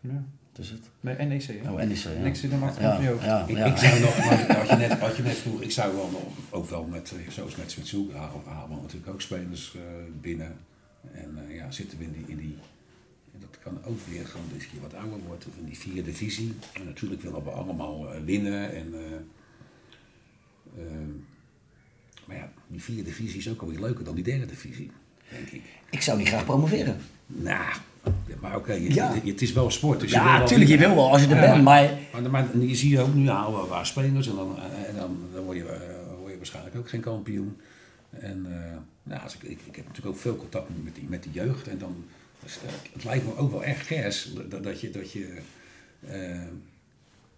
Ja. 0.00 0.24
Is 0.58 0.70
het? 0.70 0.90
Nee, 1.00 1.16
NEC 1.26 1.42
hè? 1.42 1.70
Oh, 1.70 1.76
NEC. 1.76 1.96
Ja. 1.96 2.22
Niks 2.22 2.40
zit 2.40 2.50
hem 2.50 2.62
achteraan 2.62 3.02
ja, 3.02 3.10
hoofd. 3.10 3.24
ja, 3.24 3.46
Ik, 3.46 3.56
ja. 3.56 3.64
ik 3.64 3.76
zou 3.76 4.00
nog, 4.00 4.16
maar 4.18 4.56
wat 4.58 4.68
je 4.68 4.76
net, 4.76 4.98
wat 4.98 5.16
je 5.16 5.22
net 5.22 5.36
vroeg, 5.36 5.60
ik 5.62 5.70
zou 5.70 5.94
wel 5.96 6.10
nog, 6.10 6.22
ook 6.50 6.70
wel 6.70 6.84
met, 6.84 7.12
eh, 7.16 7.30
zoals 7.30 7.56
met 7.56 7.70
Zwitserland, 7.70 8.12
halen 8.46 8.78
natuurlijk 8.82 9.12
ook 9.12 9.20
spelers 9.20 9.76
binnen. 10.20 10.56
En 11.12 11.38
ja, 11.48 11.70
zitten 11.70 11.98
we 11.98 12.04
in 12.04 12.12
die, 12.12 12.24
in 12.26 12.36
die, 12.36 12.56
en 13.32 13.40
dat 13.40 13.58
kan 13.62 13.78
ook 13.84 13.98
weer 14.10 14.26
gewoon 14.26 14.46
dat 14.52 14.62
je 14.62 14.80
wat 14.82 14.94
ouder 14.94 15.18
wordt, 15.26 15.46
in 15.58 15.64
die 15.64 15.78
vierde 15.78 16.02
divisie. 16.02 16.54
En 16.72 16.84
natuurlijk 16.84 17.22
willen 17.22 17.44
we 17.44 17.50
allemaal 17.50 18.06
winnen 18.24 18.74
en, 18.74 18.94
eh, 20.76 20.82
Ehm, 20.82 21.10
maar 22.26 22.36
ja, 22.36 22.52
die 22.66 22.82
vierde 22.82 23.02
divisie 23.02 23.38
is 23.38 23.48
ook 23.48 23.60
alweer 23.60 23.80
leuker 23.80 24.04
dan 24.04 24.14
die 24.14 24.24
derde 24.24 24.46
divisie, 24.46 24.90
denk 25.30 25.48
ik. 25.48 25.62
Ik 25.90 26.02
zou 26.02 26.18
niet 26.18 26.28
graag 26.28 26.44
promoveren. 26.44 26.96
Nou, 27.26 27.74
maar 28.40 28.56
oké, 28.56 28.72
Ja. 28.72 29.14
het 29.24 29.42
is 29.42 29.52
wel 29.52 29.70
sport. 29.70 30.00
Dus 30.00 30.10
Ja, 30.10 30.38
natuurlijk, 30.38 30.70
je 30.70 30.78
wil 30.78 30.94
wel 30.94 31.10
als 31.10 31.22
je 31.22 31.28
er 31.28 31.42
Ja, 31.42 31.50
bent, 31.52 31.64
maar... 31.64 31.90
Maar, 32.12 32.30
maar 32.30 32.58
je 32.58 32.74
ziet 32.74 32.98
ook 32.98 33.14
nu 33.14 33.28
halen 33.28 33.60
we 33.60 33.66
waar 33.66 33.86
spelers 33.86 34.28
en 34.28 34.34
dan, 34.34 34.58
en 34.86 34.96
dan, 34.96 35.18
dan 35.32 35.44
word, 35.44 35.56
je, 35.56 35.64
eh, 35.64 36.18
word 36.18 36.30
je 36.30 36.36
waarschijnlijk 36.36 36.76
ook 36.76 36.88
geen 36.88 37.00
kampioen. 37.00 37.56
En 38.10 38.46
eh, 38.48 38.76
nou, 39.02 39.22
als 39.22 39.34
ik, 39.34 39.42
ik, 39.42 39.58
ik 39.64 39.76
heb 39.76 39.86
natuurlijk 39.86 40.14
ook 40.14 40.20
veel 40.20 40.36
contact 40.36 40.68
met 40.84 40.94
die, 40.94 41.04
met 41.08 41.22
die 41.22 41.32
jeugd. 41.32 41.68
En 41.68 41.78
dan, 41.78 42.04
dus, 42.42 42.56
eh, 42.56 42.72
het 42.92 43.04
lijkt 43.04 43.24
me 43.24 43.36
ook 43.36 43.50
wel 43.50 43.64
echt 43.64 43.86
gers 43.86 44.32
dat, 44.48 44.62
dat 44.64 44.80
je, 44.80 44.90
dat, 44.90 45.12
je 45.12 45.38
eh, 46.08 46.42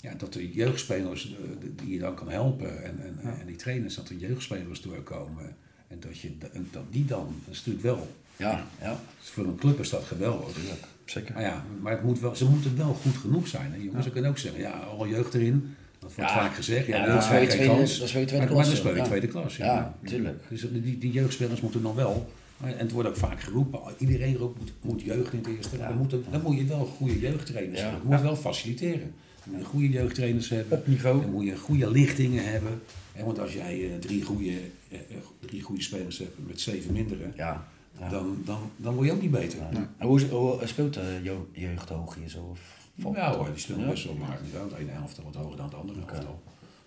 ja, 0.07 0.15
dat 0.19 0.33
de 0.33 0.53
jeugdspelers 0.53 1.35
eh, 1.35 1.69
die 1.83 1.93
je 1.93 1.99
dan 1.99 2.15
kan 2.15 2.29
helpen 2.31 2.85
en, 2.85 3.01
en, 3.03 3.39
en 3.41 3.47
die 3.47 3.57
trainers, 3.57 3.95
dat 3.95 4.09
er 4.09 4.17
jeugdspelers 4.17 4.81
doorkomen. 4.81 5.57
En 5.89 6.01
dat, 6.01 6.19
je, 6.19 6.31
en 6.53 6.69
dat 6.73 6.83
die 6.91 7.05
dan, 7.05 7.27
dat 7.45 7.55
is 7.55 7.65
natuurlijk 7.65 7.85
wel, 7.97 8.09
Ja, 8.37 8.67
ja. 8.81 9.01
voor 9.21 9.45
een 9.45 9.57
club 9.57 9.81
is 9.81 9.91
dat 9.91 10.05
geweldig. 10.05 10.57
Zeker. 11.05 11.35
Maar 11.35 11.43
ja, 11.43 11.65
maar 11.81 11.93
het 11.93 12.03
moet 12.03 12.21
wel, 12.21 12.35
ze 12.37 12.45
moeten 12.49 12.77
wel 12.77 12.95
goed 12.95 13.17
genoeg 13.17 13.49
zijn. 13.49 13.73
Hè? 13.73 13.79
Jongens, 13.79 14.05
ze 14.05 14.11
kunnen 14.11 14.31
ook 14.31 14.39
zeggen, 14.39 14.61
ja, 14.61 14.71
alle 14.71 15.09
jeugd 15.09 15.35
erin. 15.35 15.75
Dat 15.99 16.15
wordt 16.15 16.31
Ja. 16.31 16.37
vaak 16.37 16.55
gezegd. 16.55 16.87
Ja, 16.87 16.97
Ja, 16.97 17.05
dat 17.05 17.15
dat 17.15 17.23
is 17.23 17.29
geen 17.29 17.49
tweede- 17.49 17.67
kans. 17.75 17.99
dat 17.99 18.09
tweede 18.09 18.37
maar, 18.83 18.97
ja. 18.97 19.05
tweede 19.05 19.27
klas. 19.27 19.57
Ja, 19.57 19.95
tuurlijk. 20.05 20.43
Dus 20.49 20.67
die, 20.73 20.99
die 20.99 21.13
jeugdspelers 21.13 21.61
moeten 21.61 21.83
dan 21.83 21.95
wel. 21.95 22.31
En 22.65 22.79
het 22.79 22.91
wordt 22.93 23.09
ook 23.09 23.17
vaak 23.17 23.41
geroepen, 23.41 23.81
iedereen 23.99 24.37
roept, 24.37 24.59
moet, 24.59 24.73
moet 24.83 25.03
jeugd 25.03 25.33
in 25.33 25.39
het 25.39 25.49
eerste. 25.49 25.79
Dan, 25.79 25.97
moet, 25.97 26.11
dan 26.31 26.43
moet 26.43 26.57
je 26.57 26.65
wel 26.65 26.85
goede 26.85 27.19
jeugdtrainers 27.21 27.81
Ja. 27.81 27.85
hebben. 27.91 28.03
Je 28.09 28.15
moet 28.15 28.25
wel 28.25 28.37
faciliteren. 28.37 29.15
Moet 29.47 29.59
je 29.61 29.65
goede 29.65 29.89
jeugdtrainers 29.89 30.49
hebben. 30.49 30.79
Op 30.79 30.87
niveau. 30.87 31.21
Dan 31.21 31.31
moet 31.31 31.45
je 31.45 31.57
goede 31.57 31.91
lichtingen 31.91 32.45
hebben. 32.51 32.83
Hè, 33.13 33.25
want 33.25 33.39
als 33.39 33.53
jij 33.53 33.91
eh, 33.93 33.99
drie, 33.99 34.23
goede, 34.23 34.51
eh, 34.89 34.99
eh, 34.99 35.17
drie 35.41 35.63
goede 35.63 35.83
spelers 35.83 36.19
hebt 36.19 36.47
met 36.47 36.61
zeven 36.61 36.93
mindere, 36.93 37.33
Ja. 37.37 37.67
ja. 37.99 38.09
dan, 38.09 38.43
dan, 38.45 38.71
dan 38.77 38.95
word 38.95 39.07
je 39.07 39.13
ook 39.13 39.21
niet 39.21 39.31
beter. 39.31 39.59
Ja. 39.59 39.91
En 39.99 40.07
hoe, 40.07 40.21
hoe 40.27 40.61
speelt 40.67 40.95
de 40.95 41.21
jeugd, 41.23 41.41
jeugdhoog 41.53 42.15
hier 42.15 42.29
zo? 42.29 42.49
Of 42.51 42.61
valt 42.99 43.17
Ja 43.17 43.27
het 43.27 43.37
hoor, 43.37 43.47
op? 43.47 43.53
die 43.53 43.63
spelen 43.63 43.81
Ja? 43.81 43.89
best 43.89 44.05
wel 44.05 44.15
maar 44.15 44.39
niveau. 44.45 44.71
Het 44.71 44.79
ene 44.79 44.91
helft 44.91 45.23
wat 45.23 45.35
hoger 45.35 45.57
dan 45.57 45.67
het 45.67 45.75
andere 45.75 46.01
helft. 46.07 46.29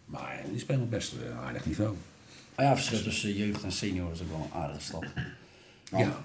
Maar 0.06 0.44
die 0.52 0.60
spelen 0.60 0.90
best 0.90 1.14
een 1.14 1.34
aardig 1.38 1.66
niveau. 1.66 1.96
Ah 2.56 2.66
ja, 2.66 2.70
het 2.72 2.80
verschil 2.80 3.02
tussen 3.04 3.34
jeugd 3.34 3.64
en 3.64 3.72
senior 3.72 4.12
is 4.12 4.22
ook 4.22 4.30
wel 4.30 4.48
een 4.54 4.60
aardige 4.62 4.82
stap. 4.82 5.06
Ja. 5.92 6.00
Ja, 6.00 6.22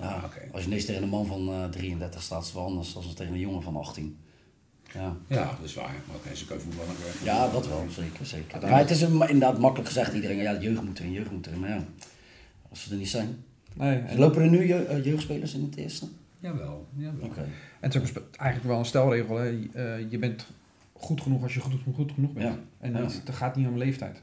Ah, 0.00 0.24
oké. 0.24 0.48
Als 0.52 0.60
je 0.62 0.66
ineens 0.68 0.84
tegen 0.84 1.02
een 1.02 1.08
man 1.08 1.26
van 1.26 1.48
eh, 1.48 1.64
33 1.64 2.22
staat, 2.22 2.40
is 2.40 2.46
het 2.46 2.54
wel 2.56 2.64
anders 2.64 2.92
dan 2.92 3.02
tegen 3.14 3.32
een 3.32 3.38
jongen 3.38 3.62
van 3.62 3.76
18. 3.76 4.16
Ja, 4.94 5.16
Ja, 5.26 5.44
dat 5.44 5.64
is 5.64 5.74
waar. 5.74 5.94
Maar 6.06 6.16
oké, 6.16 6.34
ze 6.34 6.46
kunnen 6.46 6.64
voetballen. 6.64 6.94
ja 7.22 7.48
dat 7.48 7.68
wel, 7.68 7.86
zeker. 7.90 8.26
zeker. 8.26 8.60
Maar 8.60 8.78
het 8.78 8.90
is 8.90 9.02
inderdaad 9.02 9.58
makkelijk 9.58 9.88
gezegd, 9.88 10.12
iedereen, 10.12 10.36
ja, 10.36 10.60
jeugd 10.60 10.82
moet 10.82 10.98
erin, 10.98 11.12
jeugd 11.12 11.30
moet 11.30 11.46
erin. 11.46 11.60
Maar 11.60 11.68
ja, 11.68 11.84
als 12.68 12.82
ze 12.82 12.90
er 12.90 12.96
niet 12.96 13.08
zijn. 13.08 13.44
Nee, 13.74 13.98
En 13.98 14.06
en, 14.06 14.18
lopen 14.18 14.42
er 14.42 14.50
nu 14.50 14.70
eh, 14.70 15.04
jeugdspelers 15.04 15.54
in 15.54 15.62
het 15.62 15.76
eerste? 15.76 16.06
Jawel, 16.38 16.86
jawel. 16.96 17.24
Oké. 17.26 17.40
en 17.80 17.90
het 17.90 17.94
is 17.94 18.12
eigenlijk 18.36 18.64
wel 18.64 18.78
een 18.78 18.84
stelregel. 18.84 19.36
Hè. 19.36 19.68
Eh, 19.72 20.10
je 20.10 20.18
bent 20.18 20.46
goed 20.92 21.20
genoeg 21.20 21.42
als 21.42 21.54
je 21.54 21.60
goed, 21.60 21.74
goed 21.94 22.12
genoeg 22.12 22.32
bent. 22.32 22.46
Ja. 22.46 22.58
En 22.80 22.94
het 22.94 23.20
gaat 23.30 23.56
niet 23.56 23.66
om 23.66 23.78
leeftijd. 23.78 24.22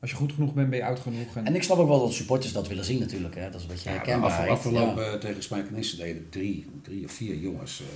Als 0.00 0.10
je 0.10 0.16
goed 0.16 0.32
genoeg 0.32 0.54
bent, 0.54 0.70
ben 0.70 0.78
je 0.78 0.84
oud 0.84 0.98
genoeg. 1.00 1.36
En, 1.36 1.46
En 1.46 1.54
ik 1.54 1.62
snap 1.62 1.78
ook 1.78 1.88
wel 1.88 2.00
dat 2.00 2.12
supporters 2.12 2.52
dat 2.52 2.68
willen 2.68 2.84
zien 2.84 2.98
natuurlijk, 3.00 3.34
hè. 3.34 3.44
dat 3.50 3.54
is 3.54 3.62
een 3.62 3.68
beetje 3.68 3.90
Ja, 3.90 3.90
de 3.90 3.96
herkenbaarheid. 4.02 4.48
afge- 4.50 4.68
afgelopen 4.68 5.04
Ja. 5.04 5.10
eh, 5.12 5.18
tegen 5.18 5.42
Spijkenisse 5.42 5.96
deden 5.96 6.28
drie, 6.28 6.66
drie 6.82 7.04
of 7.04 7.12
vier 7.12 7.36
jongens 7.36 7.80
eh, 7.80 7.86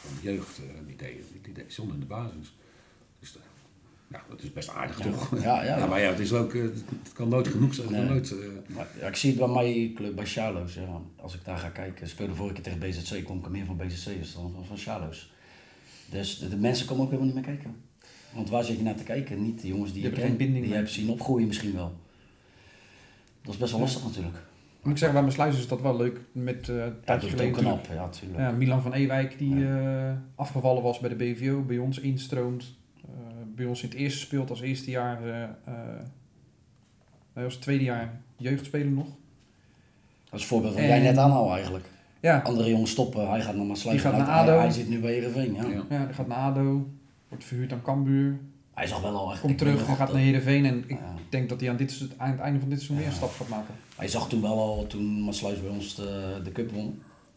van 0.00 0.10
de 0.22 0.32
jeugd, 0.32 0.58
eh, 0.58 0.64
die, 0.86 0.96
deden, 0.96 1.24
die 1.42 1.52
deden 1.52 1.72
zonder 1.72 1.94
in 1.94 2.00
de 2.00 2.06
basis. 2.06 2.54
Dus 3.20 3.32
dat, 3.32 3.42
ja, 4.08 4.22
dat 4.28 4.42
is 4.42 4.52
best 4.52 4.68
aardig 4.68 4.96
toch? 5.00 5.40
Ja, 5.42 5.62
ja. 5.78 5.86
maar 5.86 6.00
ja, 6.00 6.08
het 6.10 6.18
is 6.18 6.32
ook, 6.32 6.54
eh, 6.54 6.62
het 6.62 7.12
kan 7.12 7.28
nooit 7.28 7.48
genoeg 7.48 7.74
zijn. 7.74 7.90
Nee. 7.90 8.04
nooit, 8.04 8.30
eh, 8.30 8.38
Maar, 8.74 8.86
ja, 9.00 9.06
ik 9.08 9.16
zie 9.16 9.30
het 9.30 9.38
bij 9.38 9.48
mijn 9.48 9.94
club, 9.94 10.14
bij 10.16 10.26
Charlo's. 10.26 10.74
Ja. 10.74 11.00
Als 11.16 11.34
ik 11.34 11.44
daar 11.44 11.58
ga 11.58 11.68
kijken, 11.68 12.08
speelde 12.08 12.34
vorige 12.34 12.54
keer 12.60 12.62
tegen 12.62 12.78
BZC, 12.78 13.24
kwam 13.24 13.38
ik 13.38 13.44
er 13.44 13.50
meer 13.50 13.64
van 13.64 13.76
BZC 13.76 14.06
dan 14.34 14.52
van, 14.52 14.64
van 14.66 14.76
Charlo's. 14.76 15.32
Dus 16.10 16.38
de, 16.38 16.48
de 16.48 16.56
mensen 16.56 16.86
komen 16.86 17.04
ook 17.04 17.10
helemaal 17.10 17.34
niet 17.34 17.46
meer 17.46 17.54
kijken. 17.56 17.76
Want 18.34 18.50
waar 18.50 18.64
zit 18.64 18.76
je 18.76 18.82
naar 18.82 18.94
te 18.94 19.02
kijken? 19.04 19.42
Niet 19.42 19.60
de 19.60 19.68
jongens 19.68 19.92
die, 19.92 20.02
Die 20.02 20.10
je 20.10 20.16
kent, 20.16 20.38
die 20.38 20.68
je 20.68 20.74
hebt 20.74 20.90
zien 20.90 21.08
opgroeien 21.10 21.46
misschien 21.46 21.74
wel. 21.74 21.92
Dat 23.42 23.52
is 23.54 23.60
best 23.60 23.72
wel 23.72 23.80
lastig 23.80 24.04
natuurlijk. 24.04 24.36
moet 24.82 24.92
ik 24.92 24.98
zeggen, 24.98 25.12
bij 25.12 25.22
mijn 25.22 25.32
sluis 25.34 25.58
is 25.58 25.68
dat 25.68 25.80
wel 25.80 25.96
leuk. 25.96 26.20
Met 26.32 26.68
eh 26.68 26.74
een 26.76 26.82
tijdje 27.04 27.04
dat 27.06 27.22
is 27.22 27.30
geleden 27.30 27.52
knap, 27.52 27.86
ja, 27.86 27.94
natuurlijk. 27.94 28.38
Ja, 28.40 28.50
Milan 28.50 28.82
van 28.82 28.92
Ewijk 28.92 29.38
die 29.38 29.66
eh, 29.68 30.12
afgevallen 30.34 30.82
was 30.82 30.98
bij 30.98 31.08
de 31.08 31.14
BVO, 31.16 31.62
bij 31.62 31.78
ons 31.78 31.98
instroomt. 32.00 32.74
eh, 33.04 33.10
bij 33.54 33.64
ons 33.66 33.82
in 33.82 33.88
het 33.88 33.98
eerste 33.98 34.18
speelt 34.18 34.50
als 34.50 34.60
eerste 34.60 34.90
jaar, 34.90 35.20
nee, 37.34 37.44
als 37.44 37.56
tweede 37.56 37.84
jaar 37.84 38.20
jeugdspeler 38.36 38.92
nog. 38.92 39.06
Dat 40.24 40.34
is 40.34 40.40
een 40.40 40.48
voorbeeld 40.48 40.72
wat 40.74 40.82
En- 40.82 40.88
jij 40.88 41.00
net 41.00 41.16
aanhoudt 41.16 41.52
eigenlijk. 41.54 41.84
Ja, 42.20 42.38
Andere 42.38 42.70
jongens 42.70 42.90
stoppen, 42.90 43.30
hij 43.30 43.40
gaat 43.42 43.54
nog 43.54 43.66
maar 43.66 43.76
sluiten. 43.76 44.10
Die 44.10 44.16
gaat 44.18 44.26
naar 44.28 44.36
Hij, 44.44 44.52
ADO. 44.52 44.58
hij 44.60 44.70
zit 44.70 44.88
nu 44.88 45.00
bij 45.00 45.12
Heerenveen, 45.12 45.54
ja. 45.54 45.62
Ja. 45.66 45.84
ja, 45.90 46.04
die 46.04 46.14
gaat 46.14 46.26
naar 46.26 46.38
ADO, 46.38 46.86
wordt 47.32 47.44
verhuurd 47.46 47.72
aan 47.72 47.82
Cambuur, 47.82 48.38
Hij 48.74 48.86
zag 48.86 49.00
wel 49.00 49.16
al 49.16 49.32
echt... 49.32 49.40
komt 49.40 49.58
terug 49.58 49.80
en 49.80 49.86
gaat 49.86 49.98
dat- 49.98 50.12
naar 50.12 50.24
Heerenveen. 50.24 50.64
En 50.66 50.78
ik 50.86 50.90
Ja. 50.90 51.14
denk 51.28 51.48
dat 51.48 51.60
hij 51.60 51.70
aan, 51.70 51.76
dit, 51.76 52.08
aan 52.16 52.30
het 52.30 52.40
einde 52.40 52.60
van 52.60 52.68
dit 52.68 52.78
seizoen 52.78 52.96
weer 52.98 53.06
een 53.06 53.12
stap 53.12 53.32
gaat 53.32 53.48
maken. 53.48 53.74
Hij 53.96 54.08
zag 54.08 54.28
toen 54.28 54.40
wel 54.42 54.58
al, 54.58 54.86
toen 54.86 55.24
Maasluis 55.24 55.60
bij 55.60 55.70
ons 55.70 55.94
de, 55.94 56.40
de 56.44 56.52
cup 56.52 56.70
won. 56.72 56.84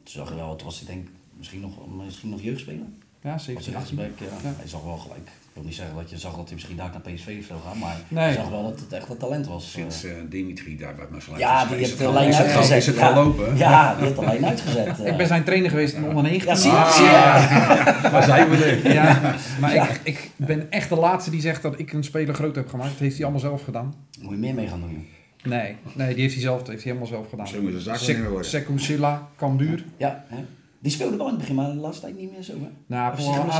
Toen 0.03 0.13
zag 0.13 0.29
je 0.29 0.35
wel, 0.35 0.55
toen 0.55 0.65
was 0.67 0.79
hij 0.79 0.95
denk 0.95 1.07
misschien 1.37 1.59
nog, 1.61 1.71
misschien 2.05 2.29
nog 2.29 2.41
jeugdspeler. 2.41 2.85
Ja, 3.21 3.33
Als 3.33 3.43
17, 3.43 3.71
hij 3.73 3.81
18. 3.81 3.97
rechtsback, 3.97 4.29
ja. 4.43 4.49
Ja. 4.49 4.55
Hij 4.57 4.67
zag 4.67 4.83
wel 4.83 4.97
gelijk. 4.97 5.29
Ik 5.55 5.61
wil 5.61 5.69
niet 5.69 5.79
zeggen 5.79 5.95
dat 5.95 6.09
je 6.09 6.17
zag 6.17 6.35
dat 6.35 6.43
hij 6.45 6.53
misschien 6.53 6.75
daar 6.77 6.89
naar 6.91 7.13
PSV 7.13 7.35
of 7.39 7.45
zo 7.45 7.61
gaat, 7.65 7.75
maar 7.75 7.95
Nee. 8.07 8.27
je 8.27 8.33
zag 8.33 8.49
wel 8.49 8.63
dat 8.63 8.79
het 8.79 8.93
echt 8.93 9.09
een 9.09 9.17
talent 9.17 9.47
was. 9.47 9.71
Sinds 9.71 10.03
eh. 10.03 10.11
eh, 10.11 10.17
Dimitri 10.29 10.77
daar 10.77 10.95
bij 10.95 11.05
Marseille 11.09 11.39
ja, 11.39 11.65
die 11.65 11.75
heeft 11.77 11.89
het 11.89 11.99
de 11.99 12.11
lijn 12.11 12.33
uitgezet. 12.33 12.77
Is 12.77 12.85
het 12.85 12.95
ja. 12.95 13.13
lopen? 13.15 13.57
Ja, 13.57 13.95
die 13.95 14.03
heeft 14.05 14.19
de 14.19 14.25
lijn 14.25 14.45
uitgezet. 14.51 14.99
eh. 14.99 15.11
Ik 15.11 15.17
ben 15.17 15.27
zijn 15.27 15.43
trainer 15.43 15.69
geweest 15.69 15.93
in 15.93 16.01
de 16.01 16.07
onder 16.07 16.23
19. 16.23 16.49
Ja, 16.71 16.91
zie 16.91 17.03
je, 17.03 17.09
Ah. 17.09 18.11
Waar 18.13 18.23
zijn 18.23 18.49
we 18.49 18.55
er? 18.65 18.93
Ja, 18.93 19.35
maar 19.59 19.75
Ik, 19.75 19.99
ik 20.03 20.29
ben 20.35 20.71
echt 20.71 20.89
de 20.89 20.95
laatste 20.95 21.31
die 21.31 21.41
zegt 21.41 21.61
dat 21.61 21.79
ik 21.79 21.93
een 21.93 22.03
speler 22.03 22.33
groot 22.35 22.55
heb 22.55 22.69
gemaakt. 22.69 22.89
Dat 22.91 22.99
heeft 22.99 23.13
hij 23.15 23.23
allemaal 23.23 23.41
zelf 23.41 23.63
gedaan. 23.63 23.93
Moet 24.21 24.31
je 24.31 24.37
meer 24.37 24.53
mee 24.53 24.67
gaan 24.67 24.79
doen. 24.81 25.07
Nee, 25.43 25.75
nee 25.93 26.13
die 26.13 26.21
heeft 26.21 26.33
hij 26.33 26.43
zelf, 26.43 26.57
dat 26.59 26.67
heeft 26.67 26.83
hij 26.83 26.91
helemaal 26.93 27.13
zelf 27.13 27.23
gedaan. 27.29 27.41
Misschien 27.41 27.63
moet 27.63 27.71
je 27.73 27.79
zaakwaarnemer 27.81 28.29
worden. 28.31 28.49
Sekou 28.49 28.79
Silla, 28.79 29.27
Cambuur. 29.37 29.85
Ja, 29.97 30.23
hè? 30.27 30.37
Die 30.85 30.93
speelde 30.93 31.17
wel 31.17 31.25
in 31.25 31.31
het 31.31 31.39
begin, 31.41 31.55
maar 31.55 31.71
de 31.71 31.75
laatste 31.79 32.01
tijd 32.05 32.17
niet 32.17 32.31
meer 32.31 32.41
zo. 32.43 32.53
Hè? 32.53 32.67
Nou, 32.85 33.17
een 33.17 33.51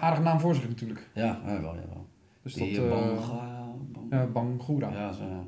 aardige, 0.00 0.22
naam 0.22 0.40
voor 0.40 0.54
zich 0.54 0.68
natuurlijk. 0.68 1.08
Ja, 1.14 1.40
ja 1.46 1.60
wel, 1.60 1.74
ja, 1.74 1.82
wel. 1.88 2.06
Dus 2.42 2.54
Die 2.54 2.74
dat, 2.76 2.84
eh, 2.84 2.90
eh, 2.92 2.98
Banga- 3.16 3.64
Bang- 3.92 4.06
ja, 4.10 4.26
Bangura. 4.26 4.90
Ja. 4.90 5.12
zo, 5.12 5.22
ja. 5.24 5.44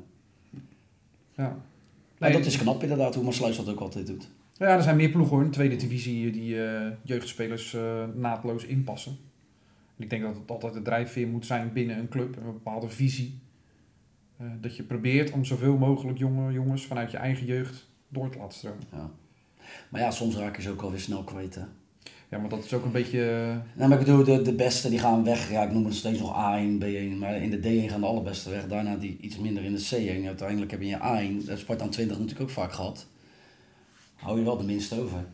Ja. 2.19 2.31
Dat 2.31 2.45
is 2.45 2.57
knap 2.57 2.81
inderdaad, 2.81 3.15
hoe 3.15 3.23
Maasluis 3.23 3.57
dat 3.57 3.69
ook 3.69 3.79
altijd 3.79 4.07
doet. 4.07 4.29
ja, 4.57 4.67
er 4.67 4.81
zijn 4.83 4.95
meer 4.95 5.09
ploegen 5.09 5.31
hoor, 5.33 5.41
in 5.43 5.49
de 5.49 5.55
tweede 5.55 5.75
divisie 5.75 6.31
die 6.31 6.63
eh, 6.65 6.87
jeugdspelers 7.01 7.73
eh, 7.73 8.03
naadloos 8.15 8.65
inpassen. 8.65 9.17
En 9.97 10.03
ik 10.03 10.09
denk 10.09 10.21
dat 10.23 10.35
het 10.35 10.51
altijd 10.51 10.73
de 10.73 10.81
drijfveer 10.81 11.27
moet 11.27 11.45
zijn 11.45 11.73
binnen 11.73 11.97
een 11.97 12.09
club, 12.09 12.35
een 12.37 12.43
bepaalde 12.43 12.89
visie. 12.89 13.39
Dat 14.61 14.75
je 14.75 14.83
probeert 14.83 15.31
om 15.31 15.45
zoveel 15.45 15.77
mogelijk 15.77 16.17
jonge 16.17 16.51
jongens 16.51 16.85
vanuit 16.85 17.11
je 17.11 17.17
eigen 17.17 17.45
jeugd 17.45 17.87
door 18.07 18.29
te 18.29 18.37
laten 18.37 18.57
stromen. 18.57 18.83
Ja. 18.91 19.09
Maar 19.89 20.01
ja, 20.01 20.11
soms 20.11 20.35
raken 20.35 20.63
ze 20.63 20.69
ook 20.69 20.81
alweer 20.81 20.99
snel 20.99 21.23
kwijt. 21.23 21.55
Hè? 21.55 21.61
Ja, 22.29 22.37
maar 22.37 22.49
dat 22.49 22.63
is 22.65 22.73
ook 22.73 22.85
een 22.85 22.91
beetje... 22.91 23.29
eh, 23.29 23.77
Nou, 23.77 23.89
maar 23.89 23.99
ik 23.99 24.05
bedoel, 24.05 24.23
de, 24.23 24.41
de 24.41 24.53
beste 24.53 24.89
die 24.89 24.99
gaan 24.99 25.23
weg. 25.23 25.51
Ja, 25.51 25.63
ik 25.63 25.71
noem 25.71 25.85
het 25.85 25.93
steeds 25.95 26.19
nog 26.19 26.31
A1, 26.35 26.83
B1. 26.83 27.17
Maar 27.19 27.35
in 27.41 27.49
de 27.49 27.57
D1 27.59 27.89
gaan 27.91 27.99
de 28.01 28.07
allerbeste 28.07 28.49
weg. 28.49 28.67
Daarna 28.67 28.95
die 28.95 29.17
iets 29.21 29.37
minder 29.37 29.63
in 29.63 29.75
de 29.75 29.87
C1. 30.21 30.25
Uiteindelijk 30.25 30.71
heb 30.71 30.81
je 30.81 30.87
in 30.87 30.97
je 31.01 31.39
A1, 31.41 31.45
dat 31.45 31.59
Spartaan 31.59 31.89
20 31.89 32.17
natuurlijk 32.17 32.43
ook 32.49 32.55
vaak 32.55 32.71
gehad. 32.73 33.07
Hou 34.15 34.37
je 34.39 34.43
wel 34.45 34.57
de 34.57 34.63
minste 34.63 35.01
over. 35.01 35.25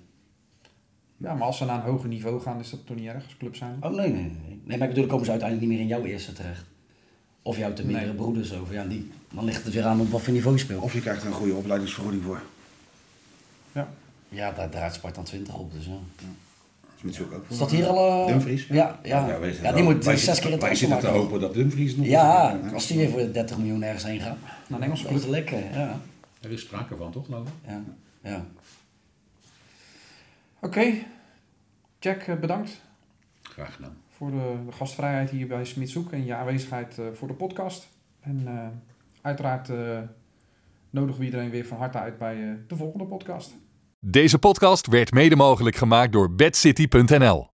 Ja, 1.17 1.33
maar 1.33 1.47
als 1.47 1.57
ze 1.57 1.65
naar 1.65 1.75
een 1.85 1.91
hoger 1.91 2.09
niveau 2.09 2.41
gaan, 2.41 2.59
is 2.59 2.69
dat 2.69 2.85
toch 2.85 2.95
niet 2.95 3.05
erg 3.07 3.23
als 3.23 3.37
club 3.37 3.55
zijn? 3.55 3.77
Oh 3.81 3.91
nee, 3.91 4.09
nee, 4.09 4.21
nee. 4.21 4.59
Nee, 4.63 4.77
maar 4.77 4.87
ik 4.87 4.93
bedoel, 4.93 4.95
dan 4.95 5.07
komen 5.07 5.25
ze 5.25 5.31
uiteindelijk 5.31 5.69
niet 5.69 5.77
meer 5.79 5.87
in 5.89 5.95
jouw 5.99 6.05
eerste 6.11 6.33
terecht. 6.33 6.65
Of 7.41 7.57
jouw 7.57 7.73
te 7.73 7.85
mindere 7.85 8.05
Nee. 8.07 8.15
broeders 8.15 8.53
over. 8.53 8.73
Ja, 8.73 8.85
die, 8.85 9.11
dan 9.33 9.43
ligt 9.45 9.63
het 9.63 9.73
weer 9.73 9.83
aan 9.85 9.99
op 9.99 10.09
wat 10.09 10.21
voor 10.21 10.33
niveau 10.33 10.55
je 10.55 10.61
speelt. 10.61 10.83
Of 10.83 10.93
je 10.93 11.01
krijgt 11.01 11.21
er 11.21 11.27
een 11.27 11.33
goede 11.33 11.53
opleidingsvergoeding 11.53 12.23
voor. 12.23 12.41
Ja. 14.35 14.51
Daar 14.51 14.69
draait 14.69 14.93
Spartaan 14.93 15.23
20 15.23 15.57
op. 15.57 15.71
Dus 15.73 15.85
ja. 15.85 15.93
Moet 17.01 17.15
je 17.15 17.23
ook 17.23 17.33
ook. 17.33 17.45
Is 17.49 17.57
dat 17.57 17.71
hier 17.71 17.87
al... 17.87 18.21
eh, 18.21 18.27
Dumfries? 18.27 18.67
Ja, 18.67 18.99
ja. 19.03 19.39
ja, 19.61 19.71
die 19.71 19.83
moet 19.83 20.05
wij 20.05 20.17
zes 20.17 20.39
keer 20.39 20.51
het 20.51 20.61
Wij 20.61 20.75
zitten 20.75 20.99
te 20.99 21.07
hopen 21.07 21.39
dat 21.39 21.53
Dumfries 21.53 21.95
nog... 21.95 22.05
Ja, 22.05 22.59
als 22.73 22.87
die 22.87 22.97
weer 22.97 23.09
voor 23.09 23.31
30 23.31 23.57
miljoen 23.57 23.83
ergens 23.83 24.03
heen 24.03 24.19
gaat. 24.19 24.37
Naar 24.67 24.79
een 24.79 24.83
Engelse 24.85 25.03
Dat 25.03 25.11
club. 25.11 25.23
is 25.23 25.29
lekker, 25.29 25.59
ja. 25.73 25.99
Er 26.41 26.51
is 26.51 26.61
sprake 26.61 26.95
van, 26.95 27.11
toch, 27.11 27.25
geloof 27.25 27.47
ik? 27.47 27.53
ja. 27.69 27.81
ja. 28.21 28.45
Oké. 30.61 30.93
Jack, 31.99 32.21
eh, 32.21 32.35
bedankt 32.35 32.81
Graag 33.41 33.75
gedaan. 33.75 33.97
voor 34.09 34.31
de, 34.31 34.55
de 34.65 34.71
gastvrijheid 34.71 35.29
hier 35.29 35.47
bij 35.47 35.65
Smitshoek 35.65 36.11
en 36.11 36.25
je 36.25 36.35
aanwezigheid 36.35 36.97
eh, 36.97 37.05
voor 37.13 37.27
de 37.27 37.33
podcast. 37.33 37.87
En 38.21 38.41
eh, 38.45 38.67
uiteraard 39.21 39.69
eh, 39.69 39.99
nodigen 40.89 41.19
we 41.19 41.25
iedereen 41.25 41.49
weer 41.49 41.65
van 41.65 41.77
harte 41.77 41.97
uit 41.97 42.17
bij 42.17 42.35
eh, 42.43 42.49
de 42.67 42.75
volgende 42.75 43.05
podcast. 43.05 43.53
Deze 44.07 44.39
podcast 44.39 44.87
werd 44.87 45.11
mede 45.11 45.35
mogelijk 45.35 45.75
gemaakt 45.75 46.11
door 46.11 46.35
bedcity.nl. 46.35 47.54